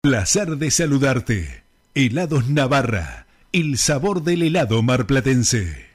Placer 0.00 0.58
de 0.58 0.70
saludarte. 0.70 1.64
Helados 1.96 2.48
Navarra, 2.48 3.26
el 3.50 3.78
sabor 3.78 4.22
del 4.22 4.44
helado 4.44 4.80
marplatense. 4.80 5.87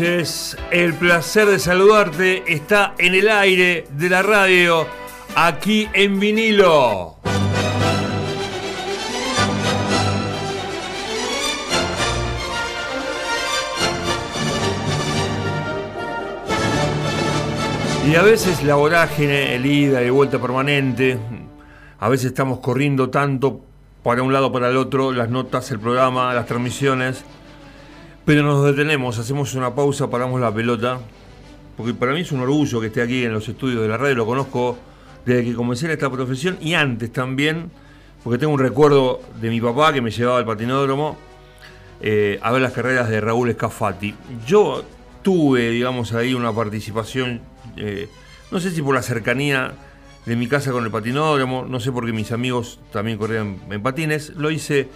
Noches. 0.00 0.56
El 0.70 0.94
placer 0.94 1.46
de 1.46 1.58
saludarte 1.58 2.52
está 2.52 2.94
en 2.98 3.14
el 3.14 3.28
aire 3.28 3.86
de 3.90 4.10
la 4.10 4.22
radio, 4.22 4.86
aquí 5.34 5.88
en 5.92 6.20
vinilo. 6.20 7.16
Y 18.06 18.14
a 18.14 18.22
veces 18.22 18.62
la 18.62 18.74
vorágine, 18.74 19.54
el 19.54 19.64
ida 19.64 20.02
y 20.02 20.10
vuelta 20.10 20.38
permanente, 20.38 21.18
a 21.98 22.08
veces 22.08 22.26
estamos 22.26 22.60
corriendo 22.60 23.08
tanto 23.08 23.62
para 24.02 24.22
un 24.22 24.32
lado, 24.32 24.52
para 24.52 24.68
el 24.68 24.76
otro, 24.76 25.12
las 25.12 25.30
notas, 25.30 25.70
el 25.70 25.80
programa, 25.80 26.34
las 26.34 26.46
transmisiones 26.46 27.24
pero 28.26 28.42
nos 28.42 28.64
detenemos, 28.64 29.20
hacemos 29.20 29.54
una 29.54 29.72
pausa, 29.72 30.10
paramos 30.10 30.40
la 30.40 30.52
pelota, 30.52 30.98
porque 31.76 31.94
para 31.94 32.12
mí 32.12 32.22
es 32.22 32.32
un 32.32 32.40
orgullo 32.40 32.80
que 32.80 32.88
esté 32.88 33.00
aquí 33.00 33.22
en 33.24 33.32
los 33.32 33.48
estudios 33.48 33.80
de 33.80 33.88
la 33.88 33.96
radio, 33.96 34.16
lo 34.16 34.26
conozco 34.26 34.76
desde 35.24 35.44
que 35.44 35.54
comencé 35.54 35.90
esta 35.92 36.10
profesión 36.10 36.58
y 36.60 36.74
antes 36.74 37.12
también, 37.12 37.70
porque 38.24 38.38
tengo 38.38 38.52
un 38.52 38.58
recuerdo 38.58 39.20
de 39.40 39.48
mi 39.48 39.60
papá 39.60 39.92
que 39.92 40.00
me 40.00 40.10
llevaba 40.10 40.38
al 40.38 40.44
patinódromo 40.44 41.16
eh, 42.00 42.40
a 42.42 42.50
ver 42.50 42.62
las 42.62 42.72
carreras 42.72 43.08
de 43.08 43.20
Raúl 43.20 43.48
Escafati. 43.48 44.12
Yo 44.44 44.82
tuve, 45.22 45.70
digamos, 45.70 46.12
ahí 46.12 46.34
una 46.34 46.52
participación, 46.52 47.42
eh, 47.76 48.08
no 48.50 48.58
sé 48.58 48.72
si 48.72 48.82
por 48.82 48.96
la 48.96 49.02
cercanía 49.02 49.72
de 50.24 50.34
mi 50.34 50.48
casa 50.48 50.72
con 50.72 50.82
el 50.82 50.90
patinódromo, 50.90 51.64
no 51.68 51.78
sé 51.78 51.92
porque 51.92 52.12
mis 52.12 52.32
amigos 52.32 52.80
también 52.90 53.18
corrían 53.18 53.60
en 53.70 53.82
patines, 53.84 54.30
lo 54.30 54.50
hice 54.50 54.88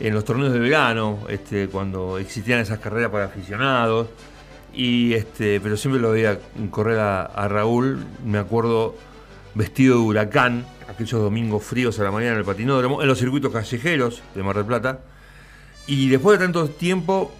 en 0.00 0.14
los 0.14 0.24
torneos 0.24 0.52
de 0.52 0.58
verano, 0.58 1.18
este, 1.28 1.68
cuando 1.68 2.18
existían 2.18 2.58
esas 2.60 2.78
carreras 2.78 3.10
para 3.10 3.26
aficionados. 3.26 4.08
Y 4.72 5.12
este, 5.14 5.60
pero 5.60 5.76
siempre 5.76 6.00
lo 6.00 6.12
veía 6.12 6.38
correr 6.70 6.98
a, 6.98 7.48
Raúl, 7.48 8.04
me 8.24 8.38
acuerdo 8.38 8.94
vestido 9.54 9.96
de 9.96 10.02
huracán, 10.02 10.64
aquellos 10.88 11.20
domingos 11.20 11.64
fríos 11.64 11.98
a 11.98 12.04
la 12.04 12.10
mañana 12.10 12.32
en 12.32 12.38
el 12.38 12.44
patinódromo, 12.44 13.02
en 13.02 13.08
los 13.08 13.18
circuitos 13.18 13.52
callejeros 13.52 14.22
de 14.34 14.42
Mar 14.42 14.56
del 14.56 14.64
Plata. 14.64 15.00
Y 15.86 16.08
después 16.08 16.38
de 16.38 16.44
tanto 16.44 16.68
tiempo, 16.68 17.32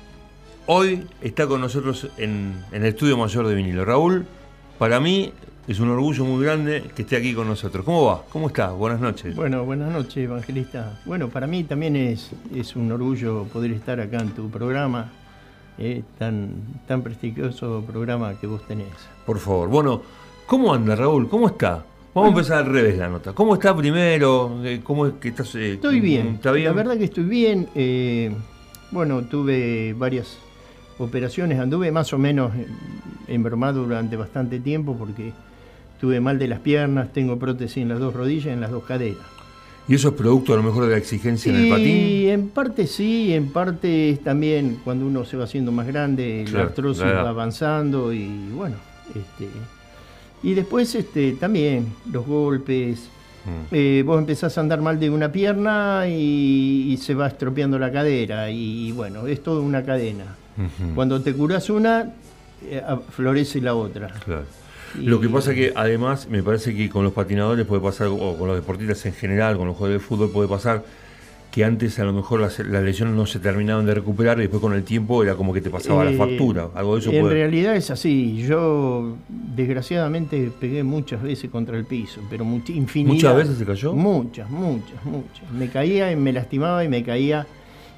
hoy 0.66 1.06
está 1.22 1.46
con 1.46 1.60
nosotros 1.60 2.08
en, 2.16 2.64
en 2.72 2.82
el 2.82 2.88
estudio 2.88 3.16
mayor 3.16 3.46
de 3.46 3.54
vinilo. 3.54 3.84
Raúl, 3.84 4.26
para 4.78 4.98
mí 4.98 5.32
es 5.70 5.78
un 5.78 5.88
orgullo 5.88 6.24
muy 6.24 6.42
grande 6.42 6.82
que 6.96 7.02
esté 7.02 7.16
aquí 7.16 7.32
con 7.32 7.46
nosotros. 7.46 7.84
¿Cómo 7.84 8.06
va? 8.06 8.24
¿Cómo 8.32 8.48
estás? 8.48 8.72
Buenas 8.72 8.98
noches. 8.98 9.36
Bueno, 9.36 9.64
buenas 9.64 9.92
noches, 9.92 10.16
Evangelista. 10.16 11.00
Bueno, 11.04 11.28
para 11.28 11.46
mí 11.46 11.62
también 11.62 11.94
es, 11.94 12.32
es 12.52 12.74
un 12.74 12.90
orgullo 12.90 13.44
poder 13.44 13.70
estar 13.70 14.00
acá 14.00 14.18
en 14.18 14.30
tu 14.30 14.50
programa, 14.50 15.12
eh, 15.78 16.02
tan, 16.18 16.54
tan 16.88 17.02
prestigioso 17.02 17.84
programa 17.86 18.34
que 18.40 18.48
vos 18.48 18.66
tenés. 18.66 18.88
Por 19.24 19.38
favor. 19.38 19.68
Bueno, 19.68 20.02
¿cómo 20.44 20.74
anda, 20.74 20.96
Raúl? 20.96 21.28
¿Cómo 21.28 21.46
está? 21.46 21.84
Vamos 22.14 22.30
a 22.30 22.32
empezar 22.32 22.58
al 22.58 22.66
revés 22.66 22.98
la 22.98 23.08
nota. 23.08 23.32
¿Cómo 23.32 23.54
está 23.54 23.76
primero? 23.76 24.60
Eh, 24.64 24.80
¿Cómo 24.82 25.06
es 25.06 25.12
que 25.20 25.28
estás? 25.28 25.54
Eh, 25.54 25.74
estoy 25.74 26.00
bien. 26.00 26.26
¿Está 26.34 26.50
bien? 26.50 26.66
La 26.66 26.72
verdad 26.72 26.98
que 26.98 27.04
estoy 27.04 27.22
bien. 27.22 27.68
bueno, 28.90 29.22
tuve 29.22 29.94
varias 29.96 30.36
operaciones. 30.98 31.60
Anduve 31.60 31.92
más 31.92 32.12
o 32.12 32.18
menos 32.18 32.50
enbromado 33.28 33.84
durante 33.84 34.16
bastante 34.16 34.58
tiempo 34.58 34.96
porque 34.98 35.32
tuve 36.00 36.18
mal 36.20 36.38
de 36.38 36.48
las 36.48 36.60
piernas, 36.60 37.12
tengo 37.12 37.38
prótesis 37.38 37.78
en 37.78 37.90
las 37.90 38.00
dos 38.00 38.14
rodillas 38.14 38.46
en 38.46 38.60
las 38.60 38.70
dos 38.70 38.84
caderas. 38.84 39.18
¿Y 39.86 39.94
eso 39.94 40.08
es 40.08 40.14
producto 40.14 40.52
a 40.54 40.56
lo 40.56 40.62
mejor 40.62 40.84
de 40.84 40.92
la 40.92 40.96
exigencia 40.96 41.52
en 41.52 41.64
el 41.64 41.68
patín? 41.68 41.84
Sí, 41.84 42.28
en 42.28 42.48
parte 42.48 42.86
sí, 42.86 43.34
en 43.34 43.50
parte 43.50 44.18
también 44.22 44.78
cuando 44.84 45.04
uno 45.06 45.24
se 45.24 45.36
va 45.36 45.44
haciendo 45.44 45.72
más 45.72 45.86
grande, 45.86 46.44
la 46.52 46.62
artrosis 46.62 47.02
va 47.02 47.28
avanzando 47.28 48.12
y 48.12 48.28
bueno, 48.54 48.76
este, 49.08 49.48
y 50.42 50.54
después 50.54 50.94
este, 50.94 51.32
también 51.32 51.92
los 52.10 52.24
golpes, 52.24 53.10
mm. 53.44 53.74
eh, 53.74 54.02
vos 54.06 54.18
empezás 54.18 54.56
a 54.56 54.60
andar 54.60 54.80
mal 54.80 55.00
de 55.00 55.10
una 55.10 55.32
pierna 55.32 56.04
y, 56.08 56.96
se 57.02 57.14
va 57.14 57.26
estropeando 57.26 57.78
la 57.78 57.90
cadera 57.90 58.50
y, 58.50 58.92
bueno, 58.92 59.26
es 59.26 59.42
toda 59.42 59.60
una 59.60 59.82
cadena. 59.82 60.36
Cuando 60.94 61.22
te 61.22 61.32
curas 61.32 61.70
una, 61.70 62.12
eh, 62.62 62.82
florece 63.10 63.60
la 63.60 63.74
otra. 63.74 64.08
Claro. 64.24 64.59
Lo 64.98 65.20
que 65.20 65.28
pasa 65.28 65.54
que 65.54 65.72
además 65.74 66.28
me 66.28 66.42
parece 66.42 66.74
que 66.74 66.88
con 66.88 67.04
los 67.04 67.12
patinadores 67.12 67.66
puede 67.66 67.82
pasar, 67.82 68.08
o 68.08 68.36
con 68.36 68.48
los 68.48 68.56
deportistas 68.56 69.04
en 69.06 69.12
general, 69.12 69.56
con 69.56 69.66
los 69.66 69.76
jugadores 69.76 70.02
de 70.02 70.06
fútbol 70.06 70.30
puede 70.30 70.48
pasar 70.48 70.84
que 71.50 71.64
antes 71.64 71.98
a 71.98 72.04
lo 72.04 72.12
mejor 72.12 72.40
las, 72.40 72.58
lesiones 72.60 73.14
no 73.14 73.26
se 73.26 73.40
terminaban 73.40 73.84
de 73.84 73.94
recuperar 73.94 74.38
y 74.38 74.42
después 74.42 74.60
con 74.60 74.72
el 74.72 74.84
tiempo 74.84 75.22
era 75.22 75.34
como 75.34 75.52
que 75.52 75.60
te 75.60 75.68
pasaba 75.68 76.04
la 76.04 76.12
eh, 76.12 76.16
factura. 76.16 76.68
Algo 76.74 76.94
de 76.94 77.00
eso 77.00 77.10
En 77.10 77.28
realidad 77.28 77.74
es 77.74 77.90
así. 77.90 78.44
Yo 78.46 79.16
desgraciadamente 79.28 80.50
pegué 80.60 80.84
muchas 80.84 81.22
veces 81.22 81.50
contra 81.50 81.76
el 81.76 81.84
piso, 81.84 82.20
pero 82.30 82.44
infinidad. 82.44 83.14
¿Muchas 83.14 83.36
veces 83.36 83.58
se 83.58 83.66
cayó? 83.66 83.92
Muchas, 83.92 84.48
muchas, 84.48 85.04
muchas. 85.04 85.50
Me 85.52 85.68
caía 85.68 86.12
y 86.12 86.16
me 86.16 86.32
lastimaba 86.32 86.84
y 86.84 86.88
me 86.88 87.02
caía 87.02 87.46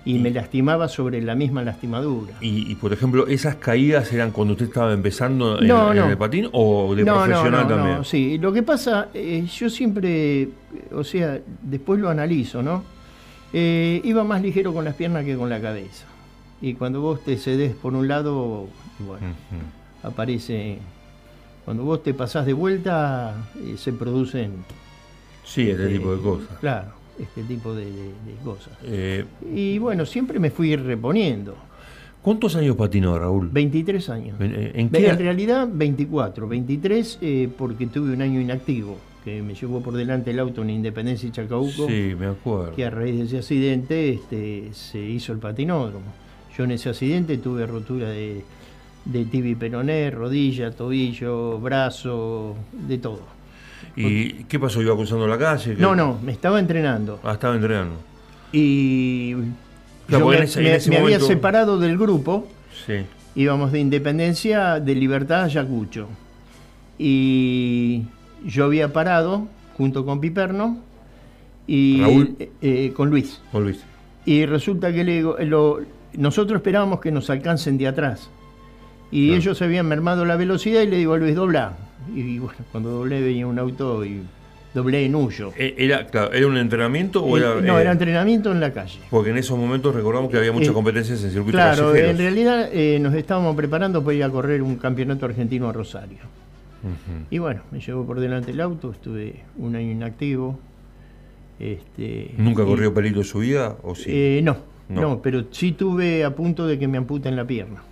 y, 0.05 0.19
me 0.19 0.31
lastimaba 0.31 0.89
sobre 0.89 1.21
la 1.23 1.35
misma 1.35 1.63
lastimadura. 1.63 2.35
Y, 2.41 2.75
por 2.77 2.93
ejemplo, 2.93 3.27
¿esas 3.27 3.57
caídas 3.57 4.13
eran 4.13 4.31
cuando 4.31 4.53
usted 4.53 4.67
estaba 4.67 4.93
empezando 4.93 5.61
en, 5.61 5.71
el 5.71 6.19
patín 6.19 6.49
o 6.53 6.95
de 6.95 7.05
profesional 7.05 7.69
también? 7.69 7.97
No, 7.99 8.05
sí. 8.05 8.39
Lo 8.39 8.53
que 8.53 8.63
pasa, 8.63 9.09
eh, 9.15 9.47
yo 9.47 9.71
siempre, 9.71 10.49
o 10.93 11.05
sea, 11.05 11.39
después 11.63 12.01
lo 12.01 12.09
analizo, 12.09 12.63
¿no? 12.63 12.85
Eh, 13.53 14.01
iba 14.05 14.25
más 14.25 14.43
ligero 14.43 14.73
con 14.73 14.85
las 14.85 14.95
piernas 14.95 15.25
que 15.25 15.37
con 15.37 15.49
la 15.49 15.61
cabeza. 15.61 16.07
Y 16.61 16.75
cuando 16.75 17.01
vos 17.01 17.23
te 17.25 17.37
cedes 17.37 17.75
por 17.75 17.95
un 17.95 18.09
lado, 18.09 18.69
bueno, 18.99 19.27
aparece. 20.03 20.79
Cuando 21.65 21.85
vos 21.85 22.03
te 22.03 22.13
pasás 22.13 22.45
de 22.47 22.55
vuelta, 22.55 23.35
eh, 23.57 23.75
se 23.77 23.93
producen. 23.93 24.65
Sí, 25.45 25.71
este 25.71 25.89
tipo 25.89 26.15
de 26.15 26.23
cosas. 26.23 26.59
Claro 26.61 27.02
este 27.19 27.43
tipo 27.43 27.75
de, 27.75 27.89
cosas. 28.45 28.73
Eh, 28.85 29.25
y 29.55 29.79
bueno, 29.79 30.07
siempre 30.07 30.39
me 30.39 30.51
fui 30.51 30.75
reponiendo. 30.77 31.57
¿Cuántos 32.23 32.55
años 32.55 32.77
patinó 32.77 33.19
Raúl? 33.19 33.49
23 33.51 34.09
años. 34.11 34.37
¿En, 34.41 34.93
realidad 34.93 35.69
24. 35.71 36.47
23 36.47 37.19
eh, 37.21 37.49
porque 37.57 37.89
tuve 37.89 38.13
un 38.13 38.23
año 38.23 38.41
inactivo, 38.41 38.97
que 39.25 39.43
me 39.43 39.55
llevó 39.55 39.83
por 39.83 39.95
delante 39.95 40.31
el 40.31 40.39
auto 40.39 40.63
en 40.63 40.71
Independencia 40.71 41.29
y 41.29 41.33
Chacabuco. 41.33 41.89
Sí, 41.89 42.15
me 42.19 42.27
acuerdo. 42.27 42.77
Que 42.77 42.85
a 42.85 42.91
raíz 42.91 43.19
de 43.19 43.25
ese 43.25 43.39
accidente 43.39 44.11
este, 44.11 44.69
se 44.73 45.01
hizo 45.01 45.33
el 45.33 45.41
patinódromo. 45.41 46.07
Yo 46.57 46.65
en 46.65 46.71
ese 46.73 46.91
accidente 46.91 47.39
tuve 47.39 47.67
rotura 47.67 48.09
de, 48.11 48.45
de 49.05 49.25
tibi 49.25 49.57
peroné, 49.57 50.11
rodilla, 50.13 50.71
tobillo, 50.71 51.59
brazo, 51.59 52.55
de 52.73 52.99
todo. 52.99 53.42
¿Y 53.97 54.45
qué 54.45 54.59
pasó? 54.59 54.81
¿Iba 54.81 54.97
cruzando 54.97 55.27
la 55.27 55.39
calle? 55.39 55.77
No, 55.79 55.95
no, 55.95 56.19
me 56.23 56.33
estaba 56.33 56.59
entrenando. 56.59 57.21
Ah, 57.23 57.33
estaba 57.33 57.55
entrenando. 57.55 57.97
Y 58.53 59.35
yo 60.09 60.27
me, 60.27 60.97
había 60.97 61.21
separado 61.21 61.79
del 61.79 61.97
grupo. 61.99 62.49
Sí. 62.87 63.05
Íbamos 63.35 63.73
de 63.73 63.81
Independencia, 63.81 64.81
de 64.81 64.95
Libertad 64.95 65.45
a 65.45 65.49
Yacucho. 65.49 66.09
Y 66.99 68.03
yo 68.45 68.65
había 68.65 68.93
parado 68.93 69.49
junto 69.77 70.05
con 70.05 70.21
Piperno 70.21 70.79
y 71.67 72.91
con 72.93 73.11
Luis. 73.11 73.41
Con 73.51 73.65
Luis. 73.65 73.83
Y 74.25 74.47
resulta 74.47 74.93
que 74.93 75.03
le, 75.03 75.23
lo, 75.47 75.81
nosotros 76.15 76.59
esperábamos 76.59 77.01
que 77.01 77.11
nos 77.11 77.31
alcancen 77.31 77.79
de 77.79 77.89
atrás. 77.89 78.31
Y 79.11 79.35
ellos 79.35 79.61
habían 79.61 79.87
mermado 79.87 80.25
la 80.25 80.37
velocidad 80.37 80.81
y 80.83 80.87
le 80.87 80.97
digo 80.97 81.15
a 81.15 81.19
Luis, 81.19 81.35
dobla. 81.35 81.75
Y 82.15 82.39
bueno, 82.39 82.59
cuando 82.71 82.91
doblé 82.91 83.21
venía 83.21 83.47
un 83.47 83.59
auto 83.59 84.05
y 84.05 84.23
doblé 84.75 85.05
en 85.05 85.15
huyo. 85.15 85.53
Eh, 85.57 85.75
¿Era, 85.79 86.07
¿era 86.33 86.47
un 86.47 86.57
entrenamiento 86.57 87.25
o 87.25 87.37
era.? 87.37 87.61
No, 87.61 87.79
era 87.79 87.91
eh, 87.91 87.93
entrenamiento 87.93 88.53
en 88.53 88.61
la 88.61 88.73
calle. 88.73 89.01
Porque 89.11 89.31
en 89.31 89.39
esos 89.39 89.59
momentos 89.59 89.95
recordamos 89.95 90.31
que 90.31 90.39
había 90.39 90.53
muchas 90.53 90.71
eh, 90.71 90.75
competencias 90.75 91.23
en 91.25 91.31
circuito 91.31 91.59
Claro, 91.59 91.95
en 91.95 92.19
realidad 92.19 92.71
nos 93.01 93.15
estábamos 93.15 93.55
preparando 93.57 94.03
para 94.03 94.17
ir 94.17 94.25
a 94.25 94.31
correr 94.31 94.63
un 94.63 94.77
campeonato 94.77 95.27
argentino 95.27 95.69
a 95.69 95.73
Rosario. 95.73 96.19
Y 97.31 97.39
bueno, 97.39 97.63
me 97.71 97.81
llevó 97.81 98.05
por 98.05 98.19
delante 98.19 98.51
el 98.51 98.61
auto, 98.61 98.91
estuve 98.91 99.45
un 99.57 99.77
año 99.77 99.93
inactivo. 99.93 100.59
Este, 101.61 102.35
¿Nunca 102.37 102.65
corrió 102.65 102.93
peligro 102.93 103.21
en 103.21 103.27
su 103.27 103.39
vida? 103.39 103.77
¿o 103.83 103.95
sí? 103.95 104.41
no, 104.43 104.57
no, 104.89 105.23
pero 105.23 105.45
sí 105.53 105.73
tuve 105.73 106.25
a 106.25 106.35
punto 106.35 106.67
de 106.67 106.79
que 106.79 106.89
me 106.89 106.99
amputen 106.99 107.37
la 107.37 107.45
pierna. 107.45 107.83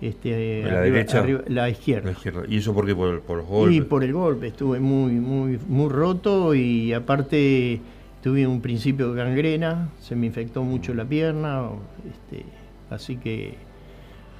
Este, 0.00 0.62
¿La 0.62 0.80
derecha? 0.82 1.24
la, 1.48 1.70
izquierda. 1.70 2.12
¿Y 2.48 2.58
eso 2.58 2.74
por 2.74 2.84
qué? 2.84 2.94
¿Por, 2.94 3.22
por 3.22 3.38
los 3.38 3.46
golpes? 3.46 3.74
Sí, 3.74 3.80
por 3.80 4.04
el 4.04 4.12
golpe. 4.12 4.48
Estuve 4.48 4.78
muy, 4.78 5.12
muy, 5.12 5.58
muy 5.68 5.88
roto 5.88 6.54
y 6.54 6.92
aparte 6.92 7.80
tuve 8.22 8.46
un 8.46 8.60
principio 8.60 9.12
de 9.12 9.22
gangrena, 9.22 9.88
se 10.00 10.16
me 10.16 10.26
infectó 10.26 10.64
mucho 10.64 10.92
la 10.92 11.04
pierna. 11.04 11.68
Este, 12.10 12.44
así 12.90 13.16
que, 13.16 13.54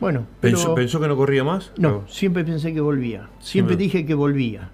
bueno. 0.01 0.27
¿Pensó, 0.41 0.75
¿Pensó 0.75 1.01
que 1.01 1.09
no 1.09 1.17
corría 1.17 1.45
más? 1.45 1.73
No, 1.79 2.05
siempre 2.09 2.45
pensé 2.45 2.75
que 2.75 2.81
volvía. 2.81 3.29
Siempre 3.39 3.77
dije 3.77 4.05
que 4.05 4.15
volvía. 4.15 4.71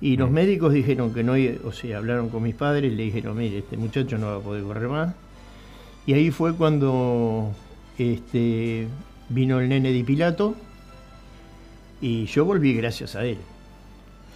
Y 0.00 0.16
los 0.16 0.30
mm. 0.30 0.32
médicos 0.32 0.72
dijeron 0.72 1.12
que 1.12 1.22
no, 1.22 1.34
o 1.64 1.72
sea, 1.72 1.98
hablaron 1.98 2.30
con 2.30 2.42
mis 2.42 2.54
padres 2.54 2.92
y 2.92 2.96
le 2.96 3.02
dijeron, 3.04 3.36
mire, 3.36 3.58
este 3.58 3.76
muchacho 3.76 4.18
no 4.18 4.26
va 4.28 4.36
a 4.36 4.40
poder 4.40 4.64
correr 4.64 4.88
más. 4.88 5.14
Y 6.06 6.14
ahí 6.14 6.30
fue 6.30 6.54
cuando 6.54 7.52
este, 7.98 8.88
vino 9.30 9.60
el 9.60 9.68
nene 9.68 9.92
de 9.92 10.04
Pilato 10.04 10.54
y 12.00 12.26
yo 12.26 12.44
volví 12.44 12.74
gracias 12.74 13.16
a 13.16 13.24
él. 13.24 13.38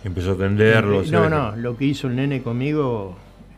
Empezó 0.04 0.32
a 0.32 0.34
atenderlo. 0.34 1.02
No, 1.10 1.28
no, 1.28 1.56
lo 1.56 1.76
que 1.76 1.86
hizo 1.86 2.08
el 2.08 2.16
nene 2.16 2.42
conmigo 2.42 3.16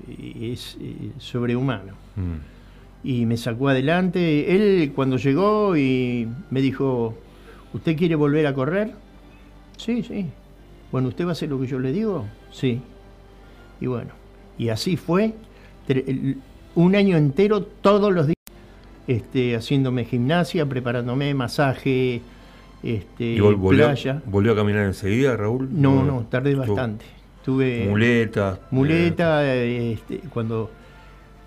es 0.08 0.76
eh, 0.80 1.10
sobrehumano. 1.18 1.92
Mm. 2.16 3.08
Y 3.08 3.26
me 3.26 3.36
sacó 3.36 3.68
adelante. 3.68 4.54
Él 4.54 4.92
cuando 4.94 5.16
llegó 5.16 5.76
y 5.76 6.28
me 6.50 6.60
dijo, 6.60 7.14
¿usted 7.72 7.96
quiere 7.96 8.14
volver 8.14 8.46
a 8.46 8.54
correr? 8.54 8.92
Sí, 9.76 10.02
sí. 10.02 10.26
Bueno, 10.92 11.08
¿usted 11.08 11.24
va 11.24 11.30
a 11.30 11.32
hacer 11.32 11.48
lo 11.48 11.60
que 11.60 11.66
yo 11.66 11.78
le 11.78 11.92
digo? 11.92 12.26
Sí. 12.52 12.80
Y 13.80 13.86
bueno, 13.86 14.10
y 14.56 14.68
así 14.68 14.96
fue 14.96 15.34
un 16.74 16.96
año 16.96 17.16
entero, 17.16 17.62
todos 17.62 18.12
los 18.12 18.26
días, 18.26 18.35
este, 19.06 19.56
haciéndome 19.56 20.04
gimnasia, 20.04 20.66
preparándome, 20.66 21.32
masaje, 21.34 22.22
este, 22.82 23.40
volvió, 23.40 23.86
playa. 23.86 24.22
¿Volvió 24.26 24.52
a 24.52 24.56
caminar 24.56 24.84
enseguida, 24.84 25.36
Raúl? 25.36 25.68
No, 25.70 26.04
no, 26.04 26.26
tardé 26.30 26.54
bastante. 26.54 27.04
Tuve 27.44 27.86
muleta. 27.88 28.58
Muleta, 28.70 29.54
este, 29.54 30.18
cuando, 30.30 30.70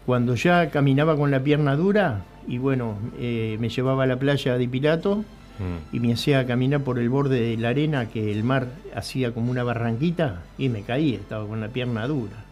cuando 0.06 0.36
ya 0.36 0.70
caminaba 0.70 1.18
con 1.18 1.32
la 1.32 1.44
pierna 1.44 1.76
dura, 1.76 2.24
y 2.48 2.58
bueno, 2.58 2.98
eh, 3.20 3.58
me 3.60 3.70
llevaba 3.70 4.04
a 4.04 4.08
la 4.08 4.18
playa 4.18 4.58
de 4.58 4.68
Pilato 4.68 5.18
mm. 5.18 5.96
y 5.96 6.00
me 6.00 6.14
hacía 6.14 6.48
caminar 6.48 6.82
por 6.82 6.98
el 6.98 7.10
borde 7.10 7.42
de 7.42 7.58
la 7.58 7.70
arena 7.70 8.10
que 8.10 8.32
el 8.32 8.44
mar 8.44 8.68
hacía 8.96 9.34
como 9.34 9.52
una 9.52 9.64
barranquita 9.64 10.42
y 10.58 10.70
me 10.70 10.82
caía, 10.82 11.18
estaba 11.18 11.46
con 11.46 11.62
la 11.62 11.68
pierna 11.68 12.08
dura. 12.08 12.46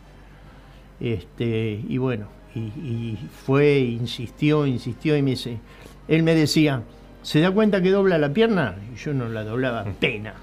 Este, 0.99 1.83
y 1.87 1.97
bueno, 1.97 2.27
y, 2.57 3.17
fue, 3.45 3.79
insistió, 3.79 4.65
insistió 4.65 5.17
y 5.17 5.21
me 5.21 5.31
dice, 5.31 5.57
él 6.07 6.23
me 6.23 6.35
decía, 6.35 6.83
¿se 7.21 7.39
da 7.39 7.51
cuenta 7.51 7.81
que 7.81 7.91
dobla 7.91 8.17
la 8.17 8.33
pierna? 8.33 8.75
Y 8.93 8.97
yo 8.97 9.13
no 9.13 9.27
la 9.29 9.43
doblaba 9.43 9.85
pena. 9.99 10.33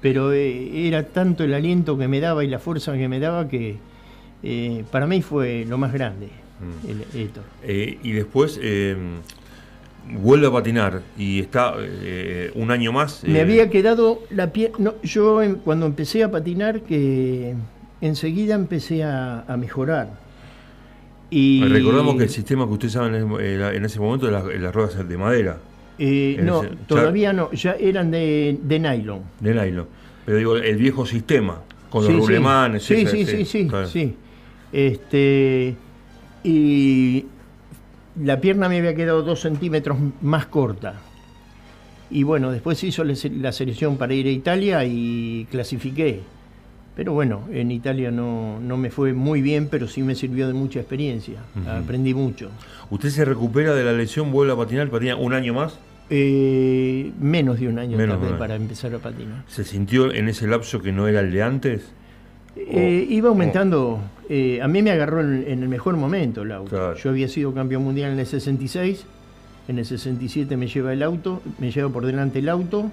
Pero 0.00 0.32
eh, 0.32 0.86
era 0.86 1.04
tanto 1.04 1.44
el 1.44 1.54
aliento 1.54 1.96
que 1.96 2.08
me 2.08 2.20
daba 2.20 2.44
y 2.44 2.48
la 2.48 2.58
fuerza 2.58 2.92
que 2.94 3.08
me 3.08 3.20
daba 3.20 3.48
que 3.48 3.76
eh, 4.42 4.84
para 4.90 5.06
mí 5.06 5.22
fue 5.22 5.64
lo 5.66 5.78
más 5.78 5.92
grande. 5.92 6.28
Mm. 6.60 6.90
El, 6.90 7.30
eh, 7.62 7.98
y 8.02 8.12
después 8.12 8.60
vuelve 10.06 10.46
a 10.46 10.50
patinar 10.50 11.00
y 11.16 11.40
está 11.40 11.74
un 12.54 12.70
año 12.70 12.92
más. 12.92 13.24
Me 13.24 13.40
había 13.40 13.70
quedado 13.70 14.22
la 14.30 14.52
pierna. 14.52 14.92
yo 15.02 15.40
cuando 15.64 15.86
empecé 15.86 16.22
a 16.22 16.30
patinar, 16.30 16.82
que 16.82 17.54
enseguida 18.02 18.54
empecé 18.54 19.04
a 19.04 19.56
mejorar 19.58 20.23
Recordamos 21.68 22.16
que 22.16 22.24
el 22.24 22.30
sistema 22.30 22.66
que 22.66 22.72
ustedes 22.72 22.92
saben 22.92 23.14
en 23.14 23.84
ese 23.84 23.98
momento 23.98 24.26
de 24.26 24.32
las, 24.32 24.74
ruedas 24.74 25.08
de 25.08 25.16
madera. 25.16 25.58
Eh, 25.98 26.40
no, 26.42 26.62
todavía 26.86 27.32
no, 27.32 27.50
ya 27.52 27.72
eran 27.72 28.10
de, 28.10 28.58
nylon. 28.62 29.20
De 29.40 29.54
nylon. 29.54 29.86
Pero 30.24 30.38
digo, 30.38 30.56
el 30.56 30.76
viejo 30.76 31.06
sistema, 31.06 31.60
con 31.90 32.04
los 32.04 32.26
rulemanes. 32.26 32.84
Sí, 32.84 33.06
sí, 33.06 33.24
sí, 33.24 33.44
sí, 33.44 33.68
sí, 33.86 34.16
Este, 34.72 35.76
y 36.42 37.26
la 38.22 38.40
pierna 38.40 38.68
me 38.68 38.78
había 38.78 38.94
quedado 38.94 39.22
dos 39.22 39.40
centímetros 39.40 39.98
más 40.22 40.46
corta. 40.46 41.00
Y 42.10 42.22
bueno, 42.22 42.52
después 42.52 42.82
hizo 42.84 43.02
la 43.02 43.52
selección 43.52 43.96
para 43.96 44.14
ir 44.14 44.26
a 44.26 44.30
Italia 44.30 44.84
y 44.84 45.46
clasifiqué. 45.50 46.20
Pero 46.96 47.12
bueno, 47.12 47.42
en 47.52 47.70
Italia 47.72 48.10
no, 48.10 48.60
me 48.60 48.90
fue 48.90 49.12
muy 49.12 49.42
bien, 49.42 49.68
pero 49.68 49.88
sí 49.88 50.02
me 50.02 50.14
sirvió 50.14 50.46
de 50.46 50.54
mucha 50.54 50.78
experiencia. 50.78 51.40
Aprendí 51.66 52.14
mucho. 52.14 52.50
¿Usted 52.90 53.10
se 53.10 53.24
recupera 53.24 53.74
de 53.74 53.82
la 53.82 53.92
lesión, 53.92 54.30
vuelve 54.30 54.52
a 54.52 54.56
patinar, 54.56 54.88
patina 54.90 55.16
un 55.16 55.32
año 55.32 55.54
más? 55.54 55.78
Eh, 56.10 57.10
menos 57.18 57.58
de 57.58 57.68
un 57.68 57.78
año 57.78 57.98
para 58.38 58.54
empezar 58.54 58.94
a 58.94 58.98
patinar. 58.98 59.42
¿Se 59.48 59.64
sintió 59.64 60.12
en 60.12 60.28
ese 60.28 60.46
lapso 60.46 60.80
que 60.82 60.92
no 60.92 61.08
era 61.08 61.20
el 61.20 61.32
de 61.32 61.42
antes? 61.42 61.92
Eh, 62.56 63.06
iba 63.08 63.30
aumentando. 63.30 64.00
Eh, 64.28 64.60
a 64.62 64.68
mí 64.68 64.80
me 64.80 64.92
agarró 64.92 65.20
en, 65.20 65.44
el 65.62 65.68
mejor 65.68 65.96
momento 65.96 66.42
el 66.42 66.52
auto. 66.52 66.94
Yo 66.94 67.10
había 67.10 67.26
sido 67.26 67.52
campeón 67.52 67.82
mundial 67.82 68.12
en 68.12 68.20
el 68.20 68.26
66. 68.26 69.04
En 69.66 69.78
el 69.78 69.86
67 69.86 70.56
me 70.56 70.68
lleva 70.68 70.92
el 70.92 71.02
auto, 71.02 71.42
me 71.58 71.72
lleva 71.72 71.88
por 71.88 72.04
delante 72.06 72.38
el 72.38 72.50
auto 72.50 72.90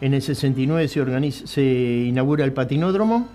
en 0.00 0.14
el 0.14 0.22
69 0.22 0.88
se, 0.88 1.00
organiza, 1.00 1.46
se 1.46 1.62
inaugura 1.62 2.44
el 2.44 2.52
patinódromo 2.52 3.28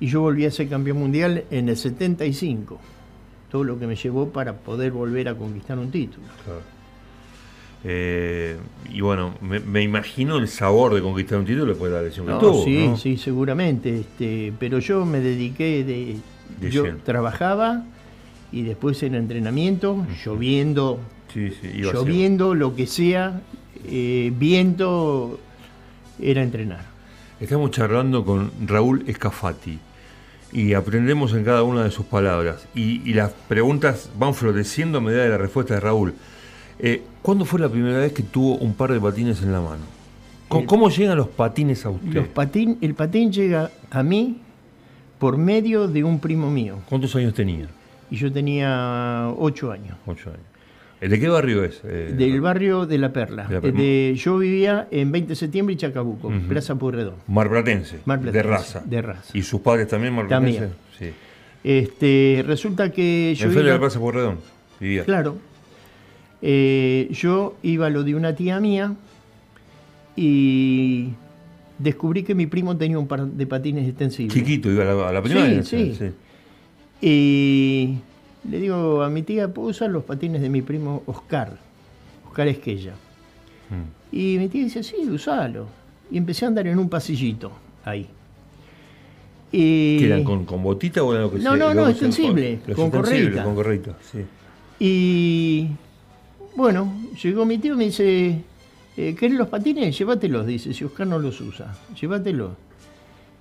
y 0.00 0.06
yo 0.08 0.20
volví 0.20 0.44
a 0.44 0.50
ser 0.50 0.68
campeón 0.68 0.98
mundial 0.98 1.44
en 1.50 1.68
el 1.68 1.76
75. 1.76 2.78
Todo 3.50 3.64
lo 3.64 3.78
que 3.78 3.86
me 3.86 3.96
llevó 3.96 4.28
para 4.28 4.54
poder 4.54 4.92
volver 4.92 5.28
a 5.28 5.34
conquistar 5.34 5.78
un 5.78 5.90
título. 5.90 6.26
Eh, 7.86 8.56
y 8.90 9.00
bueno, 9.02 9.34
me, 9.40 9.82
imagino 9.82 10.38
el 10.38 10.48
sabor 10.48 10.94
de 10.94 11.02
conquistar 11.02 11.38
un 11.38 11.44
título 11.44 11.66
después 11.66 11.92
de 11.92 11.98
la 11.98 12.02
lesión 12.02 12.26
que 12.26 12.32
tuvo. 12.32 12.64
Sí, 12.64 12.90
sí, 12.96 13.16
seguramente. 13.16 14.00
Este, 14.00 14.52
pero 14.58 14.78
yo 14.78 15.04
me 15.04 15.20
dediqué 15.20 15.84
de. 15.84 16.16
yo 16.70 16.96
trabajaba 17.04 17.84
y 18.50 18.62
después 18.62 19.02
en 19.02 19.14
entrenamiento, 19.14 20.06
lloviendo, 20.24 21.00
lloviendo, 21.74 22.54
lo 22.54 22.74
que 22.74 22.86
sea, 22.86 23.42
eh, 23.84 24.32
viento, 24.34 25.38
era 26.20 26.42
entrenar. 26.42 26.84
Estamos 27.40 27.70
charlando 27.70 28.24
con 28.24 28.50
Raúl 28.66 29.04
Escafati 29.06 29.78
y 30.52 30.74
aprendemos 30.74 31.34
en 31.34 31.44
cada 31.44 31.62
una 31.64 31.84
de 31.84 31.90
sus 31.90 32.06
palabras 32.06 32.66
y, 32.74 33.12
las 33.12 33.32
preguntas 33.48 34.10
van 34.18 34.34
floreciendo 34.34 34.98
a 34.98 35.00
medida 35.00 35.24
de 35.24 35.30
la 35.30 35.38
respuesta 35.38 35.74
de 35.74 35.80
Raúl. 35.80 36.14
Eh, 36.78 37.02
¿Cuándo 37.22 37.44
fue 37.44 37.60
la 37.60 37.68
primera 37.68 37.98
vez 37.98 38.12
que 38.12 38.22
tuvo 38.22 38.56
un 38.56 38.74
par 38.74 38.92
de 38.92 39.00
patines 39.00 39.42
en 39.42 39.52
la 39.52 39.60
mano? 39.60 39.82
¿Cómo, 40.48 40.88
llegan 40.88 41.16
los 41.16 41.28
patines 41.28 41.84
a 41.84 41.90
usted? 41.90 42.12
Los 42.12 42.28
patín, 42.28 42.78
el 42.80 42.94
patín 42.94 43.32
llega 43.32 43.70
a 43.90 44.02
mí 44.04 44.38
por 45.18 45.36
medio 45.36 45.88
de 45.88 46.04
un 46.04 46.20
primo 46.20 46.50
mío. 46.50 46.78
¿Cuántos 46.88 47.16
años 47.16 47.34
tenía? 47.34 47.66
Y 48.10 48.16
yo 48.16 48.32
tenía 48.32 49.32
ocho 49.36 49.72
años. 49.72 49.96
Ocho 50.06 50.30
años. 50.30 50.53
¿De 51.08 51.20
qué 51.20 51.28
barrio 51.28 51.64
es? 51.64 51.80
Eh, 51.84 52.14
Del 52.16 52.40
barrio 52.40 52.86
de 52.86 52.98
La 52.98 53.12
Perla. 53.12 53.46
De, 53.46 54.14
yo 54.16 54.38
vivía 54.38 54.88
en 54.90 55.12
20 55.12 55.30
de 55.30 55.36
septiembre 55.36 55.74
y 55.74 55.76
Chacabuco, 55.76 56.32
Plaza 56.48 56.74
Purredón. 56.76 57.16
Marplatense, 57.26 57.98
De 58.06 58.42
raza. 58.42 58.82
De 58.84 59.02
raza. 59.02 59.36
¿Y 59.36 59.42
sus 59.42 59.60
padres 59.60 59.88
también 59.88 60.14
marplatenses? 60.14 60.60
También. 60.60 60.76
Sí. 60.98 61.10
Este, 61.62 62.44
resulta 62.46 62.90
que 62.90 63.34
yo. 63.36 63.46
En 63.46 63.52
iba, 63.52 63.62
de 63.62 63.70
la 63.70 63.78
Plaza 63.78 63.98
Purredón 63.98 64.38
vivía. 64.80 65.04
Claro. 65.04 65.36
Eh, 66.42 67.08
yo 67.10 67.56
iba 67.62 67.86
a 67.86 67.90
lo 67.90 68.02
de 68.02 68.14
una 68.14 68.34
tía 68.34 68.60
mía 68.60 68.94
y 70.14 71.08
descubrí 71.78 72.22
que 72.22 72.34
mi 72.34 72.46
primo 72.46 72.76
tenía 72.76 72.98
un 72.98 73.06
par 73.06 73.26
de 73.26 73.46
patines 73.46 73.88
extensibles. 73.88 74.34
Chiquito, 74.34 74.70
iba 74.70 75.08
a 75.08 75.12
la, 75.12 75.22
primera. 75.22 75.62
Sí, 75.62 75.94
sí. 75.94 75.96
sí. 75.98 76.12
Y 77.00 77.98
le 78.50 78.60
digo 78.60 79.02
a 79.02 79.08
mi 79.08 79.22
tía, 79.22 79.52
¿puedo 79.52 79.68
usar 79.68 79.90
los 79.90 80.04
patines 80.04 80.42
de 80.42 80.48
mi 80.48 80.62
primo 80.62 81.02
Oscar? 81.06 81.56
Oscar 82.26 82.48
Esquella. 82.48 82.92
Mm. 83.70 84.16
Y 84.16 84.38
mi 84.38 84.48
tía 84.48 84.64
dice, 84.64 84.82
sí, 84.82 84.96
usalo. 85.10 85.66
Y 86.10 86.18
empecé 86.18 86.44
a 86.44 86.48
andar 86.48 86.66
en 86.66 86.78
un 86.78 86.88
pasillito 86.88 87.52
ahí. 87.84 88.06
Y... 89.50 89.98
¿Que 89.98 90.06
eran 90.06 90.24
con, 90.24 90.62
botita 90.62 91.02
o 91.02 91.12
lo 91.12 91.30
que 91.30 91.38
No, 91.38 91.56
no, 91.56 91.72
no, 91.72 91.88
extensible, 91.88 92.60
con, 92.66 92.90
con 92.90 93.02
correita. 93.02 93.44
Con 93.44 93.54
correita, 93.54 93.96
sí. 94.10 94.24
Y 94.78 95.68
bueno, 96.56 96.92
llegó 97.22 97.44
mi 97.44 97.58
tío 97.58 97.74
y 97.74 97.76
me 97.76 97.84
dice, 97.84 98.40
eh, 98.96 99.14
¿querés 99.18 99.38
los 99.38 99.48
patines? 99.48 99.96
Llévatelos, 99.96 100.46
dice, 100.46 100.74
si 100.74 100.84
Oscar 100.84 101.06
no 101.06 101.18
los 101.18 101.40
usa, 101.40 101.74
llévatelos. 102.00 102.52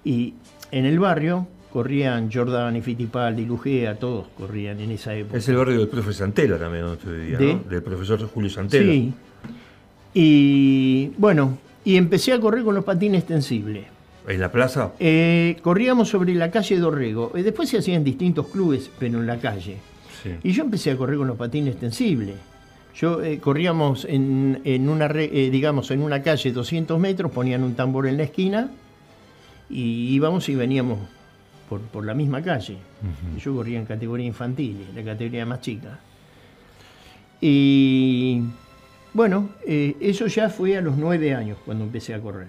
Y 0.04 0.34
en 0.72 0.86
el 0.86 1.00
barrio 1.00 1.48
corrían 1.74 2.30
Jordan 2.32 2.76
y 2.76 2.82
Fittipaldi, 2.82 3.46
Lugea, 3.46 3.96
todos 3.96 4.28
corrían 4.38 4.80
en 4.80 4.92
esa 4.92 5.16
época. 5.16 5.40
Es 5.40 5.50
el 5.50 5.56
barrio 5.56 5.80
del 5.80 5.88
profesor 5.88 6.14
Santela 6.14 6.60
también, 6.60 6.84
donde 6.86 6.98
usted 7.00 7.20
vivía, 7.20 7.40
¿no? 7.40 7.64
Del 7.68 7.82
profesor 7.82 8.24
Julio 8.28 8.52
Santela. 8.52 8.92
Sí. 8.92 9.14
Y 10.14 11.12
bueno, 11.18 11.58
y 11.84 11.98
empecé 11.98 12.32
a 12.32 12.40
correr 12.40 12.64
con 12.64 12.76
los 12.76 12.84
patines 12.84 13.22
extensibles. 13.22 13.86
¿En 14.28 14.40
la 14.40 14.52
plaza? 14.52 14.92
Eh, 15.00 15.58
corríamos 15.64 16.10
sobre 16.10 16.36
la 16.36 16.52
calle 16.52 16.78
Dorrego. 16.78 17.32
Eh, 17.36 17.42
después 17.42 17.70
se 17.70 17.80
hacían 17.80 18.04
distintos 18.04 18.48
clubes, 18.50 18.92
pero 19.00 19.20
en 19.20 19.26
la 19.26 19.38
calle. 19.38 19.78
Y 20.44 20.52
yo 20.54 20.64
empecé 20.64 20.92
a 20.92 20.96
correr 20.96 21.18
con 21.18 21.28
los 21.28 21.36
patines 21.36 21.72
extensibles. 21.72 22.36
Yo 22.96 23.22
eh, 23.24 23.40
corríamos 23.40 24.06
en, 24.08 24.88
una, 24.88 25.10
digamos, 25.10 25.90
en 25.90 26.04
una 26.04 26.22
calle 26.22 26.52
200 26.52 27.00
metros, 27.00 27.32
ponían 27.32 27.64
un 27.64 27.74
tambor 27.74 28.06
en 28.06 28.18
la 28.18 28.24
esquina 28.24 28.70
y 29.70 30.14
íbamos 30.14 30.48
y 30.48 30.56
veníamos 30.56 31.00
por, 31.92 32.06
la 32.06 32.14
misma 32.14 32.42
calle. 32.42 32.78
Yo 33.38 33.56
corría 33.56 33.80
en 33.80 33.86
categoría 33.86 34.26
infantil, 34.26 34.88
la 34.96 35.04
categoría 35.04 35.46
más 35.46 35.62
chica. 35.62 36.00
Y 37.42 38.42
bueno, 39.14 39.50
eso 39.66 40.28
ya 40.28 40.50
fue 40.50 40.78
a 40.78 40.82
los 40.82 40.98
nueve 40.98 41.34
años 41.34 41.58
cuando 41.66 41.84
empecé 41.84 42.14
a 42.14 42.20
correr. 42.20 42.48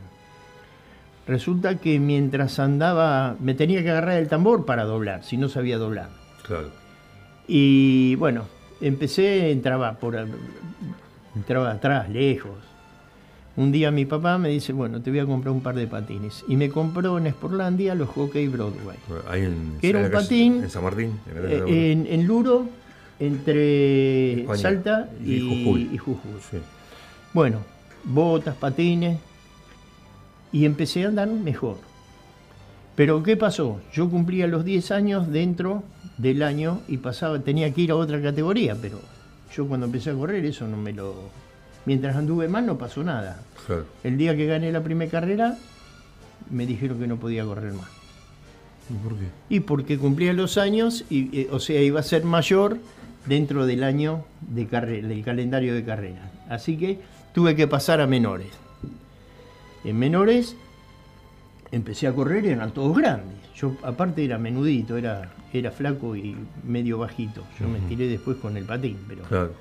Resulta 1.26 1.76
que 1.76 1.98
mientras 1.98 2.58
andaba, 2.58 3.36
me 3.40 3.54
tenía 3.54 3.82
que 3.82 3.90
agarrar 3.90 4.18
el 4.18 4.28
tambor 4.28 4.66
para 4.66 4.84
doblar, 4.84 5.24
si 5.24 5.36
no 5.36 5.48
sabía 5.48 5.78
doblar. 5.78 6.10
Claro. 6.46 6.70
Y 7.48 8.14
bueno, 8.16 8.46
empecé, 8.80 9.50
entraba 9.50 9.94
por 9.94 10.16
entraba 11.34 11.70
atrás, 11.70 12.08
lejos. 12.10 12.73
Un 13.56 13.70
día 13.70 13.90
mi 13.90 14.04
papá 14.04 14.36
me 14.36 14.48
dice, 14.48 14.72
bueno, 14.72 15.00
te 15.00 15.10
voy 15.10 15.20
a 15.20 15.26
comprar 15.26 15.52
un 15.52 15.60
par 15.60 15.76
de 15.76 15.86
patines. 15.86 16.44
Y 16.48 16.56
me 16.56 16.70
compró 16.70 17.18
en 17.18 17.30
Sportlandia 17.30 17.94
los 17.94 18.08
Hockey 18.08 18.48
Broadway. 18.48 18.96
Ahí 19.28 19.42
en, 19.42 19.78
que 19.80 19.90
era 19.90 20.00
un 20.00 20.10
patín. 20.10 20.64
En 20.64 20.70
San 20.70 20.82
Martín. 20.82 21.20
En, 21.46 22.06
eh, 22.08 22.22
Luro, 22.24 22.66
entre 23.20 24.44
Salta 24.56 25.08
y, 25.24 25.34
y 25.92 25.98
Jujuy. 25.98 26.20
Bueno, 27.32 27.58
botas, 28.04 28.56
patines, 28.56 29.18
y 30.52 30.64
empecé 30.64 31.04
a 31.04 31.08
andar 31.08 31.28
mejor. 31.28 31.78
Pero 32.94 33.22
¿qué 33.22 33.36
pasó? 33.36 33.80
Yo 33.92 34.08
cumplía 34.08 34.46
los 34.46 34.64
10 34.64 34.90
años 34.92 35.30
dentro 35.30 35.82
del 36.16 36.42
año 36.42 36.80
y 36.86 36.98
pasaba, 36.98 37.40
tenía 37.40 37.72
que 37.74 37.82
ir 37.82 37.90
a 37.90 37.96
otra 37.96 38.22
categoría, 38.22 38.76
pero 38.80 39.00
yo 39.52 39.66
cuando 39.66 39.86
empecé 39.86 40.10
a 40.10 40.14
correr 40.14 40.44
eso 40.44 40.68
no 40.68 40.76
me 40.76 40.92
lo... 40.92 41.14
Mientras 41.86 42.16
anduve 42.16 42.48
mal 42.48 42.66
no 42.66 42.78
pasó 42.78 43.04
nada. 43.04 43.42
El 44.02 44.16
día 44.16 44.36
que 44.36 44.46
gané 44.46 44.72
la 44.72 44.82
primera 44.82 45.10
carrera 45.10 45.56
me 46.50 46.66
dijeron 46.66 46.98
que 46.98 47.06
no 47.06 47.16
podía 47.16 47.44
correr 47.44 47.72
más. 47.72 47.88
¿Y 48.90 48.94
por 48.94 49.18
qué? 49.18 49.26
Y 49.48 49.60
porque 49.60 49.98
cumplía 49.98 50.32
los 50.32 50.58
años, 50.58 51.04
y, 51.08 51.40
eh, 51.40 51.48
o 51.50 51.58
sea, 51.58 51.80
iba 51.80 52.00
a 52.00 52.02
ser 52.02 52.24
mayor 52.24 52.78
dentro 53.26 53.66
del 53.66 53.82
año 53.82 54.24
de 54.40 54.66
carrera, 54.66 55.08
del 55.08 55.24
calendario 55.24 55.74
de 55.74 55.84
carrera. 55.84 56.30
Así 56.48 56.76
que 56.76 56.98
tuve 57.32 57.56
que 57.56 57.66
pasar 57.66 58.00
a 58.00 58.06
menores. 58.06 58.48
En 59.84 59.98
menores 59.98 60.56
empecé 61.70 62.06
a 62.06 62.12
correr 62.12 62.44
y 62.44 62.48
eran 62.48 62.72
todos 62.72 62.96
grandes. 62.96 63.36
Yo 63.56 63.76
aparte 63.82 64.24
era 64.24 64.38
menudito, 64.38 64.96
era, 64.96 65.30
era 65.52 65.70
flaco 65.70 66.16
y 66.16 66.36
medio 66.64 66.98
bajito. 66.98 67.44
Yo 67.60 67.68
me 67.68 67.78
tiré 67.80 68.08
después 68.08 68.36
con 68.38 68.56
el 68.56 68.64
patín, 68.64 68.98
pero. 69.08 69.22
Claro. 69.24 69.52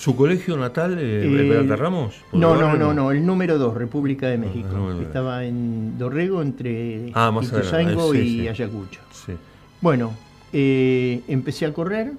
¿Su 0.00 0.16
colegio 0.16 0.56
natal, 0.56 0.96
eh, 0.98 1.26
eh 1.26 1.76
Ramos? 1.76 2.22
No, 2.32 2.56
no, 2.56 2.74
no, 2.74 2.94
no, 2.94 3.10
el 3.10 3.26
número 3.26 3.58
2, 3.58 3.74
República 3.74 4.28
de 4.28 4.38
México. 4.38 4.98
Estaba 4.98 5.44
en 5.44 5.98
Dorrego 5.98 6.40
entre 6.40 7.12
ah, 7.12 7.30
y 8.14 8.48
Ayacucho. 8.48 9.00
Bueno, 9.82 10.14
eh, 10.54 11.20
empecé 11.28 11.66
a 11.66 11.74
correr 11.74 12.12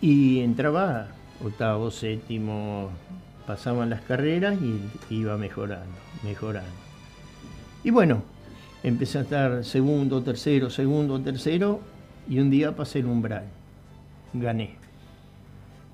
y 0.00 0.40
entraba 0.40 1.08
octavo, 1.44 1.90
séptimo, 1.90 2.88
pasaban 3.46 3.90
las 3.90 4.00
carreras 4.00 4.56
y 4.62 4.80
iba 5.14 5.36
mejorando, 5.36 5.98
mejorando. 6.24 6.70
Y 7.84 7.90
bueno, 7.90 8.22
empecé 8.82 9.18
a 9.18 9.20
estar 9.20 9.62
segundo, 9.62 10.22
tercero, 10.22 10.70
segundo, 10.70 11.20
tercero, 11.20 11.80
y 12.26 12.38
un 12.38 12.48
día 12.48 12.74
pasé 12.74 13.00
el 13.00 13.06
umbral, 13.08 13.44
gané. 14.32 14.77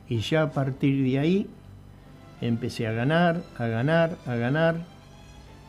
Y 0.09 0.19
ya 0.19 0.43
a 0.43 0.51
partir 0.53 1.05
de 1.05 1.19
ahí 1.19 1.47
empecé 2.41 2.87
a 2.87 2.93
ganar, 2.93 3.43
a 3.59 3.67
ganar, 3.67 4.17
a 4.27 4.35
ganar. 4.35 4.77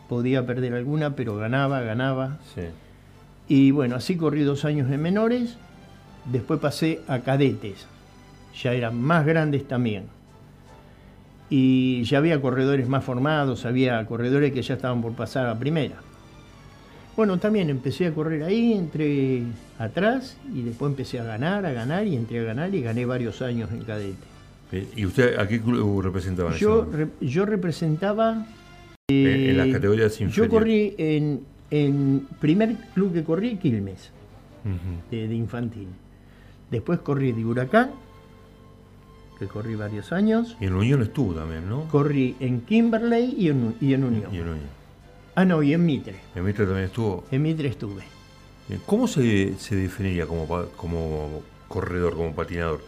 Podía 0.09 0.45
perder 0.45 0.73
alguna, 0.73 1.15
pero 1.15 1.35
ganaba, 1.35 1.81
ganaba. 1.81 2.37
Y 3.47 3.71
bueno, 3.71 3.95
así 3.95 4.17
corrí 4.17 4.43
dos 4.43 4.65
años 4.65 4.91
en 4.91 5.01
menores, 5.01 5.57
después 6.25 6.59
pasé 6.59 7.01
a 7.07 7.19
cadetes, 7.19 7.85
ya 8.59 8.73
eran 8.73 8.99
más 8.99 9.25
grandes 9.25 9.67
también 9.67 10.15
y 11.49 12.03
ya 12.03 12.17
había 12.17 12.41
corredores 12.41 12.87
más 12.87 13.03
formados, 13.03 13.65
había 13.65 14.03
corredores 14.05 14.51
que 14.51 14.61
ya 14.61 14.75
estaban 14.75 15.01
por 15.01 15.13
pasar 15.13 15.47
a 15.47 15.59
primera. 15.59 15.95
Bueno, 17.15 17.39
también 17.39 17.69
empecé 17.69 18.07
a 18.07 18.13
correr 18.13 18.43
ahí, 18.43 18.73
entré 18.73 19.43
atrás 19.79 20.37
y 20.53 20.63
después 20.63 20.89
empecé 20.89 21.19
a 21.19 21.23
ganar, 21.23 21.65
a 21.65 21.71
ganar 21.71 22.05
y 22.05 22.15
entré 22.15 22.39
a 22.41 22.43
ganar 22.43 22.75
y 22.75 22.81
gané 22.81 23.05
varios 23.05 23.41
años 23.41 23.71
en 23.71 23.83
cadete. 23.83 24.17
Eh, 24.71 24.87
¿Y 24.95 25.05
usted 25.05 25.37
a 25.39 25.47
qué 25.47 25.61
club 25.61 26.01
representaba? 26.01 26.53
Yo, 26.57 26.87
yo 27.21 27.45
representaba... 27.45 28.45
en 29.07 29.57
las 29.57 29.67
eh, 29.67 29.71
categorías 29.71 30.19
inferiores. 30.19 30.35
Yo 30.35 30.49
corrí 30.49 30.95
en, 30.97 31.41
en 31.71 32.27
primer 32.39 32.75
club 32.93 33.13
que 33.13 33.23
corrí, 33.23 33.57
Quilmes, 33.57 34.11
de, 35.11 35.27
de, 35.27 35.35
infantil. 35.35 35.87
Después 36.71 36.99
corrí 36.99 37.31
de 37.31 37.45
Huracán, 37.45 37.91
que 39.39 39.47
corrí 39.47 39.75
varios 39.75 40.11
años. 40.11 40.57
Y 40.59 40.65
en 40.65 40.73
Unión 40.73 41.01
estuvo 41.01 41.33
también, 41.33 41.69
¿no? 41.69 41.87
Corrí 41.89 42.35
en 42.39 42.61
Kimberley 42.61 43.35
y 43.37 43.49
en, 43.49 43.75
y 43.79 43.93
en 43.93 44.03
Unión. 44.03 44.33
Y 44.33 44.37
en 44.37 44.47
Unión. 44.49 44.84
Ah, 45.35 45.43
no, 45.45 45.61
y 45.61 45.73
en 45.73 45.85
Mitre. 45.85 46.15
¿En 46.33 46.45
Mitre 46.45 46.65
también 46.65 46.85
estuvo? 46.85 47.25
En 47.29 47.41
Mitre 47.41 47.67
estuve. 47.67 48.03
¿Cómo 48.85 49.07
se, 49.07 49.55
se 49.57 49.75
definiría 49.75 50.25
como, 50.25 50.47
como 50.77 51.43
corredor, 51.67 52.15
como 52.15 52.33
patinador? 52.33 52.81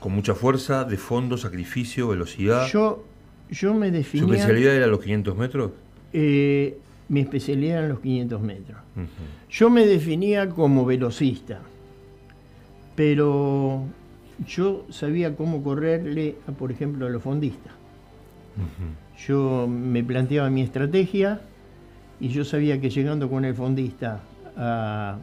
¿Con 0.00 0.12
mucha 0.12 0.34
fuerza, 0.34 0.84
de 0.84 0.96
fondo, 0.96 1.36
sacrificio, 1.36 2.08
velocidad? 2.08 2.66
Yo, 2.68 3.04
yo 3.50 3.74
me 3.74 3.90
definía... 3.90 4.26
¿Su 4.26 4.32
especialidad 4.32 4.74
era 4.74 4.86
los 4.86 5.00
500 5.00 5.36
metros? 5.36 5.70
Eh, 6.12 6.78
mi 7.08 7.20
especialidad 7.20 7.78
eran 7.78 7.90
los 7.90 8.00
500 8.00 8.40
metros. 8.40 8.78
Yo 9.50 9.70
me 9.70 9.86
definía 9.86 10.48
como 10.48 10.84
velocista, 10.84 11.60
pero 12.96 13.84
yo 14.46 14.86
sabía 14.90 15.36
cómo 15.36 15.62
correrle, 15.62 16.36
por 16.58 16.72
ejemplo, 16.72 17.06
a 17.06 17.10
los 17.10 17.22
fondistas. 17.22 17.72
Yo 19.26 19.68
me 19.68 20.02
planteaba 20.02 20.50
mi 20.50 20.62
estrategia 20.62 21.40
y 22.20 22.28
yo 22.28 22.44
sabía 22.44 22.80
que 22.80 22.90
llegando 22.90 23.28
con 23.28 23.44
el 23.44 23.54
fondista 23.54 24.20
a, 24.56 25.18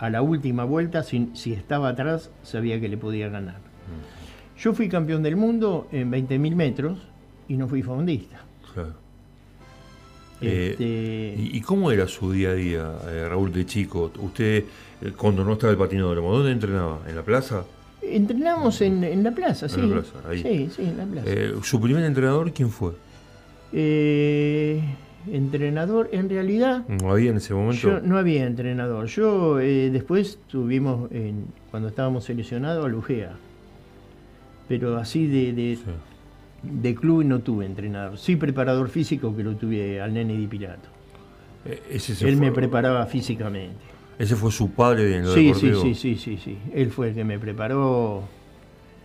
la 0.00 0.22
última 0.22 0.64
vuelta, 0.64 1.02
si, 1.02 1.30
estaba 1.46 1.88
atrás, 1.88 2.30
sabía 2.42 2.78
que 2.78 2.88
le 2.88 2.98
podía 2.98 3.28
ganar. 3.30 3.56
Yo 4.58 4.74
fui 4.74 4.88
campeón 4.88 5.22
del 5.22 5.36
mundo 5.36 5.88
en 5.90 6.12
20.000 6.12 6.54
metros 6.54 6.98
y 7.48 7.56
no 7.56 7.66
fui 7.68 7.82
fondista. 7.82 8.44
Este, 10.40 10.76
eh, 10.80 11.34
¿Y 11.38 11.60
cómo 11.62 11.90
era 11.90 12.06
su 12.06 12.32
día 12.32 12.50
a 12.50 12.54
día, 12.54 12.92
eh, 13.08 13.26
Raúl, 13.28 13.50
de 13.52 13.64
chico? 13.64 14.12
¿Usted, 14.18 14.64
eh, 15.00 15.12
cuando 15.16 15.42
no 15.42 15.54
estaba 15.54 15.70
el 15.72 15.78
patinódromo, 15.78 16.36
dónde 16.36 16.52
entrenaba? 16.52 17.00
¿En 17.08 17.16
la 17.16 17.22
plaza? 17.22 17.64
Entrenamos 18.02 18.82
en, 18.82 19.22
la 19.22 19.30
plaza, 19.30 19.68
sí. 19.68 19.80
Sí, 20.34 20.68
sí, 20.74 20.82
en 20.82 20.98
la 20.98 21.06
plaza. 21.06 21.30
¿Su 21.62 21.80
primer 21.80 22.04
entrenador 22.04 22.52
quién 22.52 22.68
fue? 22.68 22.92
Eh, 23.72 24.82
entrenador, 25.30 26.08
en 26.12 26.28
realidad... 26.28 26.86
¿No 26.88 27.10
había 27.10 27.30
en 27.30 27.38
ese 27.38 27.54
momento? 27.54 28.00
no 28.02 28.18
había 28.18 28.46
entrenador. 28.46 29.06
Yo 29.06 29.60
eh, 29.60 29.90
después 29.90 30.38
tuvimos, 30.48 31.10
en, 31.12 31.46
cuando 31.70 31.88
estábamos 31.88 32.24
seleccionados, 32.24 32.84
a 32.84 32.88
Lugea. 32.88 33.32
Pero 34.68 34.96
así 34.96 35.26
de, 35.26 35.78
de, 36.62 36.94
club 36.94 37.24
no 37.24 37.40
tuve 37.40 37.66
entrenador. 37.66 38.18
Sí 38.18 38.36
preparador 38.36 38.88
físico 38.88 39.36
que 39.36 39.42
lo 39.42 39.56
tuve 39.56 40.00
al 40.00 40.14
nene 40.14 40.34
Di 40.36 40.46
Pirato. 40.46 40.88
Él 42.20 42.36
me 42.36 42.52
preparaba 42.52 43.04
físicamente. 43.06 43.76
¿Ese 44.18 44.36
fue 44.36 44.52
su 44.52 44.70
padre 44.70 45.16
en 45.16 45.24
lo 45.24 45.34
sí, 45.34 45.52
Sí, 45.54 45.72
sí, 45.74 45.94
sí, 45.94 46.16
sí, 46.16 46.36
sí. 46.36 46.58
Él 46.72 46.90
fue 46.90 47.08
el 47.08 47.14
que 47.14 47.24
me 47.24 47.38
preparó 47.38 48.22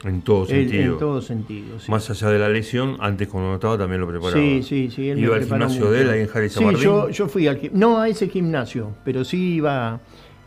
En 0.03 0.21
todo 0.21 0.45
sentido. 0.45 0.93
En 0.93 0.99
todo 0.99 1.21
sentido. 1.21 1.77
Más 1.87 2.09
allá 2.09 2.29
de 2.29 2.39
la 2.39 2.49
lesión, 2.49 2.97
antes 2.99 3.27
cuando 3.27 3.49
no 3.49 3.55
estaba 3.55 3.77
también 3.77 3.99
lo 4.01 4.07
preparaba. 4.07 4.41
Sí, 4.41 4.63
sí, 4.63 4.89
sí. 4.89 5.09
Él 5.09 5.19
¿Iba 5.19 5.35
al 5.35 5.45
gimnasio 5.45 5.91
de 5.91 6.01
él 6.01 6.09
ahí 6.09 6.21
en 6.21 6.27
Jari 6.27 6.49
Sí, 6.49 6.63
yo, 6.81 7.09
yo 7.09 7.27
fui 7.27 7.47
al 7.47 7.59
No 7.73 7.99
a 7.99 8.07
ese 8.07 8.29
gimnasio, 8.29 8.95
pero 9.03 9.23
sí 9.25 9.55
iba 9.55 9.99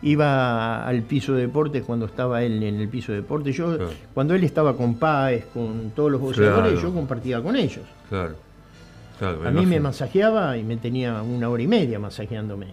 iba 0.03 0.85
al 0.85 1.03
piso 1.03 1.35
de 1.35 1.43
deportes 1.43 1.85
cuando 1.85 2.07
estaba 2.07 2.43
él 2.43 2.63
en 2.63 2.81
el 2.81 2.89
piso 2.89 3.13
de 3.13 3.19
deportes. 3.19 3.57
Yo, 3.57 3.79
cuando 4.13 4.35
él 4.35 4.43
estaba 4.45 4.77
con 4.77 4.97
Páez, 4.97 5.47
con 5.55 5.93
todos 5.95 6.11
los 6.11 6.21
boxeadores, 6.21 6.81
yo 6.81 6.93
compartía 6.93 7.41
con 7.41 7.57
ellos. 7.57 7.85
Claro. 8.09 8.35
claro 9.19 9.47
a 9.47 9.51
mí 9.51 9.65
me 9.65 9.81
masajeaba 9.81 10.57
y 10.57 10.65
me 10.65 10.77
tenía 10.77 11.23
una 11.23 11.49
hora 11.49 11.63
y 11.63 11.69
media 11.69 11.99
masajeándome. 11.99 12.69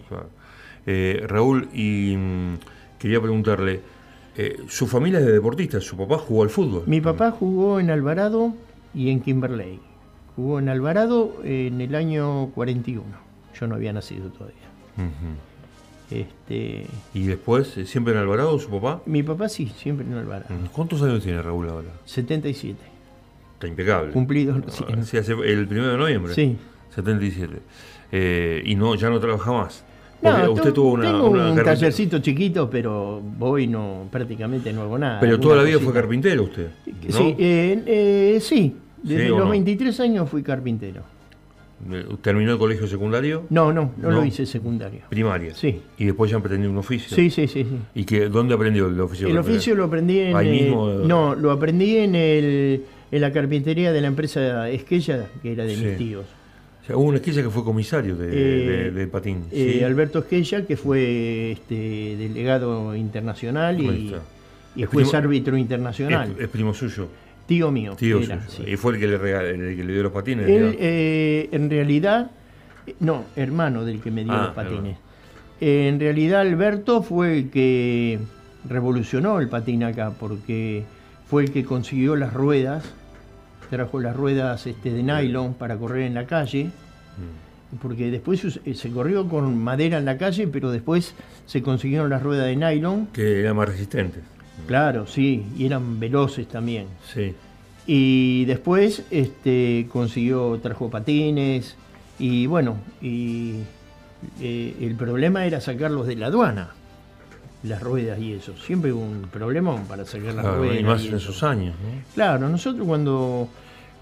Eh, 0.86 1.24
Raúl, 1.28 1.68
y 1.72 2.16
mm, 2.16 2.54
quería 2.98 3.20
preguntarle, 3.20 3.80
eh, 4.42 4.56
su 4.68 4.86
familia 4.86 5.18
es 5.18 5.26
de 5.26 5.32
deportistas, 5.32 5.84
su 5.84 5.98
papá 5.98 6.16
jugó 6.16 6.44
al 6.44 6.48
fútbol. 6.48 6.84
Mi 6.86 7.02
papá 7.02 7.30
jugó 7.30 7.78
en 7.78 7.90
Alvarado 7.90 8.54
y 8.94 9.10
en 9.10 9.20
Kimberley. 9.20 9.78
Jugó 10.34 10.58
en 10.58 10.70
Alvarado 10.70 11.42
en 11.44 11.78
el 11.82 11.94
año 11.94 12.46
41. 12.54 13.04
Yo 13.58 13.66
no 13.66 13.74
había 13.74 13.92
nacido 13.92 14.30
todavía. 14.30 14.56
Este, 16.10 16.86
¿Y 17.12 17.24
después, 17.24 17.76
eh, 17.76 17.84
siempre 17.84 18.14
en 18.14 18.20
Alvarado, 18.20 18.58
su 18.58 18.70
papá? 18.70 19.02
Mi 19.04 19.22
papá 19.22 19.50
sí, 19.50 19.70
siempre 19.76 20.06
en 20.06 20.14
Alvarado. 20.14 20.54
¿Cuántos 20.72 21.02
años 21.02 21.22
tiene 21.22 21.42
Raúl 21.42 21.68
ahora? 21.68 21.90
77. 22.06 22.78
Está 23.54 23.68
impecable. 23.68 24.12
Cumplido. 24.12 24.56
Ah, 24.56 25.02
sí, 25.02 25.18
hace 25.18 25.32
el 25.32 25.68
primero 25.68 25.92
de 25.92 25.98
noviembre. 25.98 26.32
Sí. 26.32 26.56
77. 26.94 27.58
Eh, 28.10 28.62
y 28.64 28.74
no, 28.74 28.94
ya 28.94 29.10
no 29.10 29.20
trabaja 29.20 29.52
más. 29.52 29.84
No, 30.22 30.52
usted 30.52 30.72
tuvo 30.72 30.92
una, 30.92 31.04
tengo 31.04 31.30
un 31.30 31.62
tallercito 31.62 32.18
chiquito, 32.18 32.68
pero 32.68 33.20
voy 33.20 33.66
no 33.66 34.08
prácticamente 34.10 34.72
no 34.72 34.82
hago 34.82 34.98
nada. 34.98 35.20
Pero 35.20 35.38
toda 35.38 35.56
la 35.56 35.62
vida 35.62 35.78
fue 35.78 35.92
carpintero 35.92 36.44
usted. 36.44 36.68
Sí, 37.08 37.36
eh, 37.38 38.38
sí. 38.40 38.76
Desde 39.02 39.28
los 39.28 39.48
23 39.48 40.00
años 40.00 40.28
fui 40.28 40.42
carpintero. 40.42 41.02
¿Terminó 42.20 42.52
el 42.52 42.58
colegio 42.58 42.86
secundario? 42.86 43.44
No, 43.48 43.72
no, 43.72 43.92
no, 43.96 44.10
lo 44.10 44.24
hice 44.24 44.44
secundario. 44.44 45.00
Primaria. 45.08 45.54
Sí. 45.54 45.80
¿Y 45.96 46.04
después 46.04 46.30
ya 46.30 46.36
aprendió 46.36 46.70
un 46.70 46.76
oficio? 46.76 47.16
Sí, 47.16 47.30
sí, 47.30 47.48
sí. 47.48 47.66
¿Y 47.94 48.04
que, 48.04 48.28
dónde 48.28 48.54
aprendió 48.54 48.88
el 48.88 49.00
oficio? 49.00 49.28
El 49.28 49.38
oficio 49.38 49.74
lo 49.74 49.84
aprendí 49.84 50.18
en... 50.18 50.36
Ahí 50.36 50.50
mismo, 50.50 50.88
no, 50.90 51.34
lo 51.34 51.50
aprendí 51.50 51.96
en, 51.96 52.14
el, 52.14 52.84
en 53.10 53.20
la 53.20 53.32
carpintería 53.32 53.92
de 53.92 54.00
la 54.02 54.08
empresa 54.08 54.68
Esquella, 54.68 55.28
que 55.42 55.52
era 55.52 55.64
de 55.64 55.76
mis 55.76 55.96
tíos. 55.96 56.26
Hubo 56.94 57.04
un 57.04 57.16
Esquella 57.16 57.42
que 57.42 57.50
fue 57.50 57.64
comisario 57.64 58.16
de, 58.16 59.02
eh, 59.02 59.06
patín. 59.06 59.44
Eh, 59.50 59.84
Alberto 59.84 60.20
Esquella, 60.20 60.66
que 60.66 60.76
fue 60.76 61.52
este, 61.52 62.16
delegado 62.16 62.94
internacional 62.94 63.80
y, 63.80 64.14
y 64.76 64.84
juez 64.84 65.12
árbitro 65.14 65.56
internacional. 65.56 66.34
es 66.38 66.48
primo 66.48 66.74
suyo. 66.74 67.08
Tío 67.46 67.70
mío. 67.72 67.96
Tío 67.96 68.20
¿Y 68.64 68.76
fue 68.76 68.94
el 68.94 69.00
que, 69.00 69.08
le 69.08 69.18
que 69.18 69.84
le 69.84 69.92
dio 69.92 70.04
los 70.04 70.12
patines? 70.12 70.48
Él, 70.48 70.76
eh, 70.78 71.48
en 71.50 71.68
realidad, 71.68 72.30
no, 73.00 73.24
hermano 73.34 73.84
del 73.84 74.00
que 74.00 74.12
me 74.12 74.22
dio 74.22 74.32
ah, 74.32 74.44
los 74.44 74.54
patines. 74.54 74.96
en 75.60 75.98
realidad, 75.98 76.42
Alberto 76.42 77.02
fue 77.02 77.38
el 77.38 77.50
que 77.50 78.20
revolucionó 78.68 79.40
el 79.40 79.48
patín 79.48 79.82
acá, 79.82 80.12
porque 80.18 80.84
fue 81.26 81.44
el 81.44 81.50
que 81.50 81.64
consiguió 81.64 82.14
las 82.14 82.32
ruedas, 82.32 82.84
trajo 83.70 84.00
las 84.00 84.14
ruedas 84.14 84.66
este, 84.66 84.92
de 84.92 85.02
nylon 85.02 85.54
para 85.54 85.78
correr 85.78 86.02
en 86.02 86.14
la 86.14 86.26
calle. 86.26 86.64
Mm. 86.64 87.78
Porque 87.80 88.10
después 88.10 88.60
se 88.74 88.90
corrió 88.90 89.28
con 89.28 89.56
madera 89.56 89.98
en 89.98 90.04
la 90.04 90.18
calle, 90.18 90.48
pero 90.48 90.72
después 90.72 91.14
se 91.46 91.62
consiguieron 91.62 92.10
las 92.10 92.20
ruedas 92.22 92.46
de 92.46 92.56
nylon. 92.56 93.06
Que 93.12 93.40
eran 93.40 93.56
más 93.56 93.68
resistentes. 93.68 94.24
Claro, 94.66 95.06
sí, 95.06 95.46
y 95.56 95.66
eran 95.66 96.00
veloces 96.00 96.48
también. 96.48 96.86
Sí. 97.14 97.34
Y 97.86 98.44
después 98.44 99.04
este, 99.10 99.86
consiguió, 99.90 100.58
trajo 100.62 100.90
patines 100.90 101.76
y 102.18 102.46
bueno, 102.46 102.76
y 103.00 103.60
eh, 104.40 104.76
el 104.80 104.94
problema 104.96 105.46
era 105.46 105.60
sacarlos 105.60 106.06
de 106.06 106.16
la 106.16 106.26
aduana, 106.26 106.70
las 107.62 107.82
ruedas 107.82 108.18
y 108.18 108.32
eso. 108.32 108.54
Siempre 108.56 108.92
hubo 108.92 109.02
un 109.02 109.22
problema 109.30 109.76
para 109.84 110.04
sacar 110.04 110.34
las 110.34 110.44
ruedas. 110.44 110.80
Y 110.80 110.84
más 110.84 111.04
en 111.04 111.14
esos 111.14 111.42
años. 111.42 111.74
Claro, 112.14 112.48
nosotros 112.48 112.86
cuando, 112.86 113.48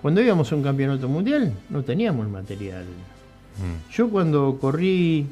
cuando 0.00 0.20
íbamos 0.20 0.50
a 0.52 0.56
un 0.56 0.62
campeonato 0.62 1.09
mundial 1.09 1.52
no 1.68 1.82
teníamos 1.82 2.26
el 2.26 2.32
material. 2.32 2.85
Mm. 2.85 3.92
Yo 3.92 4.09
cuando 4.09 4.59
corrí 4.61 5.26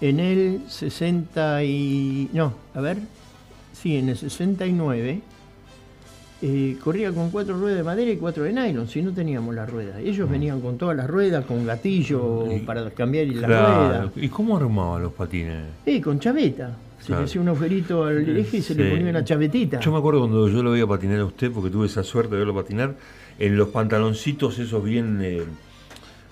en 0.00 0.20
el 0.20 0.62
60 0.68 1.64
y... 1.64 2.30
No, 2.32 2.54
a 2.74 2.80
ver, 2.80 2.98
sí, 3.72 3.96
en 3.96 4.08
el 4.08 4.16
69, 4.16 5.20
eh, 6.42 6.76
corría 6.82 7.12
con 7.12 7.30
cuatro 7.30 7.58
ruedas 7.58 7.78
de 7.78 7.84
madera 7.84 8.10
y 8.10 8.16
cuatro 8.16 8.44
de 8.44 8.52
nylon, 8.52 8.88
si 8.88 9.02
no 9.02 9.12
teníamos 9.12 9.54
las 9.54 9.68
ruedas. 9.68 9.98
Ellos 9.98 10.28
mm. 10.28 10.32
venían 10.32 10.60
con 10.60 10.78
todas 10.78 10.96
las 10.96 11.08
ruedas, 11.08 11.44
con 11.44 11.66
gatillo 11.66 12.46
para 12.66 12.90
cambiar 12.90 13.26
la 13.28 13.46
rueda. 13.46 14.12
¿Y 14.16 14.28
cómo 14.28 14.56
armaban 14.56 15.02
los 15.02 15.12
patines? 15.12 15.64
Eh, 15.84 16.00
con 16.00 16.18
chaveta. 16.18 16.76
Se 17.04 17.12
le 17.12 17.18
hacía 17.18 17.40
un 17.40 17.48
agujerito 17.48 18.04
al 18.04 18.36
eje 18.36 18.58
y 18.58 18.62
se 18.62 18.74
le 18.74 18.90
ponía 18.90 19.10
una 19.10 19.24
chavetita. 19.24 19.78
Yo 19.80 19.92
me 19.92 19.98
acuerdo 19.98 20.20
cuando 20.20 20.48
yo 20.48 20.62
lo 20.62 20.70
veía 20.70 20.86
patinar 20.86 21.20
a 21.20 21.26
usted, 21.26 21.52
porque 21.52 21.68
tuve 21.68 21.86
esa 21.86 22.02
suerte 22.02 22.34
de 22.34 22.38
verlo 22.38 22.54
patinar, 22.54 22.94
en 23.38 23.56
los 23.56 23.68
pantaloncitos 23.68 24.58
esos 24.58 24.82
bien... 24.82 25.20
Eh, 25.22 25.42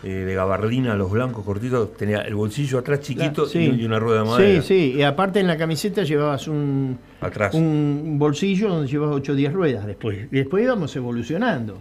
eh, 0.05 0.25
de 0.27 0.35
gabardina, 0.35 0.97
los 0.97 1.13
blancos 1.13 1.45
cortitos, 1.45 1.97
tenía 1.97 2.23
el 2.23 2.35
bolsillo 2.35 2.79
atrás 2.79 3.03
chiquito 3.03 3.47
y 3.55 3.85
una 3.85 4.01
rueda 4.01 4.25
de 4.25 4.29
madera. 4.29 4.61
Sí, 4.61 4.67
sí, 4.67 4.99
y 4.99 5.03
aparte 5.03 5.39
en 5.39 5.47
la 5.47 5.57
camiseta 5.57 6.03
llevabas 6.03 6.49
un, 6.49 6.99
atrás. 7.21 7.55
un 7.55 8.17
bolsillo 8.19 8.69
donde 8.69 8.89
llevabas 8.89 9.15
8 9.19 9.31
o 9.31 9.35
10 9.37 9.53
ruedas 9.53 9.87
después. 9.87 10.27
Y 10.33 10.35
después 10.35 10.65
íbamos 10.65 10.97
evolucionando. 10.97 11.79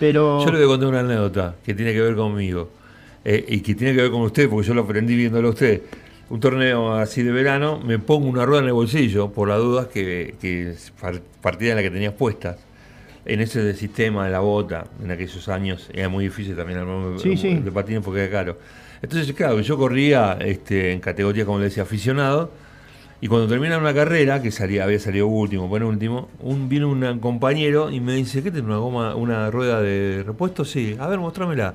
Pero... 0.00 0.44
Yo 0.44 0.50
le 0.50 0.58
voy 0.58 0.64
a 0.64 0.66
contar 0.66 0.88
una 0.88 1.00
anécdota 1.00 1.54
que 1.64 1.74
tiene 1.74 1.92
que 1.92 2.00
ver 2.00 2.16
conmigo 2.16 2.70
eh, 3.24 3.44
y 3.46 3.60
que 3.60 3.76
tiene 3.76 3.94
que 3.94 4.02
ver 4.02 4.10
con 4.10 4.22
usted, 4.22 4.48
porque 4.48 4.66
yo 4.66 4.74
lo 4.74 4.82
aprendí 4.82 5.14
viéndolo 5.14 5.46
a 5.46 5.50
usted. 5.52 5.82
Un 6.30 6.40
torneo 6.40 6.94
así 6.94 7.22
de 7.22 7.32
verano, 7.32 7.80
me 7.82 7.98
pongo 7.98 8.28
una 8.28 8.44
rueda 8.44 8.60
en 8.62 8.68
el 8.68 8.74
bolsillo 8.74 9.32
por 9.32 9.48
las 9.48 9.58
dudas 9.58 9.86
que, 9.86 10.34
que 10.40 10.74
partida 11.40 11.70
en 11.70 11.76
la 11.76 11.82
que 11.82 11.90
tenías 11.90 12.12
puestas 12.12 12.56
en 13.28 13.40
ese 13.40 13.74
sistema 13.74 14.24
de 14.24 14.32
la 14.32 14.40
bota, 14.40 14.86
en 15.02 15.10
aquellos 15.10 15.48
años, 15.48 15.88
era 15.92 16.08
muy 16.08 16.24
difícil 16.24 16.56
también 16.56 16.78
armar 16.78 17.20
sí, 17.20 17.34
de 17.36 17.70
patines 17.70 18.02
porque 18.02 18.22
era 18.22 18.30
caro. 18.30 18.58
Entonces, 19.02 19.32
claro, 19.34 19.60
yo 19.60 19.76
corría 19.76 20.38
este, 20.40 20.92
en 20.92 21.00
categoría, 21.00 21.44
como 21.44 21.58
le 21.58 21.64
decía, 21.64 21.82
aficionado, 21.82 22.50
y 23.20 23.28
cuando 23.28 23.46
termina 23.46 23.78
una 23.78 23.92
carrera, 23.92 24.40
que 24.40 24.50
salía, 24.50 24.84
había 24.84 24.98
salido 24.98 25.26
último, 25.26 25.70
penúltimo, 25.70 26.28
un, 26.40 26.68
vino 26.68 26.88
un 26.88 27.18
compañero 27.18 27.90
y 27.90 28.00
me 28.00 28.14
dice, 28.14 28.42
¿qué 28.42 28.50
tiene 28.50 28.66
una 28.66 28.78
goma, 28.78 29.14
una 29.14 29.50
rueda 29.50 29.82
de 29.82 30.22
repuesto? 30.24 30.64
Sí, 30.64 30.96
a 30.98 31.06
ver, 31.06 31.18
mostrámela 31.18 31.74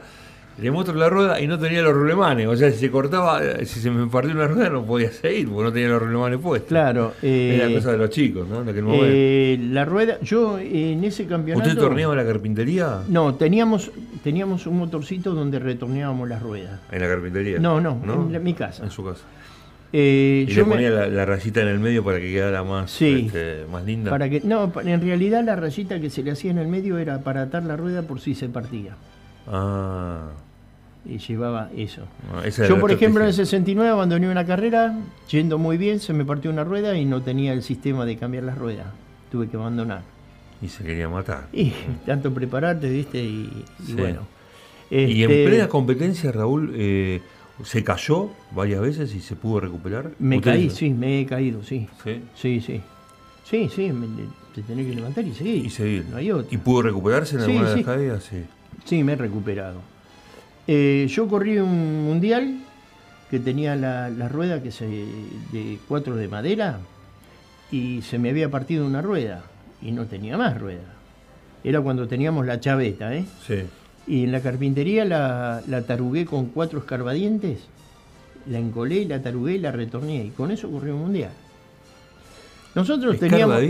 le 0.58 0.70
muestro 0.70 0.96
la 0.96 1.10
rueda 1.10 1.42
y 1.42 1.48
no 1.48 1.58
tenía 1.58 1.82
los 1.82 1.94
rulemanes. 1.94 2.48
O 2.48 2.56
sea, 2.56 2.72
si 2.72 2.78
se 2.78 2.92
cortaba, 2.92 3.42
si 3.66 3.80
se 3.80 3.90
me 3.90 4.08
partió 4.08 4.34
una 4.34 4.48
rueda 4.48 4.70
no 4.70 4.86
podía 4.86 5.12
seguir 5.12 5.50
porque 5.50 5.64
no 5.64 5.74
tenía 5.74 5.90
los 5.90 6.02
rulemanes 6.02 6.40
puestos. 6.40 6.70
Claro. 6.70 7.14
Eh, 7.22 7.60
Era 7.60 7.74
cosa 7.74 7.92
de 7.94 7.98
los 7.98 8.10
chicos, 8.10 8.48
¿no? 8.48 8.64
Eh, 9.04 9.60
la 9.72 9.86
rueda, 9.86 10.20
yo 10.22 10.60
en 10.60 11.04
ese 11.04 11.26
campeonato. 11.26 11.68
¿Usted 11.68 11.80
torneaba 11.80 12.16
la 12.16 12.26
carpintería? 12.26 13.02
No, 13.08 13.34
teníamos, 13.36 13.92
teníamos 14.24 14.68
un 14.68 14.78
motorcito 14.78 15.34
donde 15.34 15.60
retorneábamos 15.60 16.30
las 16.30 16.42
ruedas. 16.42 16.80
¿En 16.92 17.02
la 17.02 17.08
carpintería? 17.08 17.60
No, 17.60 17.82
no, 17.82 18.00
en 18.32 18.44
mi 18.44 18.54
casa. 18.54 18.84
En 18.84 18.92
su 18.92 19.04
casa. 19.04 19.24
Eh, 19.96 20.46
y 20.48 20.52
yo 20.52 20.66
le 20.66 20.72
ponía 20.72 20.90
la, 20.90 21.26
rayita 21.26 21.62
en 21.62 21.68
el 21.68 21.80
medio 21.80 22.04
para 22.04 22.20
que 22.20 22.32
quedara 22.32 22.64
más, 22.64 23.00
este, 23.00 23.66
más 23.72 23.86
linda. 23.86 24.10
Para 24.10 24.28
que, 24.28 24.42
no, 24.44 24.72
en 24.84 25.02
realidad 25.02 25.44
la 25.44 25.56
rayita 25.56 26.00
que 26.00 26.10
se 26.10 26.24
le 26.24 26.32
hacía 26.32 26.50
en 26.50 26.58
el 26.58 26.68
medio 26.68 26.98
era 26.98 27.20
para 27.20 27.44
atar 27.44 27.64
la 27.64 27.78
rueda 27.78 28.02
por 28.02 28.20
si 28.20 28.34
se 28.34 28.50
partía. 28.50 28.96
Ah. 29.48 30.30
Y 31.06 31.18
llevaba 31.18 31.70
eso. 31.76 32.04
Ah, 32.34 32.48
Yo, 32.48 32.80
por 32.80 32.92
ejemplo, 32.92 33.22
en 33.24 33.28
el 33.28 33.34
69 33.34 33.90
abandoné 33.90 34.30
una 34.30 34.46
carrera, 34.46 34.98
yendo 35.30 35.58
muy 35.58 35.78
bien, 35.78 36.00
se 36.00 36.14
me 36.14 36.24
partió 36.24 36.50
una 36.50 36.64
rueda 36.64 36.98
y 36.98 37.04
no 37.04 37.22
tenía 37.22 37.52
el 37.52 37.62
sistema 37.62 38.06
de 38.06 38.16
cambiar 38.16 38.44
las 38.44 38.58
ruedas. 38.58 38.88
Tuve 39.32 39.50
que 39.50 39.58
abandonar. 39.58 40.04
Y 40.62 40.70
se 40.70 40.84
quería 40.84 41.10
matar. 41.10 41.48
Y 41.52 41.74
tanto 42.06 42.34
prepararte, 42.34 42.90
¿viste? 42.90 43.22
Y, 43.22 43.66
bueno. 43.98 44.22
y 44.90 45.24
en 45.24 45.32
este, 45.32 45.46
plena 45.46 45.68
competencia, 45.68 46.32
Raúl, 46.32 46.72
eh, 46.76 47.22
¿se 47.64 47.84
cayó 47.84 48.30
varias 48.52 48.80
veces 48.80 49.14
y 49.14 49.20
se 49.20 49.36
pudo 49.36 49.60
recuperar? 49.60 50.12
Me 50.20 50.40
caí, 50.40 50.70
sí, 50.70 50.92
me 50.92 51.20
he 51.20 51.26
caído, 51.26 51.64
sí. 51.64 51.90
Sí, 52.36 52.62
sí. 52.62 52.62
Sí, 52.62 52.82
sí, 53.44 53.70
sí 53.76 53.92
me, 53.92 54.08
te 54.56 54.62
tenés 54.62 54.88
que 54.88 54.96
levantar 54.96 55.26
y 55.26 55.34
seguir. 55.34 55.66
Y 55.66 55.70
seguir. 55.70 56.06
No 56.10 56.18
hay 56.18 56.32
¿Y 56.50 56.58
pudo 56.58 56.84
recuperarse 56.84 57.36
en 57.36 57.42
alguna 57.42 57.70
de 57.70 57.76
las 57.76 57.86
caídas? 57.86 58.24
Sí. 58.24 58.46
Sí, 58.86 59.04
me 59.04 59.14
he 59.14 59.16
recuperado. 59.16 59.82
Eh, 60.68 61.08
yo 61.10 61.28
corrí 61.28 61.58
un 61.58 62.06
mundial 62.06 62.60
que 63.30 63.40
tenía 63.40 63.76
la, 63.76 64.30
rueda 64.30 64.62
que 64.62 64.72
se, 64.72 64.86
de 65.52 65.80
cuatro 65.88 66.16
de 66.16 66.28
madera 66.28 66.80
y 67.72 68.02
se 68.04 68.20
me 68.20 68.30
había 68.30 68.50
partido 68.50 68.86
una 68.86 69.02
rueda 69.02 69.44
y 69.82 69.92
no 69.92 70.06
tenía 70.06 70.38
más 70.38 70.60
rueda. 70.60 70.94
Era 71.64 71.82
cuando 71.82 72.08
teníamos 72.08 72.46
la 72.46 72.60
chaveta, 72.60 73.16
¿eh? 73.16 73.26
Sí. 73.46 73.64
Y 74.06 74.26
en 74.26 74.32
la 74.32 74.42
carpintería 74.42 75.06
la, 75.06 75.62
la 75.68 75.82
tarugué 75.84 76.26
con 76.26 76.48
cuatro 76.48 76.80
escarbadientes, 76.80 77.60
la 78.50 78.60
encolé, 78.60 79.06
la 79.06 79.22
tarugué 79.22 79.56
y 79.56 79.60
la 79.60 79.72
retorné. 79.72 80.26
Y 80.26 80.30
con 80.30 80.52
eso 80.52 80.70
corrí 80.70 80.92
un 80.92 81.00
mundial. 81.00 81.32
Nosotros 82.76 83.18
teníamos... 83.20 83.62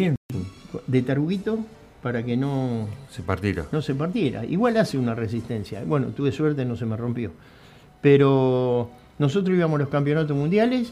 De 0.87 1.03
taruguito 1.03 1.59
para 2.03 2.21
que 2.21 2.35
no 2.35 2.87
se 3.09 3.23
partiera. 3.23 3.65
No 3.71 3.81
se 3.81 3.95
partiera. 3.95 4.45
Igual 4.45 4.75
hace 4.75 4.97
una 4.97 5.15
resistencia. 5.15 5.81
Bueno, 5.85 6.07
tuve 6.07 6.33
suerte, 6.33 6.65
no 6.65 6.75
se 6.75 6.85
me 6.85 6.97
rompió. 6.97 7.31
Pero 8.01 8.91
nosotros 9.17 9.57
íbamos 9.57 9.77
a 9.77 9.83
los 9.83 9.89
campeonatos 9.89 10.35
mundiales 10.35 10.91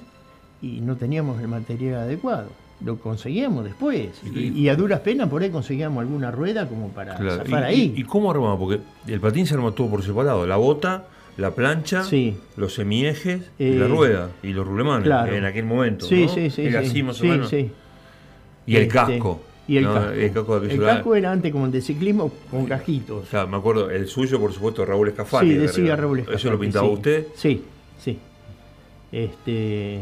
y 0.62 0.80
no 0.80 0.96
teníamos 0.96 1.42
el 1.42 1.50
material 1.50 2.04
adecuado. 2.04 2.48
Lo 2.84 2.98
conseguíamos 2.98 3.66
después. 3.66 4.22
Y, 4.34 4.70
a 4.70 4.76
duras 4.76 5.02
penas 5.02 5.28
por 5.28 5.44
ahí 5.44 5.50
conseguíamos 5.50 6.02
alguna 6.02 6.32
rueda 6.32 6.68
como 6.68 6.88
para 6.88 7.18
zafar 7.18 7.66
ahí. 7.66 7.94
¿Y, 7.96 8.04
cómo 8.04 8.32
armamos? 8.32 8.58
Porque 8.58 8.80
el 9.06 9.20
patín 9.20 9.46
se 9.46 9.54
armó 9.54 9.74
todo 9.74 9.90
por 9.90 10.04
separado. 10.04 10.48
La 10.48 10.56
bota, 10.56 11.08
la 11.36 11.54
plancha, 11.54 12.04
los 12.56 12.74
semiejes 12.74 13.52
y 13.60 13.74
la 13.74 13.86
eh, 13.86 13.90
rueda 13.90 14.30
y 14.42 14.54
los 14.54 14.66
rulemanes 14.66 15.12
en 15.34 15.44
aquel 15.44 15.66
momento. 15.66 16.06
Sí, 16.06 16.30
sí, 16.34 16.50
sí. 16.50 16.66
Era 16.68 16.80
así 16.80 17.04
más 17.04 17.20
o 17.20 17.26
menos. 17.26 17.52
Y 17.52 18.76
el 18.76 18.84
este, 18.84 18.88
casco. 18.88 19.51
Y 19.72 19.78
el, 19.78 19.86
casco. 19.86 20.58
el, 20.58 20.82
casco, 20.82 21.16
era 21.16 21.32
antes 21.32 21.50
como 21.50 21.66
el 21.66 21.72
de 21.72 21.82
ciclismo 21.82 22.30
con 22.50 22.66
cajitos. 22.66 23.24
O 23.24 23.26
sea, 23.26 23.46
me 23.46 23.56
acuerdo, 23.56 23.90
el 23.90 24.06
suyo, 24.06 24.38
por 24.38 24.52
supuesto, 24.52 24.84
Raúl 24.84 25.08
Escafati. 25.08 25.48
Sí, 25.48 25.54
decía 25.54 25.96
Raúl 25.96 26.20
Escafati. 26.20 26.42
¿Eso 26.42 26.52
lo 26.52 26.60
pintaba 26.60 26.90
usted? 26.90 27.28
Sí, 27.36 27.64
sí. 27.98 28.20
Este, 29.14 30.00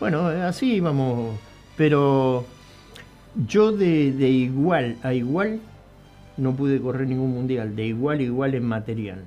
bueno, 0.00 0.28
así 0.28 0.76
íbamos. 0.76 1.38
Pero 1.76 2.46
yo 3.46 3.70
de, 3.72 4.12
de 4.12 4.30
igual 4.30 4.96
a 5.02 5.12
igual 5.12 5.60
no 6.38 6.56
pude 6.56 6.80
correr 6.80 7.06
ningún 7.06 7.32
mundial. 7.32 7.76
De 7.76 7.84
igual 7.84 8.20
a 8.20 8.22
igual 8.22 8.54
en 8.54 8.64
material. 8.64 9.24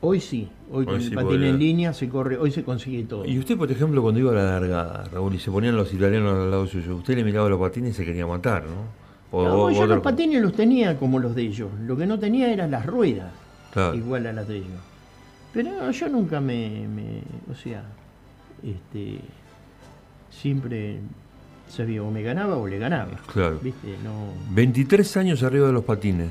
Hoy 0.00 0.18
sí, 0.18 0.48
hoy, 0.72 0.84
con 0.84 1.00
el 1.00 1.12
patín 1.12 1.44
en 1.44 1.60
línea 1.60 1.92
se 1.92 2.08
corre, 2.08 2.36
hoy 2.36 2.50
se 2.50 2.64
consigue 2.64 3.04
todo. 3.04 3.24
Y 3.24 3.38
usted, 3.38 3.56
por 3.56 3.70
ejemplo, 3.70 4.02
cuando 4.02 4.18
iba 4.18 4.32
a 4.32 4.34
la 4.34 4.58
largada, 4.58 5.04
Raúl, 5.12 5.36
y 5.36 5.38
se 5.38 5.48
ponían 5.48 5.76
los 5.76 5.94
italianos 5.94 6.40
al 6.40 6.50
lado 6.50 6.66
suyo, 6.66 6.96
usted 6.96 7.14
le 7.14 7.22
miraba 7.22 7.48
los 7.48 7.60
patines 7.60 7.92
y 7.92 7.94
se 7.98 8.04
quería 8.04 8.26
matar, 8.26 8.64
¿no? 8.64 9.01
No, 9.32 9.70
yo 9.70 9.86
los 9.86 10.00
patines 10.00 10.42
los 10.42 10.52
tenía 10.52 10.98
como 10.98 11.18
los 11.18 11.34
de 11.34 11.42
ellos. 11.42 11.70
Lo 11.86 11.96
que 11.96 12.06
no 12.06 12.18
tenía 12.18 12.52
eran 12.52 12.70
las 12.70 12.86
ruedas, 12.86 13.32
igual 13.94 14.26
a 14.26 14.32
las 14.32 14.46
de 14.48 14.56
ellos. 14.58 14.80
Pero 15.52 15.90
yo 15.90 16.08
nunca 16.08 16.40
me, 16.40 16.86
o 17.50 17.54
sea, 17.54 17.82
este, 18.62 19.18
siempre 20.30 20.98
sabía 21.68 22.02
o 22.02 22.10
me 22.10 22.22
ganaba 22.22 22.56
o 22.56 22.66
le 22.66 22.78
ganaba. 22.78 23.12
Claro. 23.32 23.58
¿viste? 23.62 23.96
No... 24.02 24.32
23 24.54 25.16
años 25.16 25.42
arriba 25.42 25.66
de 25.66 25.72
los 25.72 25.84
patines. 25.84 26.30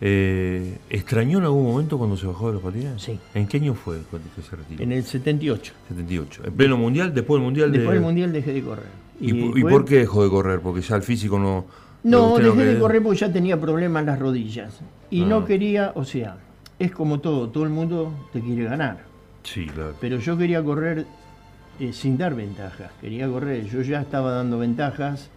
Eh, 0.00 0.78
¿Extrañó 0.90 1.38
en 1.38 1.44
algún 1.44 1.64
momento 1.64 1.96
cuando 1.96 2.16
se 2.16 2.26
bajó 2.26 2.48
de 2.48 2.54
los 2.54 2.62
patines? 2.62 3.00
Sí. 3.00 3.18
¿En 3.34 3.46
qué 3.46 3.58
año 3.58 3.74
fue 3.74 3.98
cuando 4.10 4.28
se 4.36 4.56
retiró? 4.56 4.82
En 4.82 4.92
el 4.92 5.04
78. 5.04 5.72
78. 5.88 6.42
¿En 6.46 6.52
pleno 6.52 6.76
mundial? 6.76 7.14
¿Después 7.14 7.38
del 7.38 7.44
mundial? 7.44 7.72
Después 7.72 7.94
del 7.94 8.02
mundial 8.02 8.32
dejé 8.32 8.52
de 8.52 8.62
correr. 8.62 9.04
¿Y, 9.20 9.62
por 9.62 9.84
qué 9.84 9.98
dejó 9.98 10.24
de 10.24 10.30
correr? 10.30 10.60
Porque 10.60 10.80
ya 10.82 10.96
el 10.96 11.02
físico 11.02 11.38
no... 11.38 11.66
No, 12.04 12.38
dejé 12.38 12.64
de 12.64 12.78
correr 12.78 13.02
porque 13.02 13.18
ya 13.18 13.32
tenía 13.32 13.60
problemas 13.60 14.00
en 14.00 14.06
las 14.06 14.18
rodillas. 14.18 14.78
Y 15.10 15.24
no 15.24 15.38
ah. 15.38 15.44
quería, 15.46 15.92
o 15.94 16.04
sea, 16.04 16.36
es 16.78 16.92
como 16.92 17.18
todo, 17.18 17.48
todo 17.48 17.64
el 17.64 17.70
mundo 17.70 18.12
te 18.32 18.40
quiere 18.40 18.64
ganar. 18.64 18.98
Sí, 19.42 19.66
claro. 19.66 19.94
Pero 20.00 20.18
yo 20.18 20.38
quería 20.38 20.62
correr 20.62 21.06
eh, 21.80 21.92
sin 21.92 22.16
dar 22.16 22.34
ventajas, 22.34 22.92
quería 23.00 23.28
correr. 23.28 23.64
Yo 23.66 23.82
ya 23.82 24.00
estaba 24.00 24.32
dando 24.32 24.58
ventajas 24.58 25.30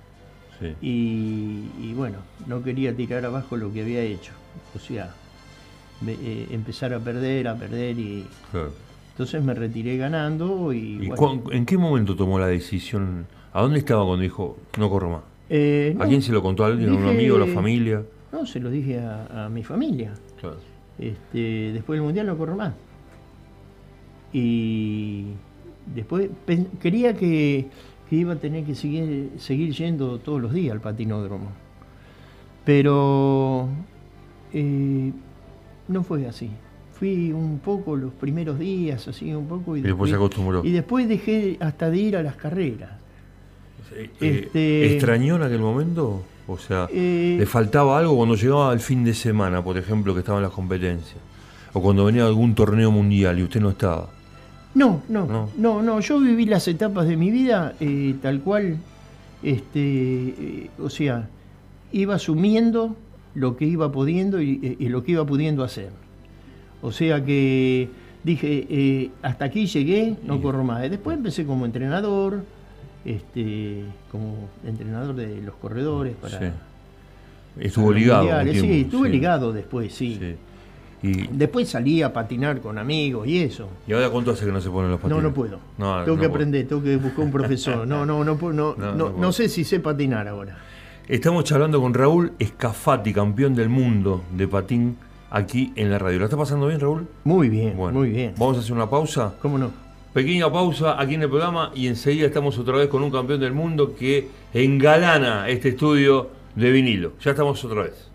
y 0.82 1.94
bueno, 1.94 2.18
no 2.48 2.64
quería 2.64 2.96
tirar 2.96 3.24
abajo 3.26 3.58
lo 3.58 3.72
que 3.72 3.82
había 3.82 4.02
hecho 4.02 4.34
o 4.76 4.80
sea, 4.80 5.14
eh, 6.06 6.48
empezar 6.52 6.94
a 6.94 7.00
perder, 7.00 7.48
a 7.48 7.56
perder 7.56 7.98
y... 7.98 8.26
Entonces 9.12 9.44
me 9.44 9.56
retiré 9.56 9.98
ganando 9.98 10.72
y... 10.72 11.10
¿En 11.52 11.66
qué 11.66 11.78
momento 11.78 12.16
tomó 12.16 12.38
la 12.38 12.48
decisión? 12.48 13.26
¿A 13.52 13.62
dónde 13.62 13.80
estaba 13.80 14.06
cuando 14.06 14.22
dijo, 14.22 14.58
no 14.78 14.90
corro 14.90 15.10
más? 15.10 15.22
Eh, 15.50 15.96
¿A 16.00 16.06
quién 16.06 16.22
se 16.22 16.32
lo 16.32 16.42
contó? 16.42 16.64
¿A 16.64 16.68
alguien? 16.68 16.90
¿A 16.90 16.94
un 16.94 17.08
amigo, 17.08 17.38
a 17.38 17.40
la 17.40 17.48
familia? 17.48 18.04
No, 18.32 18.46
se 18.46 18.60
lo 18.60 18.70
dije 18.70 19.00
a, 19.00 19.50
mi 19.52 19.64
familia. 19.64 20.14
Este, 21.00 21.72
después 21.74 21.98
del 21.98 22.04
Mundial 22.04 22.28
no 22.28 22.38
corro 22.38 22.56
más. 22.56 22.74
Y 24.34 25.26
después 25.94 26.30
quería 26.82 27.16
que, 27.16 27.68
iba 28.12 28.34
a 28.34 28.36
tener 28.38 28.66
que 28.66 28.76
seguir, 28.76 29.32
seguir 29.38 29.74
yendo 29.74 30.20
todos 30.20 30.42
los 30.42 30.54
días 30.54 30.74
al 30.74 30.82
patinódromo. 30.82 31.52
Pero 32.66 33.70
eh, 34.54 35.12
no 35.88 36.04
fue 36.04 36.28
así. 36.28 36.50
Fui 36.92 37.32
un 37.32 37.60
poco 37.60 37.96
los 37.96 38.12
primeros 38.12 38.60
días, 38.60 39.08
así 39.08 39.34
un 39.34 39.48
poco. 39.48 39.78
Y, 39.78 39.82
después, 39.82 40.10
se 40.10 40.16
acostumbró. 40.16 40.66
Y 40.66 40.72
después 40.72 41.08
dejé 41.08 41.58
hasta 41.60 41.90
de 41.90 41.98
ir 41.98 42.18
a 42.18 42.24
las 42.24 42.36
carreras. 42.36 42.97
Eh, 43.94 44.10
este, 44.20 44.94
¿Extrañó 44.94 45.36
en 45.36 45.44
aquel 45.44 45.60
momento? 45.60 46.24
O 46.48 46.58
sea, 46.58 46.88
eh, 46.92 47.36
¿le 47.40 47.46
faltaba 47.46 48.00
algo 48.00 48.16
cuando 48.16 48.36
llegaba 48.36 48.74
el 48.74 48.80
fin 48.80 49.04
de 49.04 49.14
semana, 49.14 49.64
por 49.64 49.78
ejemplo, 49.78 50.14
que 50.14 50.20
estaban 50.20 50.42
las 50.42 50.52
competencias? 50.52 51.20
O 51.74 51.82
cuando 51.82 52.06
venía 52.06 52.26
algún 52.26 52.56
torneo 52.56 52.92
mundial 52.92 53.38
y 53.40 53.44
usted 53.44 53.60
no 53.60 53.70
estaba. 53.70 54.10
No, 54.74 55.02
no, 55.10 55.50
no, 55.58 55.82
no, 55.82 56.00
Yo 56.00 56.20
viví 56.20 56.46
las 56.46 56.68
etapas 56.68 57.08
de 57.08 57.18
mi 57.18 57.32
vida 57.32 57.74
tal 58.22 58.42
cual, 58.42 58.78
este, 59.42 60.70
o 60.80 60.90
sea, 60.90 61.28
iba 61.92 62.16
asumiendo 62.16 62.96
lo 63.38 63.56
que 63.56 63.66
iba 63.66 63.92
pudiendo 63.92 64.42
y, 64.42 64.76
lo 64.90 65.04
que 65.04 65.12
iba 65.14 65.26
pudiendo 65.26 65.64
hacer. 65.64 65.90
O 66.82 66.92
sea 66.92 67.24
que 67.24 67.88
dije, 68.24 68.68
eh, 68.70 69.12
hasta 69.22 69.46
aquí 69.46 69.68
llegué, 69.68 70.16
no 70.24 70.42
corro 70.42 70.64
más. 70.64 70.90
Después 70.90 71.18
empecé 71.18 71.46
como 71.46 71.66
entrenador, 71.66 72.44
este, 73.08 73.86
como 74.12 74.50
entrenador 74.66 75.16
de 75.16 75.42
los 75.42 75.56
corredores 75.56 76.16
para... 76.16 76.54
Estuvo 77.60 77.92
ligado. 77.92 78.28
sí, 78.52 78.82
estuve 78.82 79.10
ligado 79.10 79.52
después, 79.52 79.94
sí. 79.94 80.38
Y 81.02 81.28
después 81.28 81.70
salí 81.70 82.02
a 82.02 82.12
patinar 82.12 82.60
con 82.60 82.78
amigos 82.78 83.28
y 83.28 83.42
eso. 83.42 83.70
¿Y 83.88 83.94
ahora 83.94 84.10
cuánto 84.10 84.32
hace 84.32 84.46
que 84.46 84.52
no 84.52 84.60
se 84.60 84.70
ponen 84.70 84.92
los 84.92 85.00
patines? 85.00 85.24
No, 85.24 85.30
no 85.30 85.34
puedo. 85.34 85.60
tengo 86.06 86.20
que 86.20 86.26
aprender, 86.26 86.68
tengo 86.68 86.84
que 86.84 86.98
buscar 86.98 87.26
un 87.26 87.32
profesor. 87.32 87.88
No, 87.88 88.06
no, 88.06 88.24
no, 88.24 88.36
no, 88.54 88.76
no, 88.76 89.10
no 89.10 89.32
sé 89.32 89.48
si 89.50 89.64
sé 89.64 89.80
patinar 89.80 90.28
ahora. 90.28 90.58
Estamos 91.08 91.46
charlando 91.46 91.80
con 91.80 91.94
Raúl 91.94 92.34
Escafati, 92.38 93.14
campeón 93.14 93.56
del 93.56 93.70
mundo 93.70 94.24
de 94.36 94.48
patín 94.48 94.98
aquí 95.30 95.72
en 95.76 95.90
la 95.90 96.00
radio. 96.00 96.20
¿La 96.20 96.26
está 96.26 96.38
pasando 96.38 96.68
bien, 96.68 96.80
Raúl? 96.80 97.08
Muy 97.24 97.48
bien, 97.48 97.78
muy 97.78 98.10
bien. 98.10 98.34
Vamos 98.38 98.58
a 98.58 98.60
hacer 98.60 98.74
una 98.74 98.90
pausa. 98.90 99.34
¿Cómo 99.42 99.58
no? 99.58 99.87
Pequeña 100.18 100.52
pausa 100.52 101.00
aquí 101.00 101.14
en 101.14 101.22
el 101.22 101.30
programa 101.30 101.72
y 101.76 101.86
enseguida 101.86 102.26
estamos 102.26 102.58
otra 102.58 102.78
vez 102.78 102.88
con 102.88 103.04
un 103.04 103.12
campeón 103.12 103.40
del 103.40 103.54
mundo 103.54 103.96
que 103.96 104.28
engalana 104.52 105.48
este 105.48 105.70
estudio 105.70 106.32
de 106.56 106.72
vinilo. 106.72 107.12
Ya 107.24 107.30
estamos 107.30 107.64
otra 107.64 107.84
vez. 107.84 108.07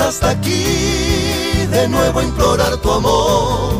Hasta 0.00 0.30
aquí, 0.30 0.64
de 1.70 1.88
nuevo 1.88 2.22
implorar 2.22 2.76
tu 2.78 2.90
amor. 2.90 3.74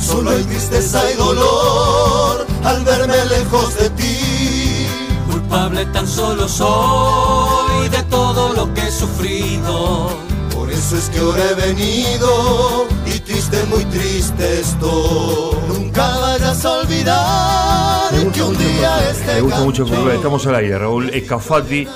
Solo 0.00 0.30
hay 0.30 0.42
tristeza 0.44 1.02
y 1.10 1.16
dolor 1.16 2.46
al 2.64 2.84
verme 2.84 3.16
lejos 3.26 3.76
de 3.76 3.90
ti. 3.90 4.86
Culpable 5.30 5.84
tan 5.86 6.06
solo 6.06 6.48
soy 6.48 7.88
de 7.90 8.02
todo 8.04 8.52
lo 8.54 8.72
que 8.72 8.80
he 8.80 8.90
sufrido. 8.90 10.08
Por 10.54 10.70
eso 10.70 10.96
es 10.96 11.08
que 11.10 11.18
ahora 11.18 11.42
he 11.50 11.54
venido 11.54 12.86
y 13.06 13.18
triste, 13.20 13.62
muy 13.64 13.84
triste 13.86 14.60
estoy. 14.60 15.58
Nunca 15.68 16.18
vayas 16.18 16.64
a 16.64 16.72
olvidar 16.72 18.32
que 18.32 18.42
un 18.42 18.56
día 18.56 19.10
este 19.10 19.34
Me 19.34 19.40
gusta 19.42 19.60
mucho 19.60 19.84
el 19.84 20.10
Estamos 20.10 20.46
al 20.46 20.54
aire, 20.56 20.78
Raúl 20.78 21.10
Escafati 21.10 21.86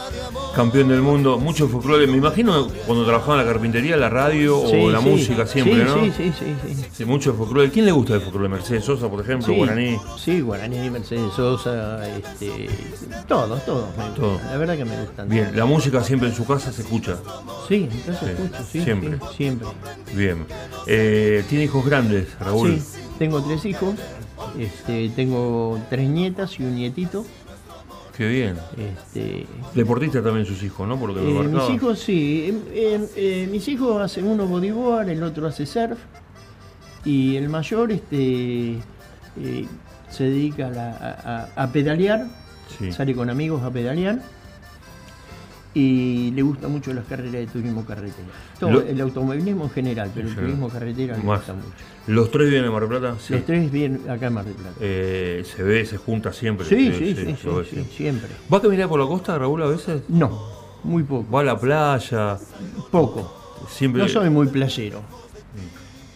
campeón 0.53 0.89
del 0.89 1.03
mundo, 1.03 1.39
mucho 1.39 1.69
folclore. 1.69 2.07
Me 2.07 2.17
imagino 2.17 2.69
cuando 2.87 3.05
trabajaba 3.05 3.41
en 3.41 3.47
la 3.47 3.53
carpintería, 3.53 3.97
la 3.97 4.09
radio 4.09 4.59
o 4.61 4.91
la 4.91 5.01
música 5.01 5.47
siempre, 5.47 5.85
¿no? 5.85 6.05
Sí, 6.05 6.13
sí, 6.17 6.33
sí, 6.39 6.87
sí. 6.93 7.05
Mucho 7.05 7.35
folclore. 7.35 7.71
¿Quién 7.71 7.87
le 7.87 7.93
gusta 7.93 8.15
el 8.15 8.21
folclore? 8.21 8.49
Mercedes 8.49 8.85
Sosa, 8.85 9.09
por 9.09 9.21
ejemplo, 9.21 9.55
Guaraní. 9.55 9.99
Sí, 10.19 10.41
Guaraní, 10.41 10.91
Mercedes 10.91 11.33
Sosa, 11.35 12.09
este, 12.09 12.69
todos, 13.27 13.65
todos. 13.65 13.89
Todo. 14.15 14.41
La 14.45 14.57
verdad 14.57 14.77
que 14.77 14.85
me 14.85 15.01
gustan. 15.01 15.29
Bien, 15.29 15.51
la 15.55 15.65
música 15.65 16.03
siempre 16.03 16.29
en 16.29 16.35
su 16.35 16.47
casa 16.47 16.73
se 16.73 16.83
escucha. 16.83 17.17
Sí, 17.69 17.89
en 17.91 18.01
casa 18.01 18.21
se 18.27 18.33
escucha, 18.33 18.63
sí. 18.65 18.83
Siempre. 18.83 19.19
siempre. 19.37 19.69
Bien. 20.15 20.47
Eh, 20.87 21.45
¿Tiene 21.49 21.65
hijos 21.65 21.85
grandes, 21.85 22.29
Raúl? 22.39 22.79
Sí, 22.79 22.99
tengo 23.19 23.43
tres 23.43 23.65
hijos. 23.65 23.95
Este, 24.59 25.09
tengo 25.11 25.79
tres 25.89 26.09
nietas 26.09 26.59
y 26.59 26.65
un 26.65 26.75
nietito. 26.75 27.25
Qué 28.17 28.29
bien. 28.29 28.57
Este, 28.77 29.47
Deportista 29.75 30.23
también 30.23 30.45
sus 30.47 30.63
hijos, 30.63 30.87
¿no? 30.87 30.99
Por 30.99 31.11
eh, 31.11 31.23
mis 31.23 31.71
hijos 31.71 31.99
sí. 31.99 32.47
Em, 32.49 32.61
em, 32.75 33.07
eh, 33.17 33.49
mis 33.51 33.67
hijos 33.69 34.03
hacen 34.03 34.27
uno 34.27 34.47
bodyboard, 34.47 35.09
el 35.09 35.23
otro 35.23 35.47
hace 35.47 35.65
surf. 35.67 35.99
Y 37.05 37.37
el 37.37 37.49
mayor 37.49 37.91
este, 37.91 38.75
eh, 39.41 39.67
se 40.11 40.25
dedica 40.25 41.51
a, 41.57 41.67
pedalear, 41.73 42.27
sale 42.91 43.15
con 43.15 43.29
amigos 43.29 43.63
a 43.63 43.71
pedalear 43.71 44.21
y 45.75 46.31
le 46.33 46.43
gusta 46.43 46.69
mucho 46.69 46.93
las 46.93 47.07
carreras 47.07 47.33
de 47.33 47.47
turismo 47.47 47.85
carretera. 47.85 48.29
el 48.89 49.01
automovilismo 49.01 49.65
en 49.65 49.71
general, 49.71 50.11
pero 50.15 50.29
el 50.29 50.35
turismo 50.35 50.69
carretera 50.69 51.17
le 51.17 51.23
gusta 51.23 51.55
mucho. 51.55 51.69
¿Los 52.07 52.31
tres 52.31 52.51
vienen 52.51 52.69
a 52.69 52.73
Mar 52.73 52.81
del 52.81 52.99
Plata? 52.99 53.17
Los 53.29 53.45
tres 53.45 53.71
vienen 53.71 54.11
acá 54.11 54.27
en 54.27 54.35
Mar 54.35 54.45
del 54.45 54.55
Plata. 54.55 54.77
Eh, 54.81 55.45
¿Se 55.45 55.63
ve, 55.63 55.87
se 55.87 55.97
junta 55.97 56.33
siempre? 56.33 56.67
Sí, 56.67 56.93
sí, 56.93 57.15
sí, 57.15 57.85
siempre. 57.97 58.29
¿Va 58.53 58.59
a 58.59 58.61
caminar 58.61 58.89
por 58.89 59.01
la 59.01 59.07
costa, 59.07 59.39
Raúl, 59.39 59.63
a 59.63 59.67
veces? 59.67 60.03
No, 60.09 60.49
muy 60.85 61.05
poco. 61.05 61.31
¿Va 61.31 61.41
a 61.41 61.45
la 61.45 61.59
playa? 61.59 62.39
Poco. 62.91 63.41
Siempre... 63.69 64.03
No 64.03 64.09
soy 64.09 64.29
muy 64.31 64.49
playero. 64.49 65.01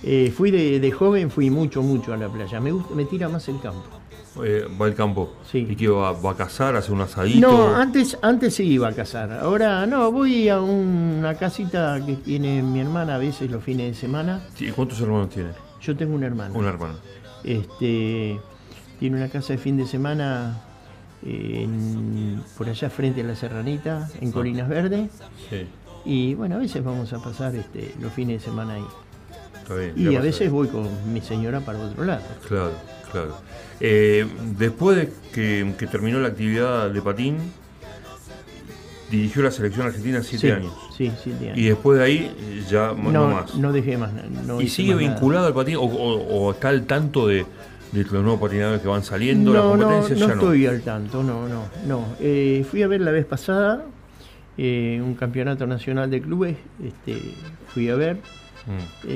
Eh, 0.02 0.32
fui 0.36 0.50
de, 0.50 0.92
joven, 0.92 1.30
fui 1.30 1.50
mucho, 1.50 1.82
mucho 1.82 2.12
a 2.12 2.16
la 2.16 2.28
playa. 2.28 2.60
Me, 2.60 2.72
gusta, 2.72 2.94
me 2.94 3.04
tira 3.06 3.28
más 3.28 3.48
el 3.48 3.60
campo. 3.60 3.95
Eh, 4.44 4.66
va 4.80 4.86
al 4.86 4.94
campo. 4.94 5.34
Sí. 5.50 5.66
¿Y 5.68 5.76
qué 5.76 5.88
va, 5.88 6.10
a 6.10 6.36
cazar, 6.36 6.76
hace 6.76 6.92
un 6.92 7.00
asadito? 7.00 7.40
No, 7.40 7.74
antes, 7.74 8.18
antes 8.22 8.54
sí 8.54 8.64
iba 8.64 8.88
a 8.88 8.92
cazar. 8.92 9.32
Ahora 9.32 9.86
no, 9.86 10.10
voy 10.12 10.48
a 10.48 10.60
una 10.60 11.34
casita 11.34 12.00
que 12.04 12.14
tiene 12.16 12.62
mi 12.62 12.80
hermana 12.80 13.16
a 13.16 13.18
veces 13.18 13.50
los 13.50 13.62
fines 13.62 13.92
de 13.92 13.94
semana. 13.94 14.40
¿Y 14.58 14.70
cuántos 14.70 15.00
hermanos 15.00 15.30
tiene? 15.30 15.50
Yo 15.80 15.96
tengo 15.96 16.14
un 16.14 16.24
hermano. 16.24 16.54
Un 16.58 16.66
hermano. 16.66 16.94
Este, 17.44 18.38
tiene 18.98 19.16
una 19.16 19.28
casa 19.28 19.52
de 19.54 19.58
fin 19.58 19.76
de 19.76 19.86
semana 19.86 20.62
por 22.56 22.68
allá 22.68 22.90
frente 22.90 23.20
a 23.22 23.24
la 23.24 23.34
Serranita, 23.34 24.08
en. 24.20 24.32
Colinas 24.32 24.68
Verdes. 24.68 25.10
Sí. 25.50 25.66
Y 26.04 26.34
bueno, 26.34 26.56
a 26.56 26.58
veces 26.58 26.84
vamos 26.84 27.12
a 27.12 27.18
pasar 27.18 27.54
este, 27.56 27.94
los 28.00 28.12
fines 28.12 28.40
de 28.40 28.50
semana 28.50 28.74
ahí. 28.74 28.86
Bien, 29.68 30.12
y 30.12 30.14
a 30.14 30.20
veces 30.20 30.50
voy 30.50 30.68
con 30.68 30.88
mi 31.12 31.20
señora 31.20 31.60
para 31.60 31.80
otro 31.80 32.04
lado. 32.04 32.22
Claro, 32.46 32.70
claro. 33.22 33.36
Eh, 33.80 34.26
después 34.58 34.96
de 34.96 35.12
que, 35.32 35.86
terminó 35.86 36.18
la 36.18 36.28
actividad 36.28 36.90
de 36.90 37.02
patín, 37.02 37.36
dirigió 39.10 39.42
la 39.42 39.50
selección 39.50 39.86
argentina 39.86 40.22
siete 40.22 40.52
años. 40.52 40.72
Sí, 40.96 41.12
siete 41.22 41.50
años. 41.50 41.58
Y 41.58 41.68
después 41.68 41.98
de 41.98 42.04
ahí 42.04 42.64
ya 42.68 42.92
no, 42.92 43.28
más. 43.28 43.54
No 43.56 43.72
dejé 43.72 43.96
más. 43.96 44.10
¿Y 44.60 44.68
sigue 44.68 44.94
vinculado 44.94 45.46
al 45.46 45.54
patín 45.54 45.76
o, 45.78 46.50
está 46.52 46.70
al 46.70 46.84
tanto 46.84 47.26
de, 47.26 47.44
los 47.92 48.12
nuevos 48.12 48.40
patinadores 48.40 48.80
que 48.80 48.88
van 48.88 49.02
saliendo? 49.02 49.52
No, 49.52 49.76
no, 49.76 50.00
no 50.00 50.06
estoy 50.06 50.66
al 50.66 50.82
tanto, 50.82 51.22
no, 51.22 51.48
no. 51.48 51.64
no. 51.86 52.06
Eh, 52.20 52.64
fui 52.68 52.82
a 52.82 52.88
ver 52.88 53.00
la 53.00 53.10
vez 53.10 53.26
pasada 53.26 53.84
eh, 54.58 55.00
un 55.04 55.14
campeonato 55.14 55.66
nacional 55.66 56.10
de 56.10 56.22
clubes, 56.22 56.56
este, 56.82 57.20
fui 57.68 57.90
a 57.90 57.94
ver. 57.94 58.16
Mm. 58.66 59.06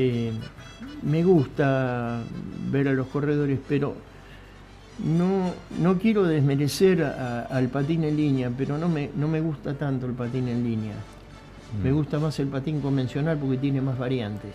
Me 1.03 1.23
gusta 1.25 2.23
ver 2.71 2.89
a 2.89 2.93
los 2.93 3.07
corredores, 3.09 3.59
pero 3.69 3.95
no, 5.05 5.53
no 5.81 5.99
quiero 5.99 6.25
desmerecer 6.25 7.03
al 7.03 7.69
patín 7.69 8.05
en 8.05 8.17
línea, 8.17 8.51
pero 8.57 8.77
no 8.79 8.89
me, 8.89 9.11
no 9.17 9.29
me 9.29 9.41
gusta 9.41 9.75
tanto 9.75 10.07
el 10.07 10.13
patín 10.13 10.49
en 10.49 10.63
línea. 10.63 10.95
Mm. 11.79 11.85
Me 11.85 11.93
gusta 11.93 12.19
más 12.19 12.39
el 12.41 12.49
patín 12.49 12.81
convencional 12.81 13.39
porque 13.39 13.59
tiene 13.59 13.81
más 13.81 13.99
variantes. 13.99 14.53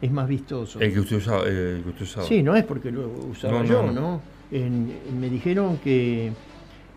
Es 0.00 0.10
más 0.10 0.28
vistoso. 0.28 0.80
El 0.80 0.92
que 0.92 1.00
usted 1.00 1.16
usaba. 1.16 1.46
El 1.46 1.82
que 1.82 1.88
usted 1.90 2.02
usaba. 2.02 2.26
Sí, 2.26 2.42
no 2.42 2.54
es 2.56 2.64
porque 2.64 2.90
lo 2.90 3.08
usaba 3.30 3.64
yo, 3.64 3.90
¿no? 3.90 4.20
me 4.50 5.28
dijeron 5.30 5.78
que, 5.78 6.30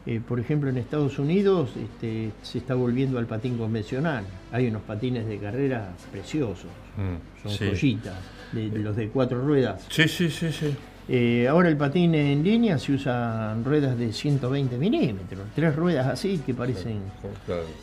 eh, 0.05 0.21
por 0.27 0.39
ejemplo, 0.39 0.69
en 0.69 0.77
Estados 0.77 1.17
Unidos 1.17 1.71
este, 1.75 2.31
se 2.43 2.59
está 2.59 2.75
volviendo 2.75 3.17
al 3.17 3.25
patín 3.25 3.57
convencional. 3.57 4.25
Hay 4.51 4.67
unos 4.67 4.83
patines 4.83 5.25
de 5.25 5.37
carrera 5.39 5.93
preciosos. 6.11 6.69
Mm, 6.97 7.47
son 7.47 7.69
joyitas. 7.69 8.15
De, 8.51 8.69
los 8.79 8.95
de 8.95 9.09
cuatro 9.09 9.41
ruedas. 9.41 9.85
Sí, 9.89 10.07
sí, 10.07 10.29
sí, 10.29 10.51
sí. 10.51 10.75
Eh, 11.09 11.47
ahora 11.47 11.69
el 11.69 11.77
patín 11.77 12.13
en 12.15 12.43
línea 12.43 12.77
se 12.77 12.91
usan 12.91 13.63
ruedas 13.63 13.97
de 13.97 14.11
120 14.11 14.77
milímetros, 14.77 15.47
tres 15.55 15.73
ruedas 15.73 16.07
así 16.07 16.39
que 16.45 16.53
parecen. 16.53 16.99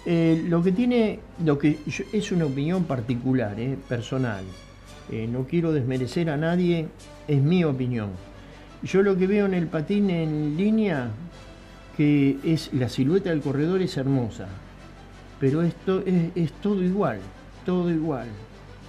Eh, 0.05 0.44
lo 0.46 0.62
que 0.62 0.72
tiene, 0.72 1.20
lo 1.42 1.59
que 1.59 1.79
es 2.12 2.33
una 2.33 2.44
opinión 2.44 2.85
particular, 2.85 3.59
eh, 3.59 3.79
personal. 3.88 4.44
no 5.11 5.46
quiero 5.46 5.72
desmerecer 5.72 6.29
a 6.29 6.37
nadie, 6.37 6.88
es 7.27 7.40
mi 7.40 7.64
opinión. 7.64 8.11
Yo 8.83 9.03
lo 9.03 9.16
que 9.16 9.27
veo 9.27 9.46
en 9.46 9.55
el 9.55 9.68
patín 9.68 10.11
en 10.11 10.59
línea, 10.59 11.09
que 11.96 12.37
es 12.44 12.74
la 12.74 12.90
silueta 12.90 13.31
del 13.31 13.40
corredor 13.40 13.81
es 13.81 13.96
hermosa, 13.96 14.48
pero 15.40 15.62
esto 15.62 16.03
es 16.07 16.53
todo 16.61 16.83
igual, 16.83 17.20
todo 17.64 17.90
igual. 17.90 18.29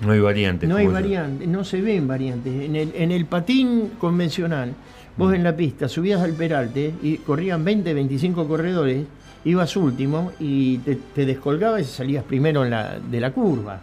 No 0.02 0.12
hay 0.12 0.20
variantes. 0.20 0.68
No 0.68 0.76
hay 0.76 0.88
variantes, 0.88 1.48
no 1.48 1.64
se 1.64 1.82
ven 1.82 2.08
variantes. 2.08 2.54
En 2.54 2.76
el, 2.76 2.92
en 2.96 3.12
el 3.12 3.26
patín 3.26 3.92
convencional, 4.00 4.74
vos 5.18 5.34
en 5.34 5.44
la 5.44 5.56
pista 5.56 5.88
subías 5.88 6.22
al 6.22 6.34
peralte 6.34 6.94
y 7.02 7.18
corrían 7.18 7.64
20, 7.64 7.94
25 7.94 8.48
corredores, 8.48 9.06
ibas 9.46 9.78
último 9.78 10.32
y 10.40 10.80
te, 10.80 11.26
descolgabas 11.26 11.82
y 11.82 11.86
salías 11.86 12.24
primero 12.24 12.66
en 12.66 12.72
la, 12.72 13.00
de 13.00 13.20
la 13.22 13.32
curva. 13.32 13.82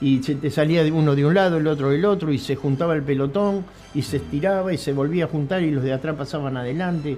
Y 0.00 0.22
se 0.22 0.34
te 0.34 0.50
salía 0.50 0.82
uno 0.92 1.14
de 1.14 1.24
un 1.24 1.34
lado, 1.34 1.56
el 1.56 1.66
otro 1.66 1.90
del 1.90 2.04
otro, 2.04 2.32
y 2.32 2.38
se 2.38 2.56
juntaba 2.56 2.94
el 2.94 3.02
pelotón 3.02 3.64
y 3.94 4.02
se 4.02 4.18
estiraba 4.18 4.72
y 4.72 4.78
se 4.78 4.92
volvía 4.92 5.24
a 5.24 5.28
juntar 5.28 5.62
y 5.62 5.70
los 5.70 5.84
de 5.84 5.92
atrás 5.92 6.16
pasaban 6.16 6.56
adelante 6.56 7.16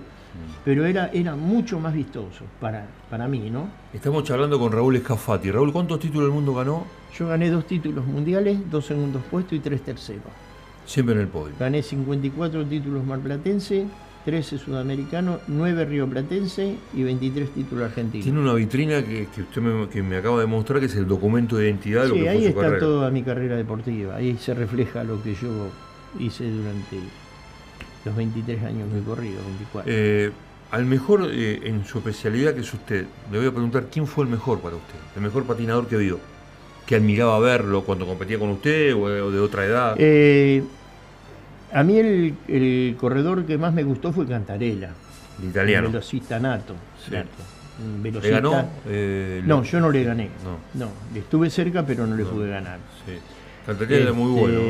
pero 0.64 0.84
era, 0.84 1.10
era 1.12 1.36
mucho 1.36 1.78
más 1.78 1.94
vistoso 1.94 2.44
para, 2.60 2.86
para 3.08 3.28
mí, 3.28 3.50
¿no? 3.50 3.68
Estamos 3.92 4.24
charlando 4.24 4.58
con 4.58 4.72
Raúl 4.72 4.96
Escafati. 4.96 5.50
Raúl, 5.50 5.72
¿cuántos 5.72 6.00
títulos 6.00 6.24
del 6.24 6.34
mundo 6.34 6.54
ganó? 6.54 6.86
Yo 7.16 7.28
gané 7.28 7.50
dos 7.50 7.66
títulos 7.66 8.04
mundiales, 8.04 8.58
dos 8.70 8.86
segundos 8.86 9.22
puestos 9.30 9.54
y 9.54 9.60
tres 9.60 9.82
terceros. 9.82 10.24
Siempre 10.84 11.14
en 11.14 11.22
el 11.22 11.28
podio. 11.28 11.54
Gané 11.58 11.82
54 11.82 12.64
títulos 12.66 13.04
marplatense, 13.04 13.86
13 14.26 14.58
sudamericanos, 14.58 15.40
9 15.46 15.84
rioplatense 15.84 16.76
y 16.92 17.02
23 17.04 17.50
títulos 17.50 17.84
argentinos. 17.84 18.24
Tiene 18.24 18.40
una 18.40 18.54
vitrina 18.54 19.04
que, 19.04 19.28
usted 19.38 19.62
me, 19.62 19.88
que 19.88 20.02
me, 20.02 20.16
acaba 20.16 20.40
de 20.40 20.46
mostrar 20.46 20.80
que 20.80 20.86
es 20.86 20.96
el 20.96 21.06
documento 21.06 21.56
de 21.56 21.66
identidad 21.66 22.02
de 22.02 22.08
lo 22.08 22.14
que 22.14 22.28
ahí 22.28 22.46
está 22.46 22.78
toda 22.78 23.10
mi 23.10 23.22
carrera 23.22 23.56
deportiva. 23.56 24.16
Ahí 24.16 24.36
se 24.36 24.52
refleja 24.52 25.04
lo 25.04 25.22
que 25.22 25.34
yo 25.34 25.68
hice 26.18 26.50
durante 26.50 26.98
los 28.06 28.16
23 28.16 28.62
años 28.62 28.88
que 28.92 29.00
corrido, 29.00 29.44
24. 29.44 29.92
Eh, 29.92 30.32
al 30.70 30.84
mejor 30.86 31.28
eh, 31.30 31.60
en 31.64 31.84
su 31.84 31.98
especialidad 31.98 32.54
que 32.54 32.60
es 32.60 32.72
usted, 32.72 33.04
le 33.30 33.38
voy 33.38 33.48
a 33.48 33.50
preguntar 33.50 33.86
quién 33.90 34.06
fue 34.06 34.24
el 34.24 34.30
mejor 34.30 34.60
para 34.60 34.76
usted, 34.76 34.94
el 35.16 35.22
mejor 35.22 35.44
patinador 35.44 35.86
que 35.88 35.96
vio, 35.96 36.18
que 36.86 36.96
admiraba 36.96 37.38
verlo 37.40 37.82
cuando 37.84 38.06
competía 38.06 38.38
con 38.38 38.50
usted 38.50 38.94
o, 38.94 39.30
de 39.30 39.40
otra 39.40 39.66
edad. 39.66 39.96
Eh, 39.98 40.62
a 41.72 41.82
mí 41.82 41.98
el, 41.98 42.96
corredor 42.98 43.44
que 43.44 43.58
más 43.58 43.74
me 43.74 43.82
gustó 43.82 44.12
fue 44.12 44.26
Cantarella. 44.26 44.90
El 45.42 45.48
italiano. 45.50 45.88
El 45.88 45.92
velocista 45.92 46.38
nato. 46.38 46.74
¿Le 47.10 48.30
ganó? 48.30 48.70
Eh, 48.86 49.42
no, 49.44 49.62
yo 49.64 49.80
no 49.80 49.90
le 49.90 50.04
gané. 50.04 50.30
No. 50.74 50.88
estuve 51.14 51.50
cerca, 51.50 51.84
pero 51.84 52.06
no 52.06 52.16
le 52.16 52.24
pude 52.24 52.48
ganar. 52.48 52.78
Sí. 53.04 53.18
Cantarella 53.66 54.10
es 54.10 54.16
muy 54.16 54.40
bueno. 54.40 54.60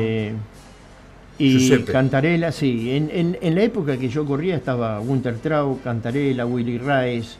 Y 1.39 1.83
Cantarela, 1.83 2.51
sí. 2.51 2.89
En, 2.91 3.55
la 3.55 3.61
época 3.61 3.97
que 3.97 4.09
yo 4.09 4.25
corría 4.25 4.55
estaba 4.55 4.97
Gunter 4.99 5.37
Trau, 5.37 5.79
Cantarela, 5.81 6.45
Willy 6.45 6.79
Rice, 6.79 7.37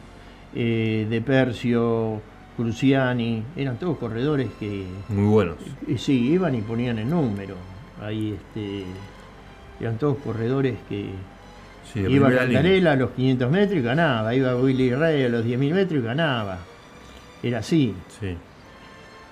eh, 0.54 1.06
De 1.08 1.20
Percio, 1.20 2.20
Cruciani. 2.56 3.42
Eran 3.56 3.76
todos 3.78 3.98
corredores 3.98 4.48
que. 4.60 4.86
Muy 5.08 5.26
buenos. 5.26 5.56
sí, 5.96 6.30
iban 6.30 6.54
y 6.54 6.60
ponían 6.60 6.98
el 6.98 7.08
número. 7.08 7.56
Ahí 8.00 8.36
este, 8.36 8.84
eran 9.80 9.98
todos 9.98 10.18
corredores 10.18 10.76
que. 10.88 11.10
iba 11.96 12.30
Cantarela 12.30 12.92
a 12.92 12.96
los 12.96 13.10
500 13.10 13.50
metros 13.50 13.78
y 13.78 13.82
ganaba. 13.82 14.34
Iba 14.34 14.54
Willy 14.56 14.94
Rice 14.94 15.26
a 15.26 15.28
los 15.28 15.44
10.000 15.44 15.74
metros 15.74 16.00
y 16.00 16.04
ganaba. 16.04 16.58
Era 17.42 17.58
así. 17.58 17.94
Sí. 18.20 18.36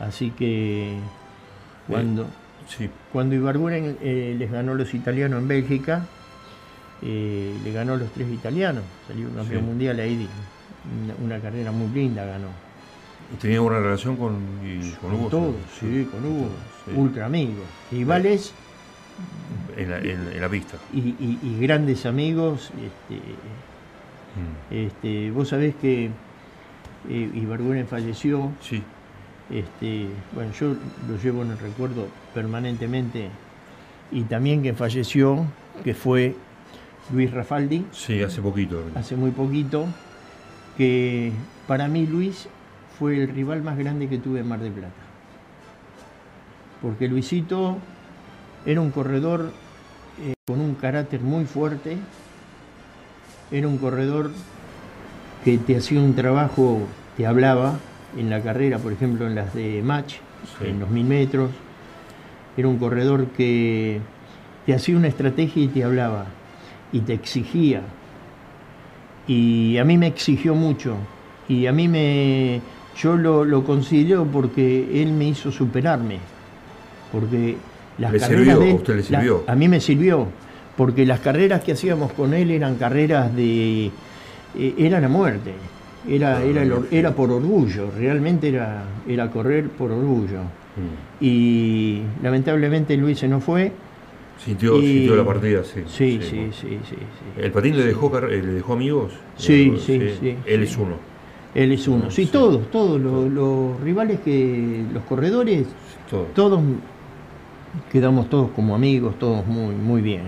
Así 0.00 0.31
que. 0.31 0.96
Cuando. 1.87 2.26
Cuando 3.12 3.35
Ibarguren 3.35 3.98
eh, 4.00 4.35
les 4.38 4.50
ganó 4.50 4.74
los 4.74 4.92
italianos 4.94 5.40
en 5.40 5.48
Bélgica, 5.48 6.07
eh, 7.02 7.55
le 7.62 7.72
ganó 7.72 7.96
los 7.96 8.11
tres 8.11 8.29
italianos, 8.31 8.83
salió 9.07 9.29
campeón 9.35 9.66
mundial 9.66 10.00
ahí, 10.00 10.29
una, 11.22 11.38
carrera 11.40 11.72
muy 11.72 11.88
linda 11.88 12.24
ganó. 12.24 12.48
¿Y 13.33 13.37
tenía 13.37 13.61
buena 13.61 13.81
relación 13.81 14.16
con, 14.16 14.37
con 15.00 15.14
Hugo? 15.14 15.29
todos, 15.29 15.55
sí, 15.79 16.09
con 16.11 16.24
Hugo, 16.24 16.48
ultra 16.94 17.26
amigos. 17.26 17.64
Rivales. 17.90 18.52
En 19.76 19.90
la, 19.90 19.98
en, 19.98 20.40
la 20.40 20.48
pista. 20.48 20.76
Y, 20.92 21.59
grandes 21.61 22.07
amigos. 22.07 22.70
Este, 22.70 23.20
mm. 24.37 24.74
este, 24.74 25.31
vos 25.31 25.48
sabés 25.48 25.74
que 25.76 26.11
eh, 27.09 27.85
falleció. 27.88 28.52
Sí. 28.61 28.83
Este, 29.50 30.09
bueno, 30.35 30.52
yo 30.52 30.74
lo 31.09 31.16
llevo 31.22 31.42
en 31.42 31.52
el 31.52 31.59
recuerdo 31.59 32.09
permanentemente 32.35 33.30
y 34.11 34.22
también 34.22 34.62
que 34.62 34.72
falleció, 34.72 35.44
que 35.85 35.94
fue 35.94 36.35
Luis 37.12 37.30
Rafaldi. 37.30 37.87
Sí, 37.92 38.22
hace 38.22 38.42
poquito. 38.42 38.82
Hace 38.94 39.16
muy 39.16 39.30
poquito, 39.30 39.87
que 40.76 41.32
para 41.66 41.87
mí 41.87 42.06
Luis 42.06 42.48
fue 42.98 43.22
el 43.22 43.28
rival 43.28 43.62
más 43.62 43.78
grande 43.78 44.09
que 44.09 44.18
tuve 44.18 44.40
en 44.40 44.48
Mar 44.48 44.61
del 44.61 44.72
Plata. 44.72 44.92
Porque 46.82 47.09
Luisito 47.09 47.78
era 48.64 48.80
un 48.80 48.90
corredor 48.90 49.52
eh, 50.20 50.35
con 50.46 50.61
un 50.61 50.74
carácter 50.74 51.20
muy 51.20 51.44
fuerte, 51.44 51.98
era 53.50 53.68
un 53.68 53.78
corredor 53.78 54.30
que 55.44 55.59
te 55.59 55.76
hacía 55.76 56.00
un 56.00 56.14
trabajo, 56.14 56.80
te 57.16 57.26
hablaba 57.26 57.78
en 58.16 58.31
la 58.31 58.40
carrera, 58.42 58.79
por 58.79 58.92
ejemplo, 58.92 59.27
en 59.27 59.35
las 59.35 59.55
de 59.55 59.83
match, 59.83 60.16
en 60.62 60.81
los 60.81 60.90
mil 60.90 61.05
metros. 61.05 61.51
Era 62.57 62.69
un 62.69 62.79
corredor 62.79 63.27
que 63.29 64.01
te 64.64 64.75
hacía 64.75 64.97
una 64.97 65.09
estrategia 65.09 65.62
y 65.62 65.69
te 65.69 65.85
hablaba 65.85 66.27
y 66.92 67.01
te 67.01 67.12
exigía. 67.12 67.83
Y 69.27 69.77
a 69.79 69.85
mí 69.85 69.99
me 69.99 70.07
exigió 70.07 70.55
mucho. 70.55 70.97
Y 71.49 71.66
a 71.66 71.73
mí 71.73 71.88
me. 71.88 72.61
Yo 72.97 73.16
lo, 73.16 73.45
lo 73.45 73.64
considero 73.64 74.25
porque 74.25 75.03
él 75.03 75.12
me 75.12 75.29
hizo 75.29 75.53
superarme. 75.53 76.19
Porque 77.12 77.57
las 77.99 78.12
carreras. 78.14 78.59
de 78.59 78.73
usted 78.73 78.97
le 78.97 79.03
sirvió? 79.03 79.45
a 79.47 79.55
mí 79.55 79.69
me 79.69 79.81
sirvió. 79.81 80.29
Porque 80.77 81.07
las 81.07 81.21
carreras 81.21 81.62
que 81.62 81.73
hacíamos 81.73 82.12
con 82.12 82.35
él 82.35 82.51
eran 82.51 82.77
carreras 82.77 83.35
de. 83.35 83.90
Eh, 84.57 84.75
eran 84.79 85.05
a 85.05 85.09
muerte. 85.09 85.53
Era, 86.09 86.42
era, 86.42 86.64
era 86.90 87.14
por 87.14 87.31
orgullo, 87.31 87.90
realmente 87.97 88.49
era, 88.49 88.85
era 89.09 89.31
correr 89.31 89.69
por 89.71 89.90
orgullo. 89.90 90.42
Mm. 90.42 91.25
Y 91.25 92.03
lamentablemente 92.23 92.97
Luis 92.97 93.19
se 93.19 93.29
no 93.29 93.40
fue 93.40 93.73
Sintió, 94.38 95.16
la 95.16 95.25
partida, 95.25 95.64
sí. 95.64 95.81
Sí, 95.87 96.21
sí, 96.23 96.51
sí, 96.53 96.79
sí, 96.88 96.97
¿El 97.38 97.51
patín 97.51 97.77
le 97.77 97.85
dejó, 97.85 98.12
le 98.21 98.42
dejó 98.42 98.75
amigos? 98.75 99.12
Sí, 99.37 99.75
sí, 99.79 99.99
sí. 100.21 100.37
Él 100.45 100.62
es 100.62 100.77
uno. 100.77 100.97
Él 101.55 101.73
es 101.73 101.88
uno. 101.88 102.11
Sí, 102.11 102.27
todos, 102.27 102.71
todos 102.71 103.01
los, 103.01 103.81
rivales 103.81 104.21
que, 104.21 104.85
los 104.92 105.03
corredores, 105.05 105.66
todos 106.35 106.61
quedamos 107.90 108.29
todos 108.29 108.51
como 108.51 108.75
amigos, 108.75 109.19
todos 109.19 109.47
muy, 109.47 109.75
muy 109.75 110.03
bien. 110.03 110.25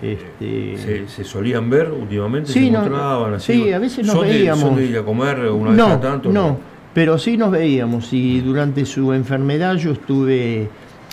Este... 0.00 1.06
¿Se, 1.08 1.24
solían 1.24 1.68
ver 1.68 1.90
últimamente? 1.90 2.52
Sí, 2.52 2.60
¿Se 2.60 2.66
encontraban 2.68 3.34
así? 3.34 3.52
Sí, 3.52 3.72
a 3.72 3.78
veces 3.78 4.06
nos 4.06 4.20
veíamos. 4.20 4.76
De, 4.76 4.86
ir 4.86 4.98
a 4.98 5.02
comer 5.02 5.38
una 5.50 5.70
vez 5.70 5.80
a 5.80 6.00
tanto? 6.00 6.30
No, 6.30 6.58
pero 6.94 7.18
sí 7.18 7.36
nos 7.36 7.50
veíamos 7.50 8.12
y 8.12 8.40
durante 8.40 8.84
su 8.86 9.12
enfermedad 9.12 9.74
yo 9.76 9.92
estuve 9.92 10.68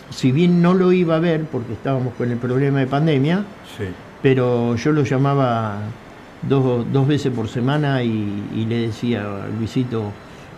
si 0.10 0.32
bien 0.32 0.62
no 0.62 0.74
lo 0.74 0.92
iba 0.92 1.16
a 1.16 1.20
ver 1.20 1.46
porque 1.46 1.74
estábamos 1.74 2.14
con 2.14 2.32
el 2.32 2.38
problema 2.38 2.80
de 2.80 2.88
pandemia, 2.88 3.44
pero 4.22 4.76
yo 4.76 4.92
lo 4.92 5.04
llamaba 5.04 5.80
dos, 6.48 6.86
dos 6.92 7.08
veces 7.08 7.34
por 7.34 7.48
semana 7.48 8.04
y, 8.04 8.66
le 8.68 8.88
decía, 8.88 9.46
Luisito, 9.58 10.12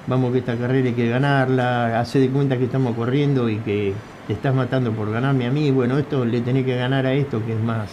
vamos 0.08 0.32
que 0.32 0.39
esta 0.39 0.56
carrera 0.56 0.88
hay 0.88 0.93
que 0.96 1.10
ganarla, 1.10 2.00
hace 2.00 2.20
de 2.20 2.30
cuenta 2.30 2.58
que 2.58 2.65
estamos 2.65 2.96
corriendo 2.96 3.50
y 3.50 3.58
que 3.58 3.93
te 4.26 4.34
estás 4.34 4.54
matando 4.56 4.91
por 4.91 5.12
ganarme 5.12 5.48
a 5.48 5.52
mí, 5.52 5.72
bueno, 5.72 5.98
esto 5.98 6.26
le 6.26 6.41
tenés 6.41 6.65
que 6.65 6.76
ganar 6.76 7.06
a 7.06 7.13
esto 7.13 7.46
que 7.46 7.54
es 7.54 7.60
más. 7.62 7.89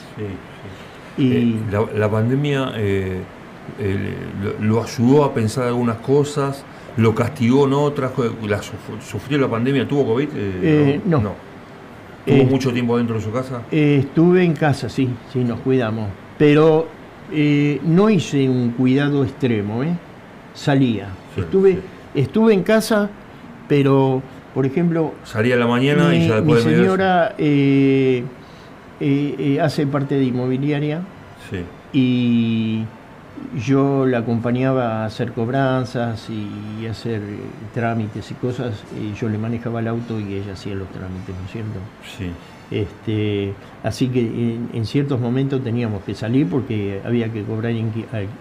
Y 1.16 1.32
eh, 1.32 1.56
la, 1.94 2.10
pandemia 2.10 2.72
eh, 3.78 4.14
lo, 4.60 4.82
ayudó 4.82 5.24
a 5.24 5.32
pensar 5.32 5.68
algunas 5.68 5.98
cosas, 5.98 6.64
lo 6.96 7.14
castigó 7.14 7.66
en 7.66 7.72
otras, 7.72 8.12
la, 8.46 8.60
sufrió 9.00 9.38
la 9.38 9.48
pandemia, 9.48 9.86
tuvo 9.86 10.06
COVID. 10.06 10.28
Eh, 10.34 11.00
no. 11.06 11.20
¿Tuvo 11.20 11.32
eh, 12.26 12.48
mucho 12.50 12.72
tiempo 12.72 12.96
dentro 12.96 13.16
de 13.16 13.22
su 13.22 13.30
casa? 13.30 13.62
Estuve 13.70 14.44
en 14.44 14.54
casa, 14.54 14.88
sí, 14.88 15.08
sí, 15.32 15.44
nos 15.44 15.60
cuidamos. 15.60 16.08
Pero 16.38 16.88
no 17.30 18.10
hice 18.10 18.48
un 18.48 18.70
cuidado 18.72 19.24
extremo, 19.24 19.82
¿eh? 19.82 19.96
Salía. 20.52 21.08
estuve, 21.36 21.80
estuve 22.14 22.54
en 22.54 22.62
casa, 22.62 23.10
pero, 23.68 24.22
por 24.54 24.66
ejemplo... 24.66 25.14
Salía 25.24 25.54
a 25.54 25.58
la 25.58 25.66
mañana 25.66 26.14
y 26.14 26.28
ya 26.28 26.36
después 26.36 26.64
Mi 26.64 26.72
señora 26.72 27.34
hace 29.60 29.86
parte 29.86 30.16
de 30.16 30.24
inmobiliaria. 30.24 31.02
Sí. 31.50 31.64
Y 31.92 32.84
yo 33.64 34.06
la 34.06 34.18
acompañaba 34.18 35.02
a 35.02 35.06
hacer 35.06 35.32
cobranzas 35.32 36.28
y 36.30 36.86
hacer 36.86 37.20
trámites 37.72 38.30
y 38.30 38.34
cosas, 38.34 38.82
y 39.00 39.14
yo 39.18 39.28
le 39.28 39.38
manejaba 39.38 39.80
el 39.80 39.88
auto 39.88 40.20
y 40.20 40.34
ella 40.34 40.52
hacía 40.54 40.74
los 40.74 40.88
trámites, 40.88 41.34
¿no 41.34 41.44
es 41.46 41.52
cierto? 41.52 41.78
Sí. 42.16 42.30
Este, 42.70 43.52
así 43.82 44.08
que 44.08 44.20
en, 44.72 44.86
ciertos 44.86 45.20
momentos 45.20 45.62
teníamos 45.62 46.02
que 46.02 46.14
salir 46.14 46.48
porque 46.48 47.00
había 47.04 47.30
que 47.30 47.42
cobrar 47.42 47.72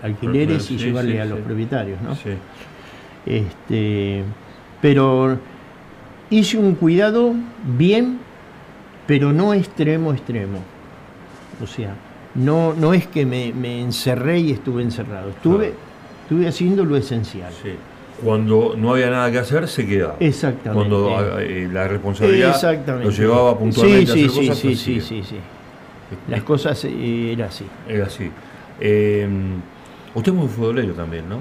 alquileres 0.02 0.72
y 0.72 0.78
llevarle 0.78 1.22
a 1.22 1.26
los 1.26 1.40
propietarios, 1.40 2.02
¿no? 2.02 2.16
Sí. 3.26 3.46
Este, 3.48 4.24
pero 4.82 5.38
hice 6.30 6.58
un 6.58 6.76
cuidado 6.76 7.34
bien, 7.78 8.20
pero 9.08 9.32
no 9.32 9.54
extremo 9.54 10.12
extremo. 10.14 10.60
O 11.62 11.68
sea, 11.68 11.96
no, 12.36 12.74
no 12.74 12.94
es 12.94 13.08
que 13.08 13.26
me, 13.26 13.82
encerré 13.82 14.40
y 14.40 14.52
estuve 14.52 14.82
encerrado, 14.82 15.30
estuve, 15.30 15.74
estuve 16.24 16.48
haciendo 16.48 16.84
lo 16.84 16.98
esencial. 16.98 17.52
Cuando 18.24 18.76
no 18.78 18.94
había 18.94 19.10
nada 19.10 19.32
que 19.32 19.40
hacer, 19.40 19.68
se 19.68 19.86
quedaba. 19.86 20.16
Exactamente. 20.20 20.90
Cuando 20.90 21.40
eh, 21.40 21.70
la 21.72 21.88
responsabilidad 21.88 23.02
lo 23.02 23.10
llevaba 23.10 23.58
puntualmente 23.58 24.14
sí, 24.14 24.24
a 24.24 24.26
hacer 24.26 24.48
cosas. 24.48 24.58
Sí, 24.58 24.76
sí, 24.76 25.02
sí, 25.02 25.24
sí, 25.24 25.36
Las 26.30 26.44
cosas 26.44 26.86
eh, 26.86 27.34
era 27.34 27.48
así. 27.48 27.66
Era 27.88 28.06
así. 28.06 28.30
Eh, 28.80 29.28
usted 30.14 30.32
es 30.32 30.38
muy 30.38 30.48
futbolero 30.48 30.94
también, 30.94 31.28
¿no? 31.28 31.38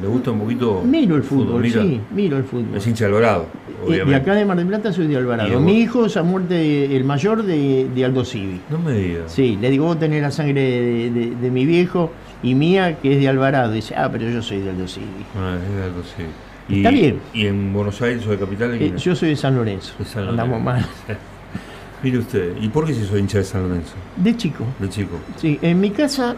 Le 0.00 0.08
gusta 0.08 0.30
un 0.30 0.40
poquito? 0.40 0.82
Miro 0.84 1.16
el 1.16 1.22
fútbol, 1.22 1.68
sí, 1.70 2.00
miro 2.14 2.36
el 2.36 2.44
fútbol. 2.44 2.76
Es 2.76 2.86
hincha 2.86 3.04
de 3.04 3.10
Alvarado, 3.10 3.46
obviamente. 3.84 4.10
Y 4.10 4.14
acá 4.14 4.34
de 4.34 4.44
Mar 4.44 4.56
del 4.56 4.66
Plata 4.66 4.92
soy 4.92 5.06
de 5.06 5.16
Alvarado. 5.16 5.60
Mi 5.60 5.80
hijo 5.80 6.06
es 6.06 6.16
a 6.16 6.22
muerte, 6.22 6.96
el 6.96 7.04
mayor 7.04 7.42
de, 7.44 7.88
de 7.94 8.04
Aldo 8.04 8.24
Civi. 8.24 8.60
No 8.70 8.78
me 8.78 8.92
digas. 8.92 9.32
Sí, 9.32 9.58
le 9.60 9.70
digo, 9.70 9.86
vos 9.86 9.98
tenés 9.98 10.22
la 10.22 10.30
sangre 10.30 11.10
de, 11.10 11.50
mi 11.50 11.64
viejo 11.64 12.12
y 12.42 12.54
mía, 12.54 12.98
que 13.00 13.14
es 13.14 13.20
de 13.20 13.28
Alvarado. 13.28 13.72
dice, 13.72 13.94
ah, 13.96 14.08
pero 14.10 14.28
yo 14.28 14.42
soy 14.42 14.60
de 14.60 14.70
Aldo 14.70 14.88
Civi. 14.88 15.06
Ah, 15.36 15.56
es 15.56 15.76
de 15.76 15.82
Aldo 15.82 16.02
Civi. 16.02 16.28
Y, 16.68 16.76
Está 16.78 16.90
bien. 16.90 17.20
¿Y 17.32 17.46
en 17.46 17.72
Buenos 17.72 18.00
Aires 18.02 18.26
o 18.26 18.30
de 18.30 18.38
capital? 18.38 18.74
Eh, 18.74 18.92
yo 18.98 19.14
soy 19.14 19.30
de 19.30 19.36
San 19.36 19.54
Lorenzo. 19.54 19.94
De 19.98 20.04
San 20.04 20.26
Lorenzo. 20.26 20.42
Andamos 20.42 20.62
mal. 20.62 20.86
Mire 22.02 22.18
usted, 22.18 22.56
¿y 22.60 22.68
por 22.68 22.86
qué 22.86 22.94
se 22.94 23.04
soy 23.04 23.20
hincha 23.20 23.38
de 23.38 23.44
San 23.44 23.62
Lorenzo? 23.68 23.94
De 24.16 24.36
chico. 24.36 24.64
De 24.78 24.88
chico. 24.88 25.18
Sí, 25.36 25.58
en 25.62 25.80
mi 25.80 25.90
casa 25.90 26.36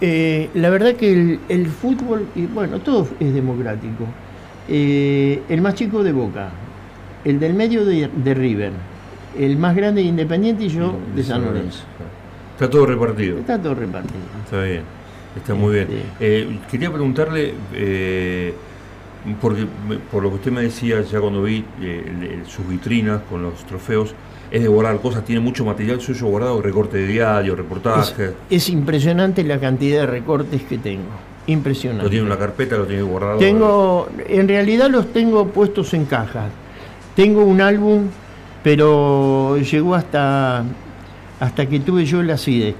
eh, 0.00 0.48
la 0.54 0.70
verdad 0.70 0.94
que 0.94 1.38
el, 1.48 1.66
fútbol, 1.66 2.26
y 2.34 2.46
bueno, 2.46 2.78
todo 2.80 3.06
es 3.18 3.34
democrático. 3.34 4.04
Eh, 4.68 5.42
el 5.48 5.60
más 5.60 5.74
chico 5.74 6.02
de 6.02 6.12
Boca, 6.12 6.50
el 7.24 7.38
del 7.38 7.54
medio 7.54 7.84
de, 7.84 8.34
River, 8.34 8.72
el 9.38 9.56
más 9.56 9.76
grande 9.76 10.02
de 10.02 10.08
Independiente 10.08 10.64
y 10.64 10.68
yo 10.68 10.94
de 11.14 11.22
San 11.22 11.44
Lorenzo. 11.44 11.84
Está 12.52 12.70
todo 12.70 12.86
repartido. 12.86 13.38
Está 13.38 13.60
todo 13.60 13.74
repartido. 13.74 14.20
Está 14.44 14.62
bien, 14.62 14.82
está 15.36 15.54
muy 15.54 15.74
bien. 15.74 15.88
Este, 15.90 16.42
eh, 16.42 16.58
quería 16.70 16.90
preguntarle, 16.90 17.54
porque 19.40 19.66
por 20.10 20.22
lo 20.22 20.30
que 20.30 20.36
usted 20.36 20.52
me 20.52 20.62
decía 20.62 21.02
ya 21.02 21.20
cuando 21.20 21.42
vi 21.42 21.64
sus 22.46 22.66
vitrinas 22.66 23.20
con 23.28 23.42
los 23.42 23.64
trofeos, 23.66 24.14
es 24.50 24.62
de 24.62 24.68
borrar 24.68 25.00
cosas, 25.00 25.24
tiene 25.24 25.40
mucho 25.40 25.64
material 25.64 26.00
suyo 26.00 26.26
guardado, 26.26 26.60
recorte 26.60 26.98
de 26.98 27.06
diario, 27.06 27.54
reportaje. 27.54 28.32
Es, 28.48 28.68
impresionante 28.68 29.44
la 29.44 29.60
cantidad 29.60 30.00
de 30.00 30.06
recortes 30.06 30.62
que 30.62 30.78
tengo. 30.78 31.10
Impresionante. 31.46 32.04
¿Lo 32.04 32.10
tiene 32.10 32.26
en 32.26 32.32
una 32.32 32.38
carpeta, 32.38 32.76
lo 32.76 32.86
tiene 32.86 33.02
guardado? 33.02 33.38
Tengo, 33.38 34.08
en 34.26 34.48
realidad 34.48 34.90
los 34.90 35.12
tengo 35.12 35.46
puestos 35.46 35.94
en 35.94 36.04
cajas. 36.04 36.50
Tengo 37.14 37.44
un 37.44 37.60
álbum, 37.60 38.08
pero 38.62 39.56
llegó 39.58 39.94
hasta, 39.94 40.64
hasta 41.38 41.66
que 41.66 41.80
tuve 41.80 42.04
yo 42.04 42.20
el 42.20 42.30
accidente, 42.30 42.76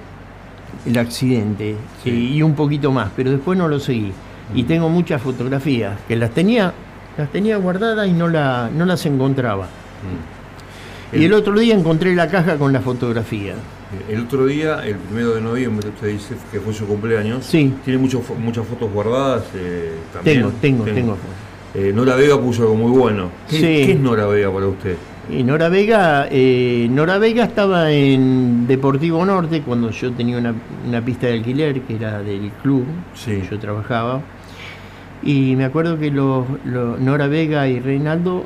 el 0.87 0.99
accidente 0.99 1.77
y 2.05 2.43
un 2.43 2.55
poquito 2.55 2.91
más, 2.91 3.11
pero 3.15 3.31
después 3.31 3.57
no 3.57 3.69
lo 3.69 3.79
seguí. 3.79 4.13
Y 4.55 4.65
tengo 4.65 4.89
muchas 4.89 5.23
fotografías 5.23 5.97
que 6.09 6.17
las 6.17 6.31
tenía, 6.31 6.73
las 7.17 7.31
tenía 7.31 7.57
guardadas 7.59 8.09
y 8.09 8.13
no, 8.13 8.29
la, 8.29 8.69
no 8.75 8.85
las 8.85 9.07
encontraba. 9.07 9.65
Mm. 9.65 10.40
Y 11.13 11.25
el 11.25 11.33
otro 11.33 11.59
día 11.59 11.75
encontré 11.75 12.15
la 12.15 12.29
caja 12.29 12.57
con 12.57 12.73
la 12.73 12.81
fotografía. 12.81 13.55
El 14.09 14.21
otro 14.21 14.47
día, 14.47 14.87
el 14.87 14.97
primero 14.97 15.35
de 15.35 15.41
noviembre, 15.41 15.89
usted 15.89 16.09
dice 16.09 16.37
que 16.53 16.61
fue 16.61 16.73
su 16.73 16.87
cumpleaños. 16.87 17.45
Sí. 17.45 17.75
Tiene 17.85 17.99
muchas 17.99 18.67
fotos 18.67 18.93
guardadas 18.93 19.43
eh, 19.57 19.93
Tengo, 20.23 20.51
tengo, 20.61 20.85
tengo. 20.85 21.17
Eh, 21.75 21.93
Nora 21.95 22.15
Vega 22.15 22.41
puso 22.41 22.63
algo 22.63 22.77
muy 22.77 22.97
bueno. 22.97 23.31
¿Qué, 23.49 23.93
es 23.93 23.99
Nora 23.99 24.27
Vega 24.27 24.53
para 24.53 24.67
usted? 24.67 24.97
Y 25.29 25.43
Nora 25.43 25.69
Vega, 25.69 26.29
eh, 26.31 26.89
Nora 26.91 27.19
Vega 27.19 27.45
estaba 27.45 27.91
en 27.93 28.67
Deportivo 28.67 29.25
Norte 29.25 29.63
cuando 29.63 29.91
yo 29.91 30.13
tenía 30.13 30.39
una, 30.39 31.05
pista 31.05 31.29
de 31.29 31.35
alquiler 31.35 31.81
que 31.83 31.95
era 31.97 32.21
del 32.23 32.51
club, 32.63 32.85
sí. 33.15 33.43
yo 33.49 33.59
trabajaba. 33.59 34.23
Y 35.23 35.55
me 35.57 35.65
acuerdo 35.65 35.99
que 35.99 36.11
los, 36.11 36.45
Nora 36.65 37.27
Vega 37.29 37.69
y 37.69 37.79
Reinaldo 37.79 38.45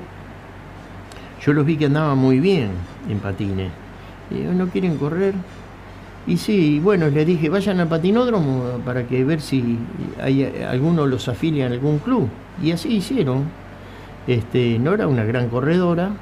yo 1.44 1.52
los 1.52 1.66
vi 1.66 1.76
que 1.76 1.86
andaban 1.86 2.16
muy 2.16 2.40
bien 2.40 2.70
en 3.08 3.18
patines. 3.18 3.70
Y 4.30 4.34
¿no 4.34 4.68
quieren 4.68 4.96
correr? 4.96 5.34
Y 6.26 6.38
sí, 6.38 6.80
bueno, 6.82 7.08
les 7.08 7.26
dije, 7.26 7.50
vayan 7.50 7.80
al 7.80 7.88
patinódromo 7.88 8.80
para 8.84 9.06
que 9.06 9.24
ver 9.24 9.42
si 9.42 9.78
hay 10.22 10.44
alguno 10.66 11.06
los 11.06 11.28
afilia 11.28 11.66
en 11.66 11.72
algún 11.72 11.98
club. 11.98 12.28
Y 12.62 12.72
así 12.72 12.96
hicieron. 12.96 13.44
Este, 14.26 14.78
Nora, 14.78 15.06
una 15.06 15.24
gran 15.24 15.50
corredora, 15.50 16.12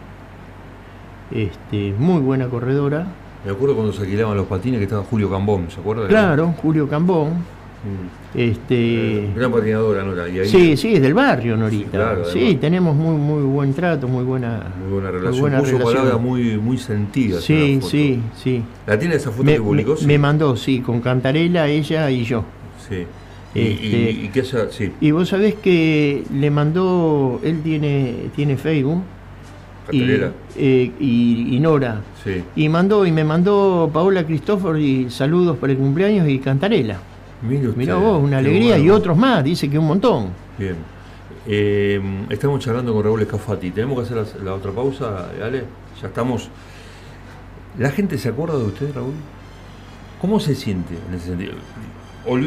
este, 1.31 1.95
muy 1.97 2.21
buena 2.21 2.49
corredora, 2.49 3.07
Me 3.45 3.53
acuerdo 3.53 3.77
cuando 3.77 3.93
se 3.93 4.03
alquilaban 4.03 4.37
los 4.37 4.47
patines 4.47 4.79
que 4.79 4.85
estaba 4.85 5.05
Julio 5.05 5.31
Cambón, 5.31 5.71
¿se 5.71 5.81
acuerda? 5.81 6.09
Claro, 6.09 6.55
Julio 6.61 6.89
Cambón. 6.89 7.45
Mm. 7.85 8.39
Este, 8.39 9.29
gran 9.35 9.51
patinadora, 9.51 10.05
Nora. 10.05 10.27
sí, 10.45 10.77
sí, 10.77 10.95
es 10.95 11.03
del 11.03 11.15
barrio, 11.15 11.57
Norita. 11.57 12.19
Sí, 12.33 12.57
tenemos 12.61 12.95
muy 12.95 13.17
muy 13.17 13.43
buen 13.43 13.75
trato, 13.75 14.07
muy 14.07 14.25
buena, 14.25 14.73
muy 14.81 14.93
buena 14.93 15.11
relación. 15.11 15.33
Muy 15.33 15.41
buena 15.41 15.59
Puso 15.59 15.79
relación. 15.79 16.23
muy, 16.23 16.59
muy 16.59 16.79
sentida. 16.79 17.41
Sí, 17.41 17.81
sí, 17.83 18.21
sí. 18.37 18.63
¿La 18.87 18.99
tiene 18.99 19.17
esa 19.17 19.31
foto 19.33 19.43
me, 19.43 19.55
que 19.55 19.61
publicó? 19.61 19.97
Me, 20.07 20.17
mandó, 20.17 20.57
sí, 20.57 20.81
con 20.81 21.01
Cantarela, 21.01 21.67
ella 21.69 22.09
y 22.11 22.25
yo. 22.25 22.45
Sí. 22.89 23.05
y, 23.55 23.61
y, 23.61 24.31
este, 24.33 24.71
sí. 24.71 24.93
y 25.01 25.11
vos 25.11 25.29
sabés 25.29 25.55
que 25.57 26.23
le 26.33 26.51
mandó, 26.51 27.41
él 27.43 27.63
tiene, 27.63 28.31
tiene 28.35 28.57
Facebook 28.57 29.03
eh, 29.91 30.93
y, 31.01 31.57
y, 31.57 31.61
Nora. 31.61 32.01
Y 32.55 32.69
mandó, 32.69 33.05
y 33.05 33.13
me 33.13 33.25
mandó 33.25 33.91
Paola 33.93 34.25
Cristóforo 34.25 34.79
y 34.79 35.11
saludos 35.11 35.57
por 35.59 35.71
el 35.71 35.77
cumpleaños 35.77 36.29
y 36.29 36.39
Cantarela. 36.39 37.12
Mira 37.43 37.97
vos, 37.97 38.23
una 38.23 38.39
alegría 38.39 38.79
y 38.79 38.89
otros 38.89 39.17
más, 39.17 39.43
dice 39.43 39.69
que 39.69 39.79
un 39.79 39.87
montón. 39.87 40.31
Bien. 40.59 40.77
Eh, 41.47 42.01
estamos 42.31 42.61
charlando 42.61 42.93
con 42.93 43.03
Raúl 43.03 43.23
Escafati. 43.23 43.71
¿Tenemos 43.73 43.97
que 43.97 44.15
hacer 44.15 44.43
la, 44.43 44.55
otra 44.55 44.71
pausa, 44.71 45.31
Ale? 45.43 45.65
Ya 46.01 46.09
estamos. 46.09 46.49
¿La 47.79 47.91
gente 47.91 48.17
se 48.19 48.29
acuerda 48.29 48.57
de 48.59 48.65
usted, 48.65 48.95
Raúl? 48.95 49.15
¿Cómo 50.21 50.39
se 50.39 50.55
siente 50.55 50.95
en 51.09 51.15
ese 51.15 51.29
sentido? 51.29 51.55
O, 52.27 52.39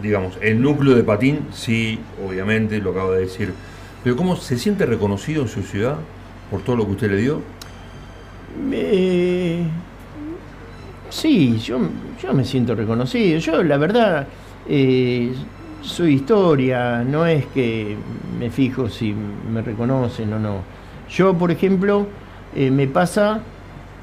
digamos, 0.00 0.36
el 0.42 0.60
núcleo 0.60 0.94
de 0.94 1.02
Patín, 1.02 1.46
sí, 1.52 1.98
obviamente, 2.26 2.78
lo 2.78 2.90
acaba 2.90 3.14
de 3.14 3.20
decir. 3.20 3.54
Pero 4.04 4.16
¿cómo 4.16 4.36
se 4.36 4.58
siente 4.58 4.84
reconocido 4.84 5.42
en 5.42 5.48
su 5.48 5.62
ciudad? 5.62 5.96
por 6.52 6.60
todo 6.60 6.76
lo 6.76 6.84
que 6.84 6.92
usted 6.92 7.10
le 7.10 7.16
dio? 7.16 7.40
sí, 11.08 11.58
yo, 11.58 11.78
yo 12.22 12.34
me 12.34 12.44
siento 12.44 12.74
reconocido. 12.74 13.38
Yo, 13.38 13.62
la 13.62 13.78
verdad, 13.78 14.26
eh, 14.68 15.32
soy 15.82 16.14
historia, 16.14 17.04
no 17.04 17.26
es 17.26 17.46
que 17.46 17.96
me 18.38 18.50
fijo 18.50 18.88
si 18.88 19.12
me 19.12 19.62
reconocen 19.62 20.32
o 20.32 20.38
no. 20.38 20.62
Yo, 21.10 21.36
por 21.36 21.50
ejemplo, 21.50 22.06
eh, 22.54 22.70
me 22.70 22.86
pasa 22.86 23.40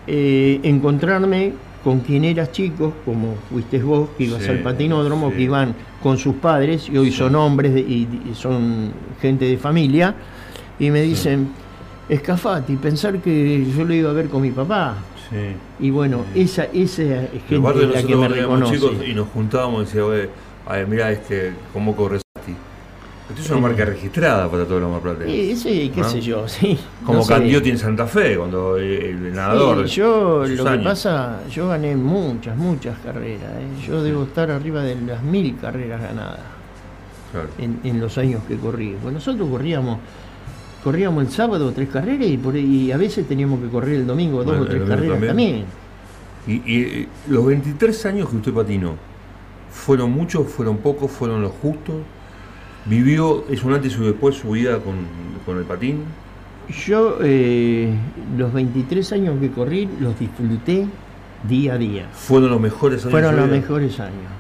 eh, 0.08 0.60
encontrarme 0.64 1.54
con 1.84 2.02
quien 2.02 2.26
eras 2.26 2.52
chico, 2.52 2.94
como 3.06 3.36
fuiste 3.50 3.82
vos, 3.82 4.10
que 4.18 4.26
ibas 4.26 4.48
al 4.50 4.60
patinódromo, 4.60 5.32
que 5.32 5.42
iban 5.42 5.74
con 6.04 6.18
sus 6.18 6.36
padres 6.36 6.90
y 6.90 6.98
hoy 6.98 7.12
son 7.12 7.36
hombres 7.36 7.76
y, 7.78 8.08
son 8.34 8.92
gente 9.22 9.46
de 9.46 9.58
familia, 9.58 10.14
y 10.78 10.92
me 10.92 11.02
dicen, 11.02 11.50
Escafati, 12.10 12.76
pensar 12.76 13.20
que 13.20 13.66
yo 13.66 13.86
lo 13.86 13.94
iba 13.94 14.10
a 14.10 14.14
ver 14.14 14.28
con 14.28 14.42
mi 14.42 14.52
papá. 14.52 14.98
Y 15.80 15.92
bueno, 15.92 16.26
esa, 16.34 16.66
esa 16.66 17.04
gente 17.48 17.84
es 17.84 17.90
la 17.94 18.04
que 18.04 18.16
me 18.16 18.28
reconoce. 18.28 18.76
Chicos 18.76 18.96
y 19.08 19.14
nos 19.14 19.28
juntábamos 19.30 19.84
y 19.84 19.86
decíamos, 19.86 20.16
a 20.70 20.74
ver, 20.74 20.88
mira 20.88 21.12
este, 21.12 21.54
cómo 21.74 21.96
corres 21.96 22.22
Esto 23.30 23.42
es 23.42 23.50
una 23.50 23.60
marca 23.60 23.86
registrada 23.86 24.50
para 24.50 24.66
todos 24.66 24.82
los 24.82 24.92
marplatenses. 24.92 25.60
Sí, 25.60 25.70
sí, 25.70 25.92
qué 25.94 26.04
sé 26.04 26.22
yo, 26.22 26.48
sí. 26.48 26.80
Como 27.04 27.20
no 27.20 27.26
Candiotti 27.26 27.72
en 27.72 27.78
Santa 27.78 28.06
Fe, 28.06 28.38
cuando 28.38 28.78
el, 28.78 29.34
nadador. 29.34 29.90
Sí, 29.90 29.96
yo, 29.96 30.46
lo 30.46 30.66
que 30.66 30.78
pasa, 30.80 31.40
yo 31.50 31.68
gané 31.68 31.96
muchas, 31.96 32.56
muchas 32.56 32.98
carreras. 33.00 33.52
¿eh? 33.60 33.88
Yo 33.88 34.04
debo 34.04 34.24
estar 34.24 34.52
arriba 34.52 34.84
de 34.84 34.96
las 34.96 35.24
mil 35.24 35.58
carreras 35.58 36.02
ganadas. 36.02 36.40
En, 37.58 37.80
en, 37.84 38.00
los 38.00 38.18
años 38.18 38.42
que 38.48 38.58
corrí. 38.58 38.96
Pues 39.02 39.14
nosotros 39.14 39.48
corríamos 39.50 40.00
corríamos 40.84 41.24
el 41.26 41.32
sábado 41.32 41.72
tres 41.74 41.90
carreras 41.90 42.28
y, 42.28 42.38
por, 42.38 42.56
y 42.56 42.92
a 42.92 42.98
veces 42.98 43.28
teníamos 43.28 43.60
que 43.60 43.68
correr 43.68 43.96
el 43.96 44.08
domingo 44.08 44.44
dos 44.44 44.62
o 44.62 44.66
tres 44.66 44.84
carreras 44.88 45.20
también. 45.20 45.66
Y, 46.48 47.08
los 47.28 47.46
23 47.46 48.06
años 48.08 48.30
que 48.30 48.38
usted 48.38 48.54
patinó, 48.54 48.96
¿fueron 49.72 50.12
muchos, 50.12 50.48
fueron 50.48 50.78
pocos, 50.78 51.12
fueron 51.12 51.42
los 51.42 51.52
justos? 51.52 51.96
¿Vivió, 52.86 53.46
es 53.50 53.64
un 53.64 53.74
antes 53.74 53.96
y 53.98 54.02
después 54.02 54.36
su 54.36 54.52
vida 54.52 54.80
con, 54.80 55.58
el 55.58 55.64
patín? 55.66 56.04
Yo 56.86 57.18
eh, 57.24 57.92
los 58.38 58.54
23 58.54 59.14
años 59.14 59.40
que 59.40 59.50
corrí 59.50 59.90
los 60.00 60.18
disfruté 60.20 60.86
día 61.48 61.74
a 61.74 61.78
día. 61.78 62.08
¿Fueron 62.14 62.52
los 62.52 62.62
mejores 62.62 63.02
años? 63.02 63.12
Fueron 63.12 63.36
los 63.36 63.50
mejores 63.50 64.00
años. 64.00 64.32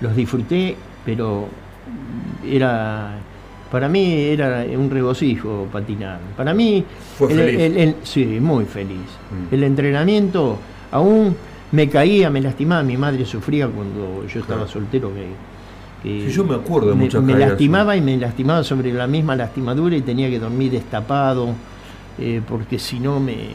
Los 0.00 0.16
disfruté, 0.16 0.76
pero 1.04 1.48
era 2.46 3.18
para 3.70 3.88
mí 3.88 4.22
era 4.24 4.64
un 4.76 4.90
regocijo 4.90 5.68
patinar. 5.70 6.20
Para 6.36 6.54
mí, 6.54 6.84
¿Fue 7.18 7.28
feliz? 7.28 7.94
sí, 8.02 8.24
muy 8.40 8.64
feliz. 8.64 8.96
Mm. 9.30 9.54
El 9.54 9.64
entrenamiento, 9.64 10.58
aún 10.90 11.36
me 11.72 11.88
caía, 11.88 12.30
me 12.30 12.40
lastimaba. 12.40 12.82
Mi 12.82 12.96
madre 12.96 13.24
sufría 13.24 13.68
cuando 13.68 14.26
yo 14.26 14.40
estaba 14.40 14.66
soltero. 14.66 15.10
Que, 16.02 16.30
yo 16.30 16.44
me 16.44 16.54
acuerdo 16.54 16.90
de 16.90 16.94
me, 16.94 17.04
muchas 17.04 17.22
Me 17.22 17.34
lastimaba 17.34 17.96
y 17.96 18.00
me 18.00 18.16
lastimaba 18.16 18.62
sobre 18.62 18.92
la 18.92 19.06
misma 19.06 19.34
lastimadura 19.34 19.96
y 19.96 20.02
tenía 20.02 20.30
que 20.30 20.38
dormir 20.38 20.70
destapado, 20.70 21.54
eh, 22.18 22.40
porque 22.48 22.78
si 22.78 23.00
no 23.00 23.18
me, 23.18 23.50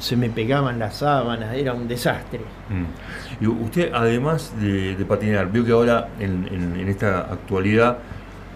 se 0.00 0.16
me 0.16 0.30
pegaban 0.30 0.78
las 0.78 0.96
sábanas, 0.98 1.54
era 1.54 1.74
un 1.74 1.86
desastre. 1.86 2.40
Mm. 2.70 3.44
Y 3.44 3.46
usted, 3.46 3.92
además 3.92 4.52
de, 4.58 4.96
patinar, 5.06 5.52
vio 5.52 5.64
que 5.64 5.72
ahora 5.72 6.08
en 6.18 6.88
esta 6.88 7.20
actualidad 7.20 7.98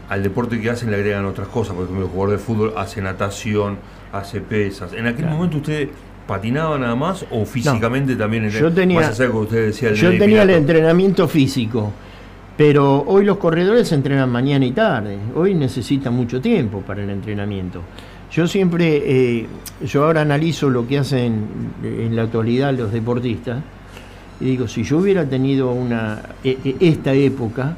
al 0.08 0.22
deporte 0.22 0.60
que 0.60 0.70
hacen 0.70 0.90
le 0.90 0.96
agregan 0.96 1.24
otras 1.24 1.48
cosas. 1.48 1.74
Por 1.74 1.84
ejemplo, 1.84 2.06
el 2.06 2.10
jugador 2.10 2.38
de 2.38 2.38
fútbol 2.38 2.74
hace 2.76 3.00
natación, 3.02 3.78
hace 4.12 4.40
pesas. 4.40 4.92
¿En 4.92 5.06
aquel 5.06 5.26
momento 5.26 5.58
usted 5.58 5.90
patinaba 6.28 6.78
nada 6.78 6.94
más 6.94 7.24
o 7.30 7.44
físicamente 7.44 8.14
también? 8.14 8.48
Yo 8.50 8.70
tenía, 8.70 9.10
usted 9.10 9.66
decía, 9.66 9.92
yo 9.94 10.16
tenía 10.16 10.42
el 10.42 10.50
entrenamiento 10.50 11.26
físico. 11.26 11.92
Pero 12.56 13.04
hoy 13.06 13.24
los 13.24 13.38
corredores 13.38 13.90
entrenan 13.92 14.30
mañana 14.30 14.66
y 14.66 14.72
tarde. 14.72 15.16
Hoy 15.34 15.54
necesitan 15.54 16.12
mucho 16.12 16.40
tiempo 16.40 16.80
para 16.80 17.02
el 17.02 17.10
entrenamiento. 17.10 17.82
Yo 18.32 18.46
siempre, 18.48 19.02
eh, 19.06 19.46
yo 19.86 20.04
ahora 20.04 20.22
analizo 20.22 20.68
lo 20.68 20.86
que 20.86 20.98
hacen 20.98 21.46
en 21.82 22.14
la 22.14 22.22
actualidad 22.22 22.74
los 22.74 22.92
deportistas 22.92 23.62
y 24.40 24.44
digo, 24.44 24.68
si 24.68 24.82
yo 24.82 24.98
hubiera 24.98 25.24
tenido 25.24 25.70
una 25.70 26.20
e, 26.44 26.58
e, 26.64 26.76
esta 26.80 27.12
época, 27.12 27.76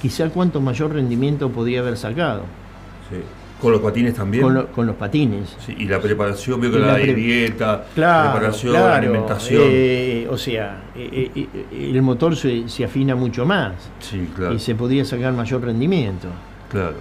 quizá 0.00 0.28
cuánto 0.30 0.60
mayor 0.60 0.94
rendimiento 0.94 1.50
podía 1.50 1.80
haber 1.80 1.96
sacado. 1.96 2.42
¿Con 3.60 3.72
los 3.72 3.80
patines 3.80 4.14
también? 4.14 4.66
Con, 4.72 4.86
los 4.86 4.96
patines. 4.96 5.56
y 5.76 5.86
la 5.86 6.00
preparación, 6.00 6.60
veo 6.60 6.70
que 6.70 6.78
la, 6.78 6.96
dieta, 6.96 7.84
preparación, 7.92 8.76
alimentación. 8.76 9.62
Eh, 9.66 10.28
o 10.30 10.38
sea, 10.38 10.84
eh, 10.94 11.30
eh, 11.34 11.48
el 11.72 12.00
motor 12.02 12.36
se, 12.36 12.84
afina 12.84 13.16
mucho 13.16 13.44
más. 13.44 13.72
Sí, 13.98 14.28
claro. 14.34 14.54
Y 14.54 14.60
se 14.60 14.76
podía 14.76 15.04
sacar 15.04 15.32
mayor 15.32 15.62
rendimiento. 15.62 16.28
Claro. 16.70 16.96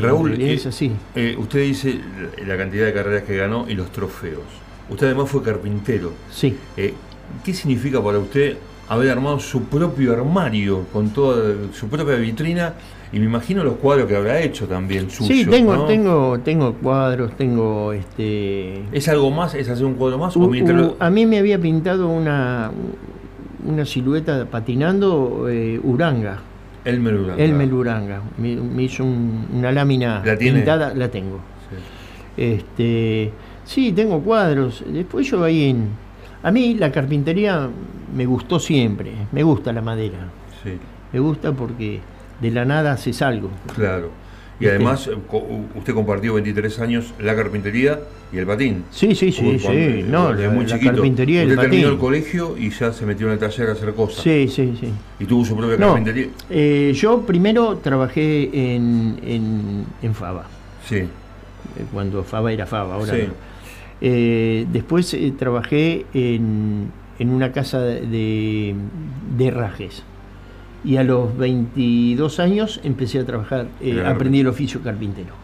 Raúl, 0.00 0.40
es 0.40 0.66
así. 0.66 0.92
usted 1.38 1.60
dice 1.60 2.00
la 2.46 2.56
cantidad 2.56 2.86
de 2.86 2.92
carreras 2.92 3.22
que 3.22 3.36
ganó 3.36 3.66
y 3.68 3.74
los 3.74 3.90
trofeos. 3.90 4.44
Usted 4.90 5.06
además 5.06 5.30
fue 5.30 5.42
carpintero. 5.42 6.12
Sí. 6.30 6.56
¿Qué 7.44 7.54
significa 7.54 8.02
para 8.02 8.18
usted 8.18 8.56
haber 8.88 9.10
armado 9.10 9.40
su 9.40 9.64
propio 9.64 10.12
armario 10.12 10.84
con 10.92 11.10
toda 11.10 11.54
su 11.72 11.88
propia 11.88 12.16
vitrina 12.16 12.74
y 13.12 13.18
me 13.18 13.26
imagino 13.26 13.62
los 13.62 13.74
cuadros 13.74 14.08
que 14.08 14.16
habrá 14.16 14.40
hecho 14.40 14.66
también 14.66 15.08
Sí, 15.10 15.46
tengo, 15.46 15.84
tengo, 15.86 16.40
tengo 16.40 16.74
cuadros, 16.74 17.36
tengo 17.36 17.92
este. 17.92 18.82
¿Es 18.92 19.08
algo 19.08 19.30
más? 19.30 19.54
¿Es 19.54 19.68
hacer 19.68 19.86
un 19.86 19.94
cuadro 19.94 20.18
más? 20.18 20.34
A 20.98 21.10
mí 21.10 21.26
me 21.26 21.38
había 21.38 21.58
pintado 21.58 22.08
una 22.08 22.70
una 23.66 23.84
silueta 23.84 24.46
patinando 24.46 25.46
eh, 25.48 25.80
Uranga. 25.82 26.38
Elmer 26.84 27.14
Uranga. 27.14 27.42
Elmer 27.42 27.74
Uranga. 27.74 28.22
Me, 28.38 28.82
hizo 28.82 29.04
una 29.04 29.72
lámina 29.72 30.22
pintada, 30.38 30.94
la 30.94 31.10
tengo. 31.10 31.40
Sí. 31.68 32.42
Este, 32.42 33.32
sí, 33.64 33.92
tengo 33.92 34.20
cuadros. 34.20 34.84
Después 34.86 35.28
yo 35.28 35.42
ahí 35.42 35.70
en. 35.70 35.88
A 36.42 36.52
mí 36.52 36.74
la 36.74 36.92
carpintería 36.92 37.68
me 38.14 38.24
gustó 38.24 38.60
siempre, 38.60 39.12
me 39.32 39.42
gusta 39.42 39.72
la 39.72 39.82
madera. 39.82 40.30
Sí. 40.62 40.78
Me 41.12 41.18
gusta 41.18 41.52
porque 41.52 42.00
de 42.40 42.50
la 42.50 42.64
nada 42.64 42.92
haces 42.92 43.22
algo. 43.22 43.50
Claro. 43.74 44.10
Y 44.58 44.66
además, 44.66 45.06
eh, 45.06 45.16
usted 45.74 45.92
compartió 45.92 46.34
23 46.34 46.78
años 46.80 47.12
la 47.20 47.36
carpintería 47.36 48.00
y 48.32 48.38
el 48.38 48.46
patín. 48.46 48.84
Sí, 48.90 49.14
sí, 49.14 49.30
sí, 49.30 49.58
sí. 49.58 50.04
No, 50.08 50.32
la, 50.32 50.48
muy 50.48 50.64
chiquito. 50.64 50.92
carpintería 50.92 51.44
y 51.44 51.50
el 51.50 51.56
terminó 51.58 51.88
el 51.88 51.98
colegio 51.98 52.56
y 52.56 52.70
ya 52.70 52.90
se 52.92 53.04
metió 53.04 53.26
en 53.26 53.34
el 53.34 53.38
taller 53.38 53.68
a 53.68 53.72
hacer 53.72 53.92
cosas. 53.92 54.22
Sí, 54.22 54.48
sí, 54.48 54.74
sí. 54.80 54.90
¿Y 55.20 55.24
tuvo 55.26 55.44
su 55.44 55.56
propia 55.56 55.76
carpintería? 55.76 56.28
Eh, 56.48 56.92
yo 56.94 57.20
primero 57.20 57.76
trabajé 57.78 58.74
en, 58.74 59.20
en, 59.22 59.84
en 60.00 60.14
Fava. 60.14 60.46
Sí. 60.88 60.96
Eh, 60.96 61.08
cuando 61.92 62.24
Fava 62.24 62.50
era 62.50 62.64
Fava, 62.64 62.94
ahora 62.94 63.12
sí. 63.12 63.28
después 64.72 65.14
trabajé 65.38 66.06
en 66.14 66.90
en 67.18 67.30
una 67.30 67.52
casa 67.52 67.80
de, 67.80 68.74
de 69.36 69.50
rajes. 69.50 70.02
Y 70.86 70.98
a 70.98 71.02
los 71.02 71.36
22 71.36 72.38
años 72.38 72.80
empecé 72.84 73.18
a 73.18 73.26
trabajar, 73.26 73.66
eh, 73.80 74.04
aprendí 74.06 74.38
el 74.38 74.46
oficio 74.46 74.80
carpintero. 74.82 75.34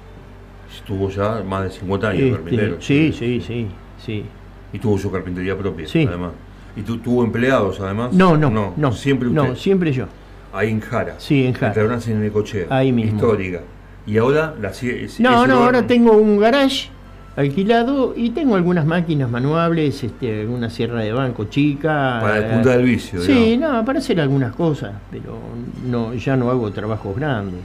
Estuvo 0.73 1.11
ya 1.11 1.43
más 1.43 1.65
de 1.65 1.71
50 1.71 2.09
años 2.09 2.23
este, 2.23 2.33
carpintero. 2.37 2.77
Sí, 2.81 3.13
sí, 3.13 3.43
sí, 3.45 3.67
sí. 3.99 4.25
Y 4.73 4.79
tuvo 4.79 4.97
su 4.99 5.11
carpintería 5.11 5.59
propia, 5.59 5.89
sí. 5.89 6.07
además. 6.09 6.31
¿Y 6.77 6.83
tú 6.83 6.99
tuvo 6.99 7.25
empleados 7.25 7.81
además? 7.81 8.13
No, 8.13 8.37
no, 8.37 8.73
no. 8.77 8.93
siempre 8.93 9.29
usted. 9.29 9.43
No, 9.43 9.57
siempre 9.57 9.93
yo. 9.93 10.07
Ahí 10.53 10.71
en 10.71 10.81
Jara. 10.81 11.17
Sí, 11.19 11.45
en 11.45 11.55
Jara. 11.55 11.73
Restaurante 11.73 12.13
en 12.13 12.23
Necochea. 12.23 12.67
Ahí 12.71 12.93
mismo. 12.93 13.17
Histórica. 13.17 13.63
Y 14.07 14.19
ahora 14.19 14.55
la 14.61 14.73
No, 15.19 15.47
no, 15.49 15.65
ahora 15.65 15.87
tengo 15.89 16.13
un 16.13 16.39
garage 16.39 16.89
alquilado 17.37 18.15
y 18.17 18.31
tengo 18.31 18.57
algunas 18.57 18.87
máquinas 18.87 19.31
manuables, 19.31 20.05
este, 20.05 20.43
alguna 20.43 20.71
sierra 20.71 21.01
de 21.01 21.13
banco 21.13 21.45
chica. 21.45 22.19
Para 22.21 22.39
el 22.39 22.55
punta 22.55 22.77
del 22.77 22.85
vicio. 22.85 23.21
Sí, 23.21 23.57
no, 23.57 23.85
para 23.85 23.99
hacer 23.99 24.21
algunas 24.21 24.55
cosas, 24.55 24.93
pero 25.11 25.39
no, 25.87 26.15
ya 26.15 26.37
no 26.37 26.51
hago 26.51 26.71
trabajos 26.71 27.17
grandes. 27.17 27.61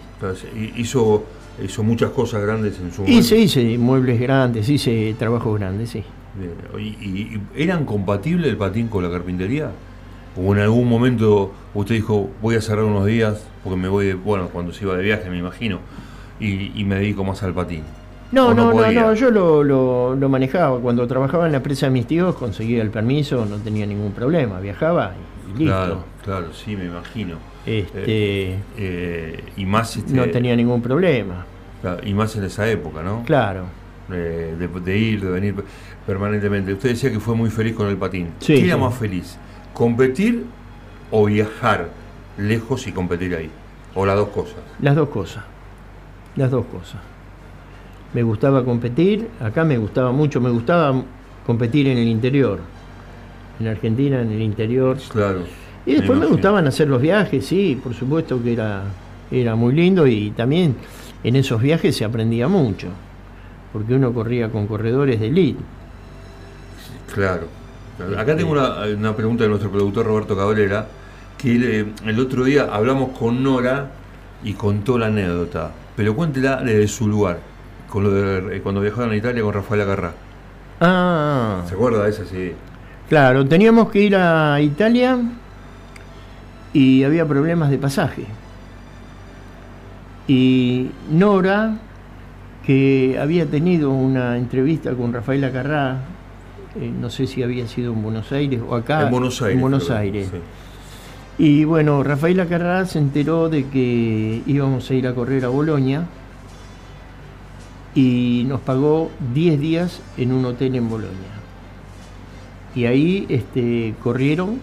hizo, 0.78 1.26
hizo 1.64 1.84
muchas 1.84 2.12
cosas 2.12 2.42
grandes 2.42 2.80
en 2.80 2.92
su 2.92 3.02
momento. 3.02 3.20
Hice, 3.20 3.38
hice 3.38 3.78
muebles 3.78 4.20
grandes, 4.20 4.70
hice 4.70 5.16
trabajos 5.18 5.60
grandes, 5.60 5.90
sí. 5.90 6.04
¿Y, 6.78 7.40
eran 7.56 7.86
compatibles 7.86 8.52
el 8.52 8.58
patín 8.58 8.88
con 8.88 9.04
la 9.04 9.10
carpintería? 9.10 9.72
¿O 10.36 10.54
en 10.54 10.62
algún 10.62 10.88
momento 10.88 11.52
usted 11.74 11.96
dijo, 11.96 12.30
voy 12.42 12.56
a 12.56 12.62
cerrar 12.62 12.86
unos 12.86 13.06
días, 13.06 13.48
porque 13.64 13.78
me 13.78 13.88
voy, 13.88 14.08
de, 14.08 14.14
bueno, 14.14 14.50
cuando 14.50 14.72
se 14.72 14.84
iba 14.84 14.96
de 14.96 15.04
viaje 15.04 15.30
me 15.30 15.38
imagino, 15.38 15.80
y, 16.40 16.84
me 16.84 16.96
dedico 16.96 17.24
más 17.24 17.42
al 17.42 17.54
patín? 17.54 17.84
No, 18.32 18.54
no, 18.54 18.74
no, 18.74 18.92
no, 18.92 19.14
yo 19.14 19.32
lo, 19.32 19.64
lo, 20.16 20.30
manejaba. 20.30 20.80
Cuando 20.80 21.08
trabajaba 21.08 21.46
en 21.46 21.54
la 21.54 21.58
empresa 21.58 21.86
de 21.86 21.92
mis 21.92 22.08
tíos 22.08 22.36
conseguía 22.36 22.82
el 22.82 22.90
permiso, 22.90 23.46
no 23.46 23.58
tenía 23.58 23.86
ningún 23.86 24.12
problema, 24.12 24.60
viajaba 24.60 25.14
y, 25.48 25.60
listo. 25.60 25.66
Claro, 25.66 26.04
claro, 26.24 26.54
sí, 26.54 26.76
me 26.76 26.86
imagino. 26.86 27.38
Este, 27.66 28.04
eh, 28.06 28.60
eh, 28.78 29.44
y 29.56 29.66
más 29.66 29.96
este, 29.96 30.14
no 30.14 30.26
tenía 30.30 30.56
ningún 30.56 30.82
problema. 30.82 31.46
y 32.04 32.14
más 32.14 32.36
en 32.36 32.44
esa 32.44 32.68
época, 32.70 33.02
¿no? 33.02 33.24
Claro. 33.26 33.66
Eh, 34.12 34.56
de, 34.58 34.98
ir, 34.98 35.22
de 35.22 35.30
venir 35.30 35.56
permanentemente. 36.06 36.74
Usted 36.74 36.90
decía 36.90 37.12
que 37.12 37.20
fue 37.20 37.36
muy 37.36 37.50
feliz 37.50 37.76
con 37.76 37.88
el 37.88 37.98
patín. 37.98 38.30
Sí, 38.40 38.56
¿Qué 38.56 38.66
era 38.66 38.78
más 38.78 38.96
feliz? 38.96 39.38
¿Competir 39.74 40.46
o 41.12 41.26
viajar 41.26 41.90
lejos 42.38 42.88
y 42.88 42.92
competir 42.92 43.36
ahí? 43.36 43.50
¿O 43.96 44.06
las 44.06 44.16
dos 44.16 44.30
cosas? 44.30 44.58
Las 44.80 44.96
dos 44.96 45.10
cosas. 45.10 45.44
Las 46.36 46.52
dos 46.52 46.66
cosas. 46.68 47.02
Me 48.14 48.24
gustaba 48.24 48.64
competir, 48.64 49.28
acá 49.40 49.64
me 49.64 49.78
gustaba 49.78 50.12
mucho, 50.12 50.40
me 50.42 50.50
gustaba 50.50 51.04
competir 51.46 51.88
en 51.88 51.98
el 51.98 52.08
interior. 52.08 52.60
En 53.60 53.68
Argentina, 53.68 54.22
en 54.22 54.32
el 54.32 54.42
interior. 54.42 54.98
Claro. 55.10 55.42
Y 55.86 55.94
después 55.94 56.20
me, 56.20 56.26
gustaban 56.26 56.68
hacer 56.68 56.90
los 56.90 57.02
viajes, 57.02 57.46
sí, 57.46 57.80
por 57.82 57.94
supuesto 57.94 58.42
que 58.44 58.54
era, 58.54 58.84
era 59.32 59.56
muy 59.56 59.74
lindo 59.74 60.06
y 60.06 60.32
también 60.32 60.76
en 61.24 61.36
esos 61.36 61.62
viajes 61.62 61.96
se 61.96 62.04
aprendía 62.06 62.48
mucho, 62.48 62.90
porque 63.72 63.96
uno 63.96 64.14
corría 64.14 64.50
con 64.50 64.68
corredores 64.68 65.20
de 65.20 65.28
elite. 65.28 65.60
Claro. 67.14 67.48
Acá 68.18 68.36
tengo 68.36 68.52
una, 68.52 69.16
pregunta 69.16 69.44
de 69.44 69.50
nuestro 69.50 69.72
productor 69.72 70.06
Roberto 70.06 70.38
Cabrera, 70.38 70.88
que 71.38 71.86
el 72.06 72.20
otro 72.20 72.44
día 72.44 72.70
hablamos 72.72 73.18
con 73.18 73.42
Nora 73.42 73.90
y 74.44 74.54
contó 74.54 74.98
la 74.98 75.08
anécdota, 75.08 75.72
pero 75.96 76.16
cuéntela 76.16 76.62
desde 76.64 76.88
su 76.88 77.08
lugar, 77.08 77.40
con 77.90 78.04
lo 78.04 78.12
de, 78.12 78.58
eh, 78.58 78.62
cuando 78.62 78.82
viajaron 78.82 79.12
a 79.12 79.16
Italia 79.16 79.44
con 79.44 79.54
Rafael 79.54 79.82
Agarrá. 79.82 80.14
Ah. 80.82 81.64
¿Se 81.68 81.74
acuerda 81.74 82.04
de 82.04 82.10
esa? 82.10 82.26
Sí. 82.26 82.54
Claro, 83.10 83.46
teníamos 83.48 83.90
que 83.90 84.02
ir 84.02 84.16
a 84.16 84.60
Italia 84.62 85.18
y 86.74 87.04
había 87.04 87.26
problemas 87.26 87.70
de 87.70 87.78
pasaje. 87.78 88.26
Y 90.28 90.92
Nora, 91.10 91.78
que 92.66 93.18
había 93.20 93.46
tenido 93.46 93.92
una 93.92 94.38
entrevista 94.38 94.94
con 94.94 95.14
Rafael 95.14 95.44
Acarrá 95.46 96.02
eh, 96.80 96.92
no 97.00 97.10
sé 97.10 97.26
si 97.26 97.42
había 97.42 97.68
sido 97.68 97.94
en 97.94 98.04
Buenos 98.04 98.32
Aires 98.32 98.62
o 98.68 98.76
acá. 98.76 99.04
En 99.04 99.12
Buenos 99.12 99.42
Aires. 99.42 99.56
En 99.56 99.62
Buenos 99.62 99.90
Aires. 99.90 100.30
Y 101.40 101.64
bueno, 101.64 102.04
Rafael 102.04 102.40
Acarrá 102.40 102.86
se 102.86 103.00
enteró 103.00 103.50
de 103.50 103.66
que 103.68 104.42
íbamos 104.46 104.90
a 104.90 104.94
ir 104.94 105.08
a 105.08 105.14
correr 105.14 105.46
a 105.46 105.50
Bolonia 105.50 106.06
y 107.98 108.44
nos 108.48 108.62
pagó 108.62 109.10
10 109.34 109.60
días 109.60 110.02
en 110.18 110.32
un 110.32 110.46
hotel 110.46 110.76
en 110.76 110.88
Bolonia. 110.88 111.34
Y 112.76 112.86
ahí 112.86 113.26
este, 113.28 113.96
corrieron 114.04 114.60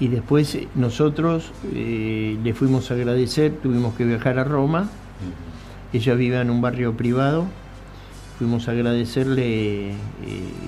y 0.00 0.08
después 0.08 0.56
nosotros 0.74 1.52
eh, 1.74 2.38
le 2.42 2.54
fuimos 2.54 2.90
a 2.90 2.94
agradecer, 2.94 3.52
tuvimos 3.62 3.94
que 3.96 4.06
viajar 4.06 4.38
a 4.38 4.44
Roma. 4.44 4.88
Ella 5.92 6.14
vivía 6.14 6.40
en 6.40 6.48
un 6.48 6.62
barrio 6.62 6.96
privado 6.96 7.44
fuimos 8.38 8.68
a 8.68 8.70
agradecerle 8.70 9.90
eh, 9.90 9.94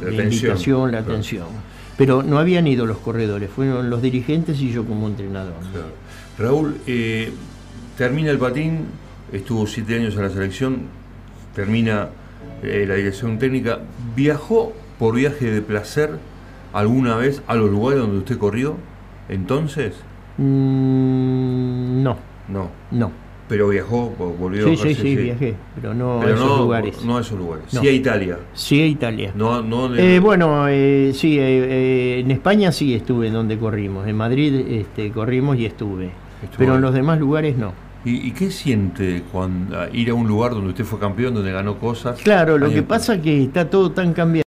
la, 0.03 0.25
invitación, 0.25 0.93
la 0.93 0.99
atención. 0.99 1.47
Pero 1.97 2.23
no 2.23 2.39
habían 2.39 2.67
ido 2.67 2.85
los 2.85 2.99
corredores, 2.99 3.49
fueron 3.49 3.89
los 3.89 4.03
dirigentes 4.03 4.61
y 4.61 4.71
yo 4.71 4.85
como 4.85 5.09
entrenador. 5.09 5.55
Raúl, 6.39 6.77
eh, 6.87 7.33
termina 7.97 8.31
el 8.31 8.37
patín, 8.37 8.81
estuvo 9.33 9.67
siete 9.67 9.97
años 9.97 10.15
en 10.17 10.23
la 10.23 10.29
selección, 10.29 10.81
termina 11.55 12.09
eh, 12.63 12.85
la 12.87 12.95
dirección 12.95 13.39
técnica. 13.39 13.81
¿Viajó 14.15 14.73
por 14.99 15.15
viaje 15.15 15.51
de 15.51 15.63
placer 15.63 16.19
alguna 16.73 17.17
vez 17.17 17.43
a 17.47 17.55
los 17.55 17.71
lugares 17.71 18.01
donde 18.01 18.19
usted 18.19 18.39
corrió 18.39 18.77
entonces? 19.29 19.95
Mm, 20.39 22.03
no. 22.03 22.17
No. 22.49 22.71
No 22.91 23.23
pero 23.53 23.69
viajó, 23.69 24.09
volvió 24.39 24.67
sí, 24.67 24.77
Sí, 24.79 24.95
sí, 24.95 25.15
viajé, 25.15 25.55
pero 25.75 25.93
no 25.93 26.23
a 26.23 26.31
esos 26.31 26.59
lugares. 26.59 27.05
No 27.05 27.19
a 27.19 27.21
esos 27.21 27.39
lugares. 27.39 27.67
Sí 27.69 27.87
a 27.87 27.93
Italia. 27.93 28.39
Sí 28.55 28.81
a 28.81 28.87
Italia. 28.87 29.33
No, 29.37 29.61
no 29.61 29.95
eh, 29.95 30.21
bueno, 30.21 30.69
eh, 30.69 31.13
sí, 31.15 31.37
eh, 31.39 32.21
en 32.21 32.31
España 32.31 32.73
sí 32.73 32.95
estuve 32.95 33.31
donde 33.31 33.59
corrimos. 33.59 34.09
En 34.09 34.17
Madrid 34.17 34.55
este, 34.71 35.11
corrimos 35.11 35.59
y 35.59 35.67
estuve. 35.67 36.13
pero 36.57 36.77
en 36.77 36.81
los 36.81 36.95
demás 36.95 37.19
lugares 37.19 37.59
no. 37.59 37.75
¿Y, 38.05 38.33
qué 38.33 38.51
siente 38.51 39.23
cuando 39.31 39.89
ir 39.93 40.11
a 40.11 40.15
un 40.15 40.27
lugar 40.27 40.53
donde 40.53 40.71
usted 40.71 40.85
fue 40.85 40.99
campeón, 40.99 41.35
donde 41.35 41.53
ganó 41.53 41.79
cosas? 41.79 42.21
Claro, 42.21 42.59
lo 42.59 42.69
que 42.71 42.83
pasa 42.83 43.15
es 43.15 43.23
que 43.23 43.45
está 43.45 43.71
todo 43.71 43.93
tan 43.93 44.13
cambiado. 44.13 44.43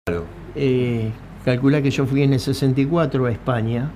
calcula 1.46 1.82
que 1.82 1.92
yo 1.92 2.06
fui 2.06 2.24
en 2.24 2.34
el 2.34 2.40
64 2.40 3.26
a 3.28 3.32
España 3.32 3.92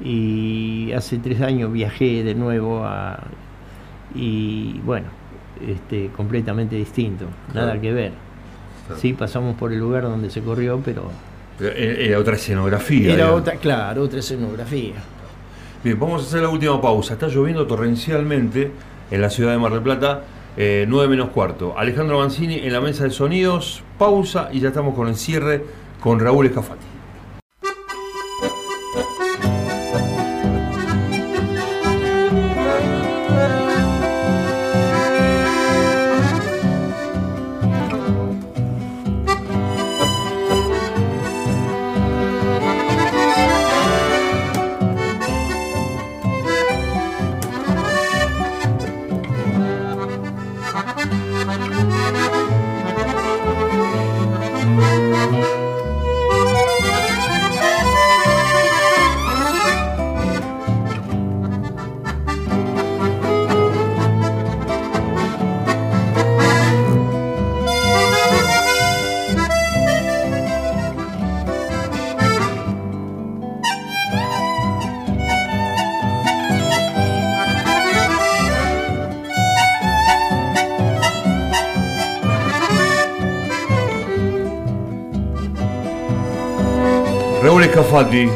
y 0.00 0.92
hace 0.92 1.18
tres 1.18 1.40
años 1.40 1.72
viajé 1.72 2.22
de 2.22 2.34
nuevo 2.34 2.84
a 2.84 3.18
y 4.14 4.80
bueno, 4.84 5.06
este, 5.66 6.08
completamente 6.08 6.76
distinto, 6.76 7.26
nada 7.54 7.80
que 7.80 7.92
ver. 7.92 8.12
Sí, 8.96 9.12
pasamos 9.12 9.56
por 9.56 9.72
el 9.72 9.78
lugar 9.78 10.04
donde 10.04 10.30
se 10.30 10.40
corrió, 10.40 10.80
pero... 10.84 11.10
Era 11.58 12.18
otra 12.18 12.36
escenografía. 12.36 13.12
Era 13.12 13.32
otra, 13.32 13.56
claro, 13.56 14.02
otra 14.02 14.20
escenografía. 14.20 14.94
Bien, 15.86 16.00
vamos 16.00 16.24
a 16.24 16.26
hacer 16.26 16.42
la 16.42 16.48
última 16.48 16.80
pausa. 16.80 17.12
Está 17.12 17.28
lloviendo 17.28 17.64
torrencialmente 17.64 18.72
en 19.08 19.20
la 19.20 19.30
ciudad 19.30 19.52
de 19.52 19.58
Mar 19.58 19.70
del 19.70 19.82
Plata, 19.82 20.24
eh, 20.56 20.84
9 20.88 21.06
menos 21.06 21.28
cuarto. 21.28 21.78
Alejandro 21.78 22.18
Mancini 22.18 22.56
en 22.56 22.72
la 22.72 22.80
mesa 22.80 23.04
de 23.04 23.10
sonidos, 23.10 23.84
pausa 23.96 24.48
y 24.52 24.58
ya 24.58 24.70
estamos 24.70 24.96
con 24.96 25.06
el 25.06 25.14
cierre 25.14 25.62
con 26.00 26.18
Raúl 26.18 26.46
Escafati. 26.46 26.95
Fati, 87.96 88.28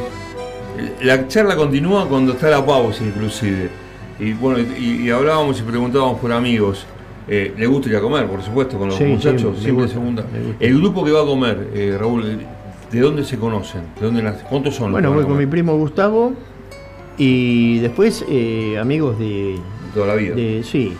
la 1.03 1.29
charla 1.29 1.55
continúa 1.55 2.09
cuando 2.09 2.33
está 2.33 2.49
la 2.49 2.65
pausa 2.65 3.05
inclusive. 3.05 3.69
Y 4.19 4.33
bueno, 4.33 4.59
y, 4.59 5.11
hablábamos 5.11 5.61
y 5.61 5.63
preguntábamos 5.63 6.19
por 6.19 6.33
amigos. 6.33 6.87
Eh, 7.29 7.53
¿Le 7.59 7.67
gusta 7.67 7.91
ir 7.91 7.97
a 7.97 8.01
comer, 8.01 8.27
por 8.27 8.43
supuesto, 8.43 8.79
con 8.79 8.89
los 8.89 8.99
muchachos? 8.99 9.59
siempre 9.59 9.87
segunda. 9.87 10.25
El 10.59 10.79
grupo 10.79 11.05
que 11.05 11.11
va 11.13 11.21
a 11.21 11.27
comer, 11.27 11.73
eh, 11.75 11.95
Raúl, 12.01 12.41
¿De 12.91 13.01
dónde 13.01 13.23
se 13.23 13.37
conocen? 13.37 13.83
¿De 14.01 14.07
dónde 14.07 14.33
¿Cuántos 14.49 14.77
son? 14.77 14.93
Bueno, 14.93 15.13
voy 15.13 15.25
con 15.25 15.37
mi 15.37 15.45
primo 15.45 15.77
Gustavo 15.77 16.33
y 17.19 17.81
después 17.81 18.25
eh, 18.31 18.79
amigos 18.81 19.19
de... 19.19 19.59
Toda 19.93 20.07
la 20.07 20.15
vida. 20.15 20.37
sí, 20.63 20.97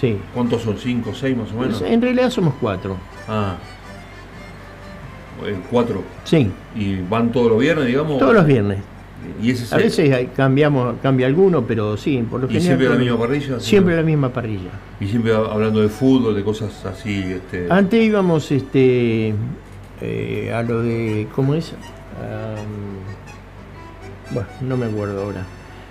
sí. 0.00 0.16
¿Cuántos 0.32 0.62
son? 0.62 0.78
¿Cinco, 0.78 1.12
seis 1.12 1.36
más 1.36 1.50
o 1.50 1.56
menos? 1.56 1.82
En 1.82 2.00
realidad 2.00 2.30
somos 2.30 2.54
cuatro. 2.60 2.96
Ah. 3.26 3.56
¿Cuatro? 5.70 6.02
Sí. 6.24 6.50
¿Y 6.74 7.00
van 7.00 7.32
todos 7.32 7.50
los 7.50 7.60
viernes, 7.60 7.86
digamos? 7.86 8.18
Todos 8.18 8.34
los 8.34 8.46
viernes. 8.46 8.78
¿Y 9.40 9.50
ese 9.50 9.74
a 9.74 9.78
veces 9.78 10.28
cambiamos, 10.34 10.96
cambia 11.02 11.26
alguno, 11.26 11.64
pero 11.64 11.96
sí, 11.96 12.24
por 12.28 12.40
lo 12.40 12.50
¿Y 12.50 12.60
siempre 12.60 12.88
la 12.88 12.96
misma 12.96 13.18
parrilla? 13.18 13.60
Siempre 13.60 13.96
la 13.96 14.02
misma 14.02 14.28
parrilla. 14.30 14.70
¿Y 15.00 15.06
siempre 15.06 15.34
hablando 15.34 15.80
de 15.80 15.88
fútbol, 15.88 16.34
de 16.34 16.42
cosas 16.42 16.84
así? 16.84 17.32
Este... 17.32 17.66
Antes 17.70 18.02
íbamos 18.02 18.50
este, 18.50 19.34
eh, 20.00 20.52
a 20.52 20.62
lo 20.62 20.82
de. 20.82 21.28
¿Cómo 21.34 21.54
es? 21.54 21.72
bueno, 24.30 24.48
no 24.60 24.76
me 24.76 24.86
acuerdo 24.86 25.22
ahora. 25.22 25.44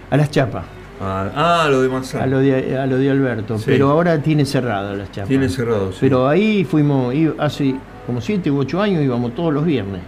A 0.10 0.18
las 0.18 0.30
chapas. 0.32 0.66
Ah, 1.00 1.68
lo 1.70 1.82
de 1.82 1.90
Manzano. 1.90 2.24
A 2.24 2.28
lo 2.28 2.40
de, 2.40 2.78
a 2.78 2.86
lo 2.86 2.98
de 2.98 3.10
Alberto. 3.10 3.58
Pero 3.66 3.90
ahora 3.90 4.22
tiene 4.22 4.46
cerrado 4.46 4.96
las 4.96 5.12
chapas. 5.12 5.30
Tiene 5.30 5.50
cerrado, 5.50 5.92
sí. 5.92 5.98
Pero 6.02 6.28
ahí 6.28 6.64
fuimos, 6.64 7.14
hace 7.40 7.76
como 8.06 8.22
7 8.22 8.50
u 8.52 8.60
8 8.60 8.82
años 8.82 9.04
íbamos 9.04 9.36
todos 9.36 9.54
los 9.54 9.66
viernes. 9.66 10.02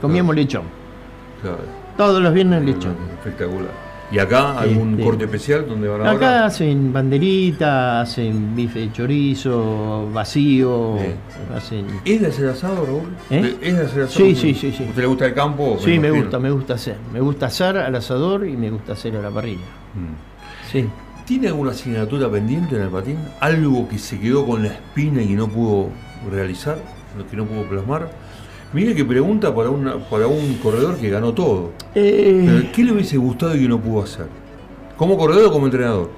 Comíamos 0.00 0.34
lechón. 0.34 0.64
Claro. 1.42 1.58
Todos 1.96 2.22
los 2.22 2.32
viernes 2.32 2.64
lechón. 2.64 2.96
Espectacular. 3.18 3.90
¿Y 4.12 4.18
acá 4.18 4.58
algún 4.58 4.92
este, 4.92 5.04
corte 5.04 5.24
especial 5.24 5.68
donde 5.68 5.86
van 5.86 6.04
a 6.04 6.10
Acá 6.10 6.46
hacen 6.46 6.92
banderita, 6.92 8.00
hacen 8.00 8.56
bife 8.56 8.80
de 8.80 8.92
chorizo, 8.92 10.10
vacío, 10.12 10.96
hacen... 11.54 11.86
¿Es 12.04 12.20
de 12.20 12.26
hacer 12.26 12.48
asado, 12.48 12.84
Raúl? 12.84 13.14
¿Eh? 13.30 13.56
¿Es 13.60 13.76
de 13.76 13.84
hacer 13.84 14.02
asado? 14.02 14.26
Sí, 14.26 14.34
sí, 14.34 14.54
sí, 14.54 14.72
sí. 14.72 14.84
¿Usted 14.88 15.02
le 15.02 15.06
gusta 15.06 15.26
el 15.26 15.34
campo? 15.34 15.78
Sí, 15.78 15.98
me, 16.00 16.10
gusta, 16.10 16.40
me 16.40 16.50
gusta 16.50 16.74
hacer. 16.74 16.96
Me 17.12 17.20
gusta 17.20 17.46
hacer 17.46 17.76
al 17.78 17.94
asador 17.94 18.46
y 18.48 18.56
me 18.56 18.70
gusta 18.70 18.94
hacer 18.94 19.16
a 19.16 19.22
la 19.22 19.30
parrilla. 19.30 19.60
Mm. 19.94 20.72
Sí. 20.72 20.88
¿Tiene 21.24 21.46
alguna 21.46 21.70
asignatura 21.70 22.28
pendiente 22.28 22.74
en 22.74 22.82
el 22.82 22.88
patín? 22.88 23.16
¿Algo 23.38 23.88
que 23.88 23.98
se 23.98 24.18
quedó 24.18 24.44
con 24.44 24.64
la 24.64 24.70
espina 24.70 25.22
y 25.22 25.34
no 25.34 25.46
pudo 25.46 25.90
realizar? 26.28 26.78
¿Que 27.30 27.36
no 27.36 27.46
pudo 27.46 27.64
plasmar? 27.64 28.10
Mire 28.72 28.94
que 28.94 29.04
pregunta 29.04 29.54
para, 29.54 29.70
una, 29.70 29.98
para 29.98 30.28
un 30.28 30.54
corredor 30.62 30.96
que 30.96 31.10
ganó 31.10 31.34
todo. 31.34 31.72
Eh... 31.94 32.70
¿Qué 32.72 32.84
le 32.84 32.92
hubiese 32.92 33.16
gustado 33.16 33.56
y 33.56 33.62
que 33.62 33.68
no 33.68 33.80
pudo 33.80 34.04
hacer? 34.04 34.26
¿Como 34.96 35.18
corredor 35.18 35.46
o 35.46 35.52
como 35.52 35.66
entrenador? 35.66 36.10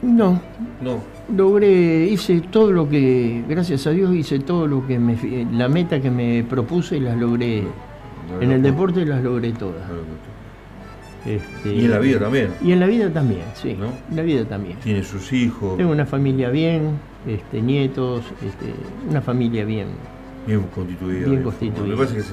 No. 0.00 0.40
No. 0.80 0.98
Logré, 1.34 2.06
hice 2.06 2.40
todo 2.50 2.70
lo 2.70 2.88
que, 2.88 3.44
gracias 3.48 3.86
a 3.86 3.90
Dios, 3.90 4.14
hice 4.14 4.38
todo 4.38 4.66
lo 4.66 4.86
que 4.86 4.98
me, 4.98 5.16
la 5.52 5.68
meta 5.68 6.00
que 6.00 6.10
me 6.10 6.44
propuse 6.44 6.98
y 6.98 7.00
las 7.00 7.16
logré. 7.16 7.64
en 8.40 8.50
el 8.50 8.62
deporte 8.62 9.04
las 9.04 9.22
logré 9.22 9.52
todas. 9.52 9.82
Este, 11.26 11.74
y 11.74 11.86
en 11.86 11.90
la 11.90 11.98
vida 11.98 12.20
también. 12.20 12.50
Y 12.62 12.72
en 12.72 12.80
la 12.80 12.86
vida 12.86 13.10
también, 13.10 13.44
sí. 13.54 13.70
En 13.70 14.16
la 14.16 14.22
vida 14.22 14.44
también. 14.44 14.78
Tiene 14.80 15.02
sus 15.02 15.32
hijos. 15.32 15.78
Tengo 15.78 15.92
una 15.92 16.04
familia 16.04 16.50
bien, 16.50 16.98
este, 17.26 17.62
nietos, 17.62 18.24
este, 18.42 18.74
una 19.08 19.20
familia 19.20 19.64
bien 19.64 19.88
Bien 20.46 20.62
constituida. 20.74 21.28
Bien 21.28 21.42
constituida. 21.42 21.88
Me 21.88 21.96
parece 21.96 22.14
que 22.14 22.20
es 22.20 22.30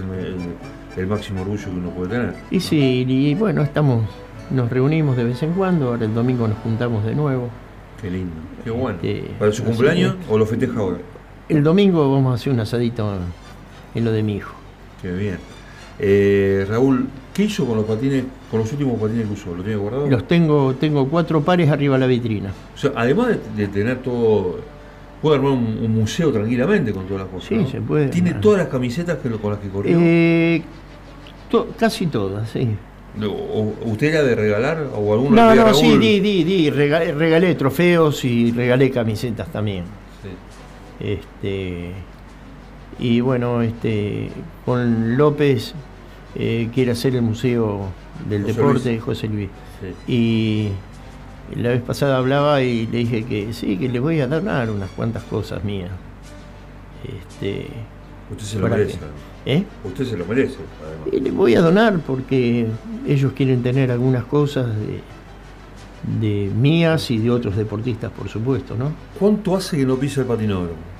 el, 0.97 1.07
máximo 1.07 1.41
orgullo 1.41 1.63
que 1.63 1.69
uno 1.69 1.89
puede 1.91 2.09
tener. 2.09 2.33
Y 2.49 2.59
sí, 2.59 3.05
y 3.07 3.35
bueno, 3.35 3.61
estamos, 3.61 4.03
nos 4.49 4.69
reunimos 4.69 5.15
de 5.15 5.23
vez 5.23 5.41
en 5.43 5.53
cuando, 5.53 5.89
ahora 5.89 6.05
el 6.05 6.13
domingo 6.13 6.47
nos 6.47 6.57
juntamos 6.59 7.05
de 7.05 7.15
nuevo. 7.15 7.49
Qué 8.01 8.09
lindo, 8.09 8.33
qué 8.63 8.71
bueno. 8.71 8.99
Este, 9.01 9.31
¿Para 9.39 9.51
su 9.51 9.63
cumpleaños 9.63 10.15
o 10.29 10.37
lo 10.37 10.45
festeja 10.45 10.79
ahora? 10.79 10.97
El 11.47 11.63
domingo 11.63 12.11
vamos 12.11 12.31
a 12.31 12.35
hacer 12.35 12.51
un 12.51 12.59
asadito 12.59 13.17
en 13.95 14.05
lo 14.05 14.11
de 14.11 14.23
mi 14.23 14.35
hijo. 14.35 14.55
Qué 15.01 15.11
bien. 15.11 15.37
Eh, 15.99 16.65
Raúl, 16.67 17.07
¿qué 17.33 17.43
hizo 17.43 17.65
con 17.65 17.77
los 17.77 17.85
patines, 17.85 18.25
con 18.49 18.59
los 18.59 18.71
últimos 18.71 18.99
patines 18.99 19.27
que 19.27 19.33
usó? 19.33 19.55
¿Lo 19.55 19.63
tiene 19.63 19.77
guardado? 19.77 20.07
Los 20.07 20.27
tengo, 20.27 20.73
tengo 20.75 21.07
cuatro 21.07 21.41
pares 21.41 21.69
arriba 21.69 21.95
de 21.95 21.99
la 21.99 22.07
vitrina. 22.07 22.51
O 22.73 22.77
sea, 22.77 22.91
además 22.95 23.37
de 23.55 23.67
tener 23.67 23.99
todo 23.99 24.59
puede 25.21 25.37
armar 25.37 25.51
un, 25.51 25.93
museo 25.93 26.31
tranquilamente 26.31 26.91
con 26.91 27.05
todas 27.05 27.23
las 27.23 27.31
cosas. 27.31 27.49
Sí, 27.49 27.71
se 27.71 27.81
puede. 27.81 28.07
¿Tiene 28.07 28.33
todas 28.35 28.59
las 28.59 28.67
camisetas 28.67 29.17
que, 29.19 29.29
con 29.29 29.51
las 29.51 29.59
que 29.59 29.69
corrió? 29.69 29.97
Eh, 30.01 30.63
casi 31.77 32.07
todas, 32.07 32.49
sí. 32.49 32.75
¿Usted 33.85 34.07
era 34.07 34.23
de 34.23 34.35
regalar 34.35 34.87
o 34.95 35.13
alguna 35.13 35.53
No, 35.53 35.67
no, 35.67 35.73
sí, 35.73 35.97
di, 35.97 36.21
di, 36.21 36.43
di. 36.43 36.69
Regalé, 36.69 37.55
trofeos 37.55 38.23
y 38.23 38.51
regalé 38.51 38.89
camisetas 38.89 39.51
también. 39.51 39.83
Sí. 40.23 40.29
Este, 41.07 41.91
y 42.99 43.19
bueno, 43.19 43.61
este, 43.61 44.29
con 44.65 45.17
López 45.17 45.73
eh, 46.35 46.69
quiere 46.73 46.91
hacer 46.91 47.15
el 47.15 47.23
Museo 47.23 47.87
del 48.29 48.45
Deporte 48.45 48.89
de 48.89 48.99
José 48.99 49.27
Luis. 49.27 49.49
Sí. 49.81 50.11
Y 50.13 50.69
la 51.55 51.69
vez 51.69 51.81
pasada 51.81 52.17
hablaba 52.17 52.61
y 52.61 52.87
le 52.87 52.99
dije 52.99 53.23
que 53.23 53.53
sí, 53.53 53.77
que 53.77 53.89
le 53.89 53.99
voy 53.99 54.19
a 54.21 54.27
donar 54.27 54.69
unas 54.69 54.89
cuantas 54.91 55.23
cosas 55.23 55.63
mías. 55.63 55.91
Este, 57.03 57.67
Usted 58.31 58.45
se 58.45 58.59
lo 58.59 58.69
merece. 58.69 58.97
¿Eh? 59.45 59.63
Usted 59.83 60.05
se 60.05 60.17
lo 60.17 60.25
merece. 60.25 60.57
Y 61.11 61.19
le 61.19 61.31
voy 61.31 61.55
a 61.55 61.61
donar 61.61 61.99
porque 61.99 62.67
ellos 63.07 63.33
quieren 63.33 63.61
tener 63.61 63.91
algunas 63.91 64.23
cosas 64.25 64.67
de, 66.19 66.51
mías 66.55 67.11
y 67.11 67.17
de 67.17 67.29
otros 67.29 67.57
deportistas, 67.57 68.11
por 68.11 68.29
supuesto, 68.29 68.75
¿no? 68.75 68.91
¿Cuánto 69.19 69.55
hace 69.55 69.77
que 69.77 69.85
no 69.85 69.97
pisa 69.97 70.21
el 70.21 70.27
patinódromo? 70.27 70.91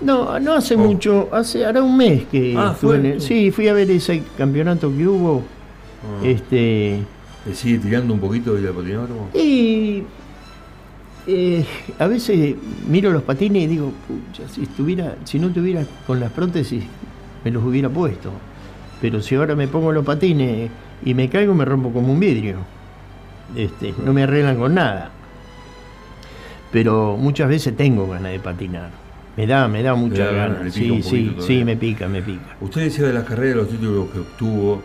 No, 0.00 0.38
no 0.38 0.52
hace 0.52 0.74
oh. 0.74 0.78
mucho, 0.78 1.28
hace 1.32 1.64
hará 1.64 1.82
un 1.82 1.96
mes 1.96 2.24
que 2.30 2.54
ah, 2.56 2.76
sí, 3.18 3.50
fui 3.50 3.68
a 3.68 3.72
ver 3.72 3.90
ese 3.90 4.22
campeonato 4.36 4.94
que 4.94 5.06
hubo. 5.06 5.42
Ah. 6.02 6.26
Este 6.26 7.00
¿Le 7.46 7.54
sigue 7.54 7.78
tirando 7.78 8.12
un 8.12 8.20
poquito 8.20 8.54
del 8.54 8.72
patinódromo? 8.72 9.30
Y 9.34 10.02
eh, 11.26 11.64
a 11.98 12.06
veces 12.06 12.56
miro 12.88 13.10
los 13.10 13.22
patines 13.22 13.64
y 13.64 13.66
digo, 13.66 13.92
si 14.52 14.62
estuviera, 14.62 15.16
si 15.24 15.38
no 15.38 15.50
tuviera 15.50 15.84
con 16.06 16.18
las 16.18 16.32
prótesis, 16.32 16.84
me 17.44 17.50
los 17.50 17.64
hubiera 17.64 17.88
puesto. 17.88 18.32
Pero 19.00 19.22
si 19.22 19.34
ahora 19.34 19.54
me 19.54 19.68
pongo 19.68 19.92
los 19.92 20.04
patines 20.04 20.70
y 21.04 21.14
me 21.14 21.28
caigo, 21.28 21.54
me 21.54 21.64
rompo 21.64 21.92
como 21.92 22.12
un 22.12 22.18
vidrio. 22.18 22.56
Este, 23.54 23.94
no 24.04 24.12
me 24.12 24.24
arreglan 24.24 24.56
con 24.56 24.74
nada. 24.74 25.10
Pero 26.72 27.16
muchas 27.16 27.48
veces 27.48 27.76
tengo 27.76 28.08
ganas 28.08 28.32
de 28.32 28.40
patinar. 28.40 28.90
Me 29.36 29.46
da, 29.46 29.68
me 29.68 29.82
da 29.82 29.94
mucha 29.94 30.32
ganas. 30.32 30.72
Sí, 30.72 31.02
sí, 31.02 31.36
sí, 31.40 31.64
me 31.64 31.76
pica, 31.76 32.08
me 32.08 32.22
pica. 32.22 32.56
Usted 32.60 32.82
decía 32.82 33.06
de 33.06 33.12
las 33.12 33.24
carreras, 33.24 33.56
los 33.56 33.68
títulos 33.68 34.10
que 34.10 34.20
obtuvo, 34.20 34.82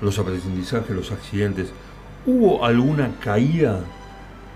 los 0.00 0.18
aprendizajes, 0.18 0.94
los 0.94 1.10
accidentes. 1.10 1.72
¿Hubo 2.28 2.62
alguna 2.62 3.12
caída 3.24 3.80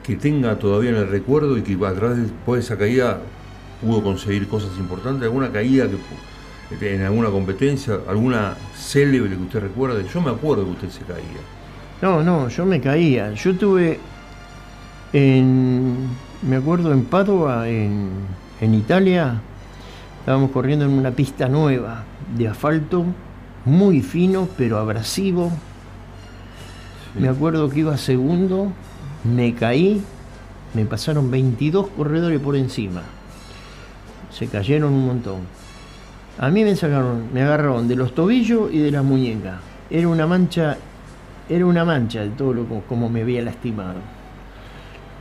que 0.03 0.17
tenga 0.17 0.59
todavía 0.59 0.91
en 0.91 0.97
el 0.97 1.09
recuerdo 1.09 1.57
y 1.57 1.63
que 1.63 1.73
a 1.87 1.95
través 1.95 2.19
de 2.19 2.59
esa 2.59 2.77
caída 2.77 3.21
pudo 3.81 4.03
conseguir 4.03 4.47
cosas 4.47 4.77
importantes? 4.79 5.23
¿Alguna 5.23 5.51
caída 5.51 5.89
en 6.83 7.01
alguna 7.01 7.31
competencia, 7.31 8.01
alguna 8.07 8.59
célebre 8.77 9.31
que 9.31 9.43
usted 9.43 9.61
recuerde? 9.61 10.05
Yo 10.13 10.21
me 10.21 10.31
acuerdo 10.33 10.67
que 10.67 10.71
usted 10.73 10.91
se 10.91 11.01
caía. 11.05 11.41
No, 12.03 12.23
no, 12.23 12.51
yo 12.51 12.67
me 12.67 12.79
caía. 12.79 13.33
Yo 13.33 13.57
tuve 13.57 13.99
en, 15.15 16.09
me 16.43 16.57
acuerdo 16.57 16.93
en 16.93 17.07
Padua, 17.07 17.71
en 17.71 18.11
Italia, 18.61 19.41
estábamos 20.19 20.51
corriendo 20.51 20.85
en 20.85 20.91
una 20.91 21.13
pista 21.13 21.49
nueva 21.49 22.05
de 22.37 22.49
asfalto, 22.49 23.07
muy 23.65 24.03
fino 24.03 24.47
pero 24.59 24.77
abrasivo 24.77 25.51
me 27.19 27.29
acuerdo 27.29 27.69
que 27.69 27.81
iba 27.81 27.97
segundo, 27.97 28.73
me 29.25 29.55
caí, 29.55 30.03
me 30.75 30.85
pasaron 30.85 31.31
22 31.31 31.89
corredores 31.89 32.41
por 32.41 32.57
encima. 32.57 33.03
Se 34.31 34.47
cayeron 34.47 34.93
un 34.93 35.07
montón. 35.07 35.41
A 36.39 36.49
mí 36.49 36.65
me 36.65 36.75
sacaron, 36.75 37.33
me 37.33 37.43
agarraron 37.43 37.87
de 37.89 37.97
los 37.97 38.15
tobillos 38.15 38.73
y 38.73 38.79
de 38.79 38.91
las 38.91 39.05
muñecas. 39.05 39.61
Era 39.91 40.09
una 40.09 40.27
mancha, 40.27 40.79
era 41.49 41.67
una 41.67 41.85
mancha 41.85 42.23
de 42.23 42.31
todo 42.31 42.55
lo 42.55 42.65
como 42.89 43.11
me 43.11 43.21
había 43.21 43.43
lastimado. 43.43 44.01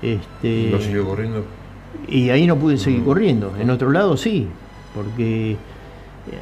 Este, 0.01 0.69
¿No 0.71 0.79
siguió 0.79 1.05
corriendo? 1.05 1.45
Y 2.07 2.29
ahí 2.29 2.47
no 2.47 2.55
pude 2.57 2.77
seguir 2.77 3.03
corriendo. 3.03 3.53
En 3.59 3.69
otro 3.69 3.91
lado 3.91 4.15
sí, 4.15 4.47
porque 4.95 5.57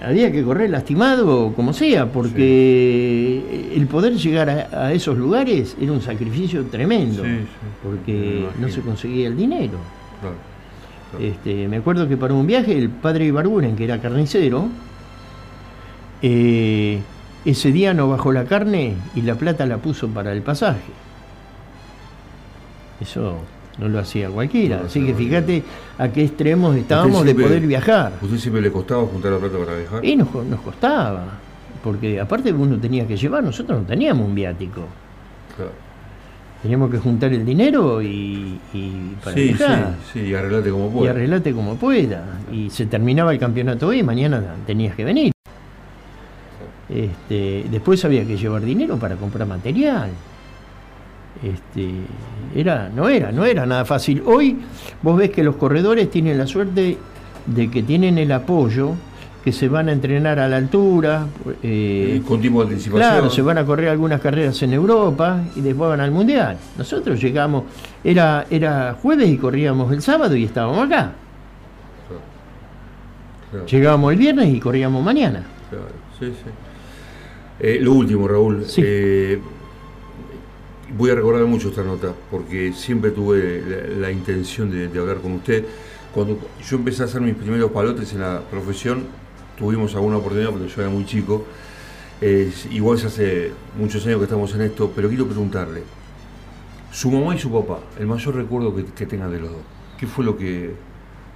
había 0.03 0.31
que 0.31 0.43
correr 0.43 0.69
lastimado 0.69 1.53
como 1.53 1.73
sea, 1.73 2.11
porque 2.11 3.71
el 3.75 3.87
poder 3.87 4.13
llegar 4.15 4.49
a, 4.49 4.91
esos 4.93 5.17
lugares 5.17 5.75
era 5.79 5.91
un 5.91 6.01
sacrificio 6.01 6.65
tremendo, 6.65 7.23
porque 7.83 8.45
no 8.59 8.69
se 8.69 8.81
conseguía 8.81 9.27
el 9.27 9.37
dinero. 9.37 9.77
Este, 11.19 11.67
me 11.67 11.77
acuerdo 11.77 12.07
que 12.07 12.17
para 12.17 12.33
un 12.33 12.45
viaje 12.45 12.77
el 12.77 12.89
padre 12.89 13.25
Ibarburen, 13.25 13.75
que 13.75 13.85
era 13.85 13.99
carnicero, 13.99 14.67
eh, 16.21 17.01
ese 17.45 17.71
día 17.71 17.93
no 17.93 18.09
bajó 18.09 18.31
la 18.31 18.45
carne 18.45 18.95
y 19.15 19.21
la 19.21 19.35
plata 19.35 19.65
la 19.65 19.77
puso 19.77 20.09
para 20.09 20.33
el 20.33 20.41
pasaje. 20.41 20.91
Eso 22.99 23.39
no 23.79 23.87
lo 23.87 23.99
hacía 23.99 24.29
cualquiera. 24.29 24.81
Así 24.85 25.05
que 25.05 25.13
fíjate 25.13 25.63
a 25.97 26.09
qué 26.09 26.23
extremos 26.23 26.75
estábamos 26.75 27.25
de 27.25 27.33
poder 27.33 27.65
viajar. 27.65 28.13
¿Usted 28.21 28.37
siempre 28.37 28.61
le 28.61 28.71
costaba 28.71 29.05
juntar 29.05 29.31
la 29.31 29.39
plata 29.39 29.57
para 29.57 29.77
viajar? 29.77 30.05
Y 30.05 30.15
nos, 30.15 30.29
costaba, 30.63 31.25
porque 31.83 32.19
aparte 32.19 32.51
uno 32.51 32.77
tenía 32.77 33.07
que 33.07 33.15
llevar, 33.15 33.43
nosotros 33.43 33.81
no 33.81 33.85
teníamos 33.85 34.27
un 34.27 34.35
viático. 34.35 34.81
Teníamos 36.61 36.91
que 36.91 36.97
juntar 36.97 37.31
el 37.31 37.45
dinero 37.45 38.01
y, 38.01 38.59
para 39.23 39.33
sí, 39.33 39.43
viajar. 39.43 39.95
Sí, 40.11 40.19
sí, 40.19 40.27
y 40.27 40.33
arreglate 40.33 40.69
como 40.71 40.89
pueda. 40.89 41.05
Y 41.05 41.09
arreglate 41.09 41.53
como 41.53 41.75
pueda. 41.75 42.25
Y 42.51 42.69
se 42.69 42.85
terminaba 42.85 43.31
el 43.31 43.39
campeonato 43.39 43.87
hoy 43.87 43.99
y 43.99 44.03
mañana 44.03 44.55
tenías 44.67 44.93
que 44.93 45.05
venir. 45.05 45.31
Este, 46.89 47.65
después 47.69 48.03
había 48.03 48.25
que 48.25 48.35
llevar 48.35 48.61
dinero 48.63 48.97
para 48.97 49.15
comprar 49.15 49.47
material. 49.47 50.09
Este, 51.43 51.91
era, 52.53 52.89
no 52.89 53.07
era, 53.07 53.31
no 53.31 53.45
era 53.45 53.65
nada 53.65 53.85
fácil. 53.85 54.21
Hoy 54.25 54.57
vos 55.01 55.17
ves 55.17 55.29
que 55.29 55.43
los 55.43 55.55
corredores 55.55 56.09
tienen 56.11 56.37
la 56.37 56.47
suerte 56.47 56.97
de 57.45 57.71
que 57.71 57.83
tienen 57.83 58.17
el 58.17 58.31
apoyo, 58.31 58.93
que 59.43 59.53
se 59.53 59.69
van 59.69 59.87
a 59.87 59.93
entrenar 59.93 60.37
a 60.39 60.49
la 60.49 60.57
altura. 60.57 61.27
Eh, 61.63 62.21
con 62.27 62.41
tiempo 62.41 62.63
de 62.63 62.71
anticipación. 62.71 63.09
Claro, 63.09 63.29
se 63.29 63.41
van 63.41 63.57
a 63.57 63.65
correr 63.65 63.89
algunas 63.89 64.19
carreras 64.19 64.61
en 64.63 64.73
Europa 64.73 65.41
y 65.55 65.61
después 65.61 65.89
van 65.89 66.01
al 66.01 66.11
Mundial. 66.11 66.57
Nosotros 66.77 67.21
llegamos, 67.21 67.63
era, 68.03 68.45
era 68.49 68.97
jueves 69.01 69.29
y 69.29 69.37
corríamos 69.37 69.91
el 69.93 70.01
sábado 70.01 70.35
y 70.35 70.43
estábamos 70.43 70.85
acá. 70.85 71.13
Llegábamos 73.65 74.13
el 74.13 74.19
viernes 74.19 74.53
y 74.53 74.59
corríamos 74.59 75.03
mañana. 75.03 75.43
sí, 76.19 76.25
sí. 76.27 76.49
Eh, 77.59 77.79
lo 77.81 77.93
último, 77.93 78.27
Raúl. 78.27 78.63
Eh, 78.77 79.39
voy 80.97 81.11
a 81.11 81.15
recordar 81.15 81.45
mucho 81.45 81.69
esta 81.69 81.83
nota 81.83 82.13
porque 82.29 82.73
siempre 82.73 83.11
tuve 83.11 83.63
la, 83.97 84.11
intención 84.11 84.71
de, 84.71 84.99
hablar 84.99 85.17
con 85.17 85.33
usted. 85.33 85.65
Cuando 86.13 86.39
yo 86.67 86.77
empecé 86.77 87.03
a 87.03 87.05
hacer 87.05 87.21
mis 87.21 87.35
primeros 87.35 87.71
palotes 87.71 88.13
en 88.13 88.21
la 88.21 88.41
profesión, 88.41 89.03
tuvimos 89.57 89.93
alguna 89.95 90.17
oportunidad 90.17 90.49
porque 90.49 90.67
yo 90.67 90.81
era 90.81 90.89
muy 90.89 91.05
chico. 91.05 91.45
igual 92.71 92.97
es 92.97 93.05
hace 93.05 93.51
muchos 93.77 94.05
años 94.05 94.17
que 94.17 94.23
estamos 94.23 94.53
en 94.55 94.61
esto, 94.61 94.91
pero 94.95 95.09
quiero 95.09 95.25
preguntarle, 95.25 95.83
su 96.91 97.11
mamá 97.11 97.35
y 97.35 97.39
su 97.39 97.51
papá, 97.51 97.81
el 97.99 98.07
mayor 98.07 98.35
recuerdo 98.35 98.75
que, 98.75 98.85
que 98.85 99.05
tengan 99.05 99.31
de 99.31 99.39
los 99.39 99.51
dos, 99.51 99.61
¿qué 99.99 100.07
fue 100.07 100.25
lo 100.25 100.35
que, 100.35 100.73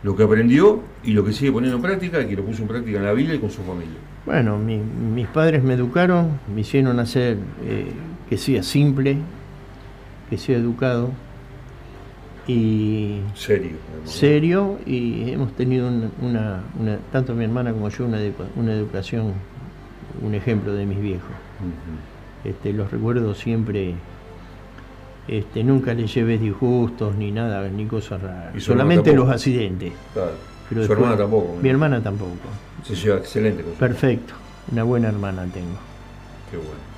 lo 0.02 0.16
que 0.16 0.24
aprendió 0.24 0.82
y 1.04 1.12
lo 1.12 1.24
que 1.24 1.32
sigue 1.32 1.52
poniendo 1.52 1.78
en 1.78 1.84
práctica 1.84 2.22
y 2.22 2.28
que 2.28 2.36
lo 2.36 2.44
puso 2.44 2.64
en 2.64 2.68
práctica 2.68 2.98
en 2.98 3.06
la 3.06 3.14
vida 3.14 3.34
y 3.34 3.40
con 3.40 3.52
su 3.52 3.62
familia? 3.62 3.98
Bueno, 4.26 4.58
mis 4.58 5.28
padres 5.28 5.64
me 5.64 5.74
educaron, 5.74 6.40
me 6.54 6.62
hicieron 6.62 7.00
hacer 7.00 7.38
eh, 7.66 7.92
que 8.30 8.38
sea 8.38 8.64
simple, 8.64 9.18
que 10.34 10.40
sea 10.40 10.58
educado 10.58 11.12
y 12.48 13.20
serio, 13.36 13.74
serio 14.04 14.80
y 14.84 15.30
hemos 15.30 15.54
tenido 15.54 15.88
una, 15.88 16.64
tanto 17.12 17.36
mi 17.36 17.44
hermana 17.44 17.72
como 17.72 17.88
yo 17.90 18.06
una, 18.06 18.18
una 18.56 18.74
educación, 18.74 19.34
un 20.24 20.34
ejemplo 20.34 20.74
de 20.74 20.88
mis 20.88 21.00
viejos. 21.00 21.30
este, 22.44 22.74
los 22.74 22.90
recuerdo 22.90 23.36
siempre, 23.36 23.94
este, 25.28 25.64
nunca 25.64 25.94
les 25.94 26.12
llevé 26.12 26.40
disgustos 26.40 27.16
ni 27.16 27.32
nada, 27.32 27.70
ni 27.70 27.86
cosas 27.86 28.20
raras, 28.20 28.64
solamente 28.64 29.14
los 29.14 29.30
accidentes. 29.30 29.94
Pero 30.68 30.84
Su 30.84 30.94
hermana 30.94 31.16
tampoco. 31.16 31.60
Mi 31.62 31.70
hermana 31.70 32.02
tampoco. 32.02 32.50
Se 32.84 32.96
lleva 32.96 33.18
excelente 33.18 33.62
con 33.62 33.74
Perfecto. 33.74 34.34
Una 34.72 34.82
buena 34.82 35.10
hermana 35.10 35.46
tengo. 35.54 35.78
Qué 36.50 36.58
bueno. 36.58 36.93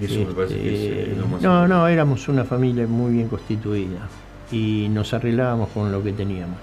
Y 0.00 0.04
eso 0.06 0.20
me 0.20 0.34
parece 0.34 0.54
que 0.54 0.74
es, 0.74 1.08
este, 1.08 1.16
lo 1.16 1.26
más 1.26 1.42
No, 1.42 1.68
no, 1.68 1.86
éramos 1.86 2.28
una 2.28 2.44
familia 2.44 2.86
muy 2.86 3.12
bien 3.12 3.28
constituida 3.28 4.08
y 4.50 4.88
nos 4.90 5.12
arreglábamos 5.14 5.68
con 5.70 5.92
lo 5.92 6.02
que 6.02 6.12
teníamos. 6.12 6.56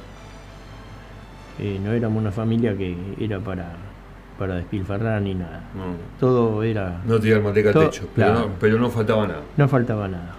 Eh, 1.59 1.79
no 1.83 1.91
éramos 1.91 2.21
una 2.21 2.31
familia 2.31 2.75
que 2.75 2.95
era 3.19 3.39
para, 3.39 3.73
para 4.37 4.55
despilfarrar 4.55 5.21
ni 5.21 5.35
nada. 5.35 5.63
Todo 6.19 6.63
era. 6.63 7.01
No 7.05 7.19
tirar 7.19 7.41
manteca 7.41 7.69
al 7.69 7.89
techo, 7.89 8.07
pero, 8.15 8.33
no, 8.33 8.49
pero 8.59 8.79
no 8.79 8.89
faltaba 8.89 9.27
nada. 9.27 9.41
No 9.57 9.67
faltaba 9.67 10.07
nada. 10.07 10.35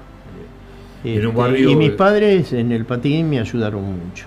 Este, 1.03 1.61
y 1.61 1.76
mis 1.76 1.93
padres 1.93 2.53
en 2.53 2.72
el 2.72 2.84
patín 2.84 3.30
me 3.30 3.41
ayudaron 3.41 3.82
mucho 3.82 4.26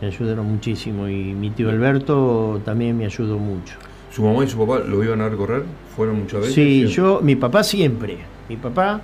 me 0.00 0.08
ayudaron 0.08 0.46
muchísimo 0.46 1.08
y 1.08 1.34
mi 1.34 1.50
tío 1.50 1.68
Alberto 1.68 2.60
también 2.64 2.96
me 2.96 3.04
ayudó 3.04 3.38
mucho. 3.38 3.76
¿Su 4.10 4.22
mamá 4.22 4.44
y 4.44 4.48
su 4.48 4.58
papá 4.58 4.80
lo 4.80 5.02
iban 5.04 5.20
a 5.20 5.28
recorrer? 5.28 5.64
¿Fueron 5.96 6.20
muchas 6.20 6.40
veces? 6.40 6.54
Sí, 6.54 6.86
yo, 6.86 7.20
mi 7.22 7.36
papá 7.36 7.62
siempre. 7.62 8.18
Mi 8.48 8.56
papá. 8.56 9.00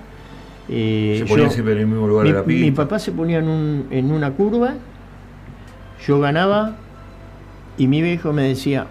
Eh, 0.68 1.18
¿Se 1.20 1.26
ponía 1.26 1.48
siempre 1.48 1.74
en 1.74 1.80
el 1.80 1.86
mismo 1.86 2.08
lugar 2.08 2.24
mi, 2.24 2.32
de 2.32 2.38
la 2.38 2.44
pista? 2.44 2.64
Mi 2.64 2.70
papá 2.72 2.98
se 2.98 3.12
ponía 3.12 3.38
en, 3.38 3.48
un, 3.48 3.86
en 3.90 4.10
una 4.10 4.32
curva, 4.32 4.74
yo 6.04 6.18
ganaba 6.18 6.74
y 7.78 7.86
mi 7.86 8.02
viejo 8.02 8.32
me 8.32 8.42
decía, 8.42 8.88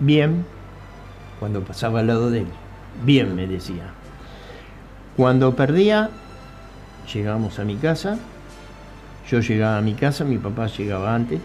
bien, 0.00 0.46
cuando 1.40 1.60
pasaba 1.60 2.00
al 2.00 2.06
lado 2.06 2.30
de 2.30 2.40
él. 2.40 2.46
Bien, 3.04 3.34
me 3.36 3.46
decía. 3.46 3.92
Cuando 5.16 5.54
perdía, 5.54 6.10
llegamos 7.12 7.58
a 7.58 7.64
mi 7.64 7.76
casa 7.76 8.18
yo 9.30 9.40
llegaba 9.40 9.78
a 9.78 9.80
mi 9.80 9.94
casa, 9.94 10.24
mi 10.24 10.38
papá 10.38 10.66
llegaba 10.66 11.14
antes. 11.14 11.40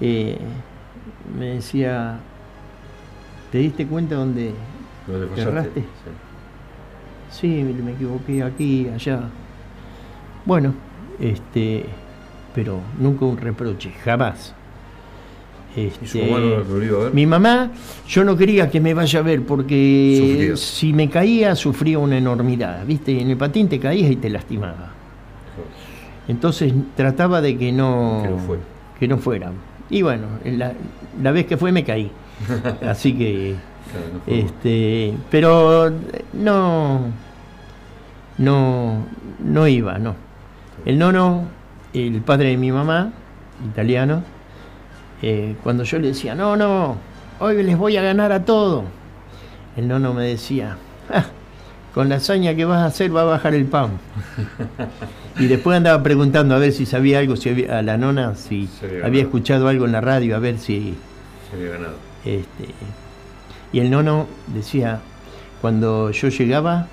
Eh, 0.00 0.38
me 1.38 1.46
decía, 1.56 2.18
¿te 3.54 3.60
diste 3.60 3.86
cuenta 3.86 4.16
dónde 4.16 4.50
cerraste? 5.36 5.82
Sí. 7.30 7.38
sí. 7.40 7.82
me 7.84 7.92
equivoqué 7.92 8.42
aquí, 8.42 8.88
allá. 8.92 9.20
Bueno, 10.44 10.74
este, 11.20 11.84
pero 12.52 12.80
nunca 12.98 13.24
un 13.26 13.36
reproche, 13.36 13.92
jamás. 14.04 14.52
¿Y 15.76 15.92
su 16.04 16.18
mamá 16.18 16.40
no 16.40 16.46
lo 16.64 17.00
a 17.00 17.04
ver? 17.04 17.14
Mi 17.14 17.26
mamá, 17.26 17.70
yo 18.08 18.24
no 18.24 18.36
quería 18.36 18.68
que 18.68 18.80
me 18.80 18.92
vaya 18.92 19.20
a 19.20 19.22
ver 19.22 19.42
porque 19.42 20.54
si 20.56 20.92
me 20.92 21.08
caía 21.08 21.54
sufría 21.54 22.00
una 22.00 22.18
enormidad, 22.18 22.84
¿viste? 22.84 23.20
En 23.20 23.30
el 23.30 23.36
patín 23.36 23.68
te 23.68 23.78
caías 23.78 24.10
y 24.10 24.16
te 24.16 24.30
lastimaba. 24.30 24.90
Entonces 26.26 26.72
trataba 26.96 27.40
de 27.40 27.56
que 27.56 27.70
no, 27.70 28.20
que 28.98 29.06
no, 29.06 29.18
fuera. 29.18 29.52
Y 29.90 30.02
bueno, 30.02 30.26
la, 30.44 31.30
vez 31.30 31.46
que 31.46 31.56
fue 31.56 31.70
me 31.70 31.84
caí. 31.84 32.10
Así 32.88 33.14
que. 33.14 33.56
este, 34.26 35.14
pero 35.30 35.90
no. 36.32 37.00
No. 38.38 39.06
No 39.38 39.66
iba, 39.68 39.98
no. 39.98 40.14
El 40.84 40.98
nono, 40.98 41.44
el 41.92 42.20
padre 42.20 42.50
de 42.50 42.56
mi 42.56 42.72
mamá, 42.72 43.12
italiano, 43.64 44.22
eh, 45.22 45.56
cuando 45.62 45.84
yo 45.84 45.98
le 45.98 46.08
decía, 46.08 46.34
no, 46.34 46.56
no, 46.56 46.96
hoy 47.40 47.62
les 47.62 47.78
voy 47.78 47.96
a 47.96 48.02
ganar 48.02 48.32
a 48.32 48.44
todo, 48.44 48.84
el 49.76 49.88
nono 49.88 50.12
me 50.12 50.24
decía, 50.24 50.76
ah, 51.10 51.24
con 51.94 52.08
la 52.08 52.16
hazaña 52.16 52.54
que 52.54 52.64
vas 52.64 52.82
a 52.82 52.86
hacer 52.86 53.14
va 53.14 53.22
a 53.22 53.24
bajar 53.24 53.54
el 53.54 53.66
pan. 53.66 53.92
Y 55.36 55.48
después 55.48 55.76
andaba 55.76 56.00
preguntando 56.00 56.54
a 56.54 56.58
ver 56.58 56.70
si 56.70 56.86
sabía 56.86 57.18
algo, 57.18 57.34
si 57.34 57.48
había, 57.48 57.80
a 57.80 57.82
la 57.82 57.96
nona, 57.96 58.36
si 58.36 58.68
había, 59.04 59.22
escuchado 59.22 59.66
algo 59.66 59.84
en 59.84 59.90
la 59.90 60.00
radio, 60.00 60.36
a 60.36 60.38
ver 60.38 60.58
si. 60.58 60.94
Se 61.50 61.56
había 61.56 61.70
ganado. 61.70 61.94
Este, 62.24 62.74
y 63.72 63.80
el 63.80 63.90
nono 63.90 64.26
decía, 64.54 65.00
cuando 65.60 66.10
yo 66.10 66.28
llegaba, 66.28 66.88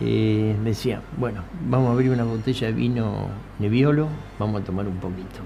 eh, 0.00 0.56
decía, 0.64 1.00
bueno, 1.18 1.42
vamos 1.68 1.90
a 1.90 1.92
abrir 1.92 2.10
una 2.10 2.24
botella 2.24 2.66
de 2.68 2.72
vino 2.72 3.28
Nebbiolo, 3.58 4.08
vamos 4.38 4.62
a 4.62 4.64
tomar 4.64 4.86
un 4.86 4.96
poquito. 4.96 5.40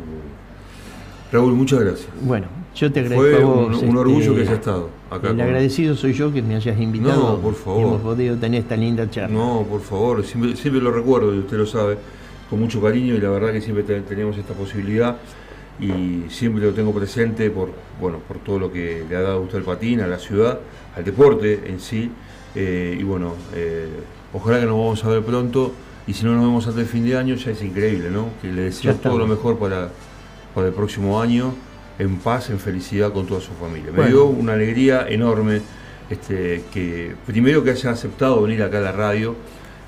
Raúl, 1.33 1.55
muchas 1.55 1.81
gracias. 1.81 2.09
Bueno, 2.23 2.47
yo 2.75 2.93
te 2.93 3.01
agradezco. 3.01 3.37
Fue 3.37 3.45
un, 3.45 3.65
un 3.65 3.75
este, 3.75 3.97
orgullo 3.97 4.35
que 4.35 4.41
hayas 4.43 4.55
estado 4.55 4.91
acá. 5.11 5.31
El 5.31 5.41
agradecido 5.41 5.97
soy 5.97 6.13
yo 6.13 6.33
que 6.33 6.41
me 6.41 6.55
hayas 6.55 6.79
invitado. 6.79 7.37
No, 7.37 7.39
por 7.39 7.55
favor. 7.55 7.81
Y 7.81 7.83
hemos 7.85 8.01
podido 8.01 8.37
tener 8.37 8.61
esta 8.61 8.77
linda 8.77 9.11
charla. 9.11 9.37
No, 9.37 9.67
por 9.69 9.81
favor, 9.81 10.25
siempre, 10.25 10.57
siempre 10.57 10.81
lo 10.81 10.93
recuerdo 10.93 11.35
y 11.35 11.39
usted 11.41 11.57
lo 11.57 11.67
sabe 11.67 11.99
con 12.49 12.61
mucho 12.61 12.81
cariño 12.81 13.15
y 13.15 13.21
la 13.21 13.31
verdad 13.31 13.53
que 13.53 13.61
siempre 13.61 13.83
tenemos 13.83 14.39
esta 14.39 14.55
posibilidad 14.55 15.17
y 15.81 16.25
siempre 16.31 16.65
lo 16.65 16.73
tengo 16.73 16.93
presente 16.93 17.51
por, 17.51 17.71
bueno, 18.01 18.19
por 18.27 18.39
todo 18.39 18.59
lo 18.59 18.73
que 18.73 19.05
le 19.09 19.17
ha 19.17 19.21
dado 19.21 19.43
usted 19.43 19.59
al 19.59 19.65
patín, 19.65 20.01
a 20.01 20.07
la 20.07 20.19
ciudad, 20.19 20.59
al 20.97 21.05
deporte 21.05 21.63
en 21.67 21.81
sí. 21.81 22.11
Eh, 22.55 22.97
y 22.99 23.03
bueno, 23.03 23.35
eh, 23.55 23.89
ojalá 24.33 24.61
que 24.61 24.67
nos 24.67 24.77
vamos 24.77 25.05
a 25.05 25.09
ver 25.09 25.23
pronto 25.23 25.73
y 26.07 26.15
si 26.15 26.25
no 26.25 26.33
nos 26.33 26.45
vemos 26.45 26.67
hasta 26.67 26.81
el 26.81 26.87
fin 26.87 27.05
de 27.05 27.17
año 27.17 27.35
ya 27.35 27.51
es 27.51 27.63
increíble, 27.63 28.11
¿no? 28.11 28.29
Que 28.41 28.51
le 28.51 28.63
deseo 28.63 28.95
todo 28.95 29.19
lo 29.19 29.27
mejor 29.27 29.59
para, 29.59 29.91
para 30.55 30.69
el 30.69 30.73
próximo 30.73 31.21
año, 31.21 31.53
en 31.99 32.17
paz, 32.19 32.49
en 32.49 32.59
felicidad 32.59 33.13
con 33.13 33.27
toda 33.27 33.41
su 33.41 33.53
familia. 33.53 33.93
Me 33.93 34.07
dio 34.07 34.27
una 34.27 34.55
alegría 34.55 35.07
enorme 35.09 35.61
este, 36.09 36.63
que 36.73 37.15
primero 37.27 37.63
que 37.65 37.71
haya 37.71 37.91
aceptado 37.91 38.41
venir 38.43 38.63
acá 38.63 38.79
a 38.79 38.83
la 38.83 38.93
radio 38.93 39.35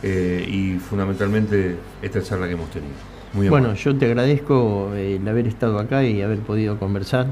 eh, 0.03 0.45
y 0.47 0.79
fundamentalmente 0.79 1.77
esta 2.03 2.23
charla 2.23 2.47
que 2.47 2.53
hemos 2.55 2.71
tenido. 2.71 3.18
Muy 3.33 3.49
bueno, 3.49 3.75
yo 3.75 3.97
te 3.97 4.07
agradezco 4.07 4.93
eh, 4.95 5.17
el 5.17 5.29
haber 5.29 5.47
estado 5.47 5.79
acá 5.79 6.05
y 6.05 6.23
haber 6.23 6.39
podido 6.39 6.79
conversar. 6.79 7.27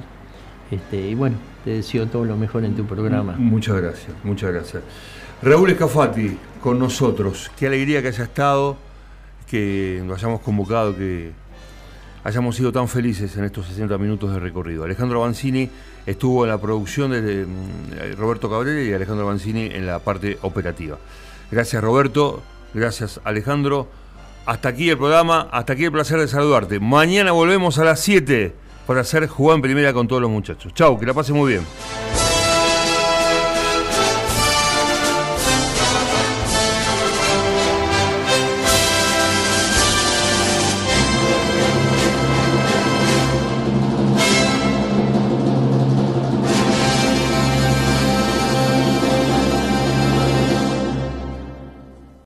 Este, 0.70 1.08
y 1.08 1.14
bueno, 1.14 1.36
te 1.64 1.70
deseo 1.70 2.06
todo 2.06 2.24
lo 2.24 2.36
mejor 2.36 2.64
en 2.64 2.74
tu 2.74 2.84
programa. 2.84 3.34
Muchas 3.38 3.76
gracias, 3.76 4.12
muchas 4.24 4.52
gracias. 4.52 4.82
Raúl 5.42 5.70
Escafati 5.70 6.36
con 6.60 6.78
nosotros. 6.78 7.50
Qué 7.58 7.66
alegría 7.66 8.02
que 8.02 8.08
haya 8.08 8.24
estado. 8.24 8.76
que 9.46 10.02
nos 10.04 10.18
hayamos 10.18 10.40
convocado, 10.40 10.96
que 10.96 11.30
hayamos 12.24 12.56
sido 12.56 12.72
tan 12.72 12.88
felices 12.88 13.36
en 13.36 13.44
estos 13.44 13.66
60 13.66 13.96
minutos 13.98 14.32
de 14.32 14.40
recorrido. 14.40 14.82
Alejandro 14.82 15.20
Banzini 15.20 15.70
estuvo 16.04 16.44
en 16.44 16.50
la 16.50 16.60
producción 16.60 17.12
de 17.12 17.46
mm, 17.46 18.16
Roberto 18.18 18.50
Cabrera 18.50 18.82
y 18.82 18.92
Alejandro 18.92 19.26
Banzini 19.26 19.66
en 19.66 19.86
la 19.86 20.00
parte 20.00 20.36
operativa. 20.42 20.98
Gracias 21.52 21.80
Roberto, 21.80 22.42
gracias 22.74 23.20
Alejandro. 23.22 23.86
Hasta 24.46 24.68
aquí 24.68 24.88
el 24.88 24.96
programa, 24.96 25.48
hasta 25.50 25.72
aquí 25.72 25.84
el 25.84 25.92
placer 25.92 26.20
de 26.20 26.28
saludarte. 26.28 26.78
Mañana 26.78 27.32
volvemos 27.32 27.78
a 27.80 27.84
las 27.84 27.98
7 28.00 28.54
para 28.86 29.00
hacer 29.00 29.26
jugar 29.26 29.56
en 29.56 29.62
primera 29.62 29.92
con 29.92 30.06
todos 30.06 30.22
los 30.22 30.30
muchachos. 30.30 30.72
Chau, 30.72 30.96
que 30.98 31.04
la 31.04 31.14
pasen 31.14 31.34
muy 31.34 31.52
bien. 31.54 31.66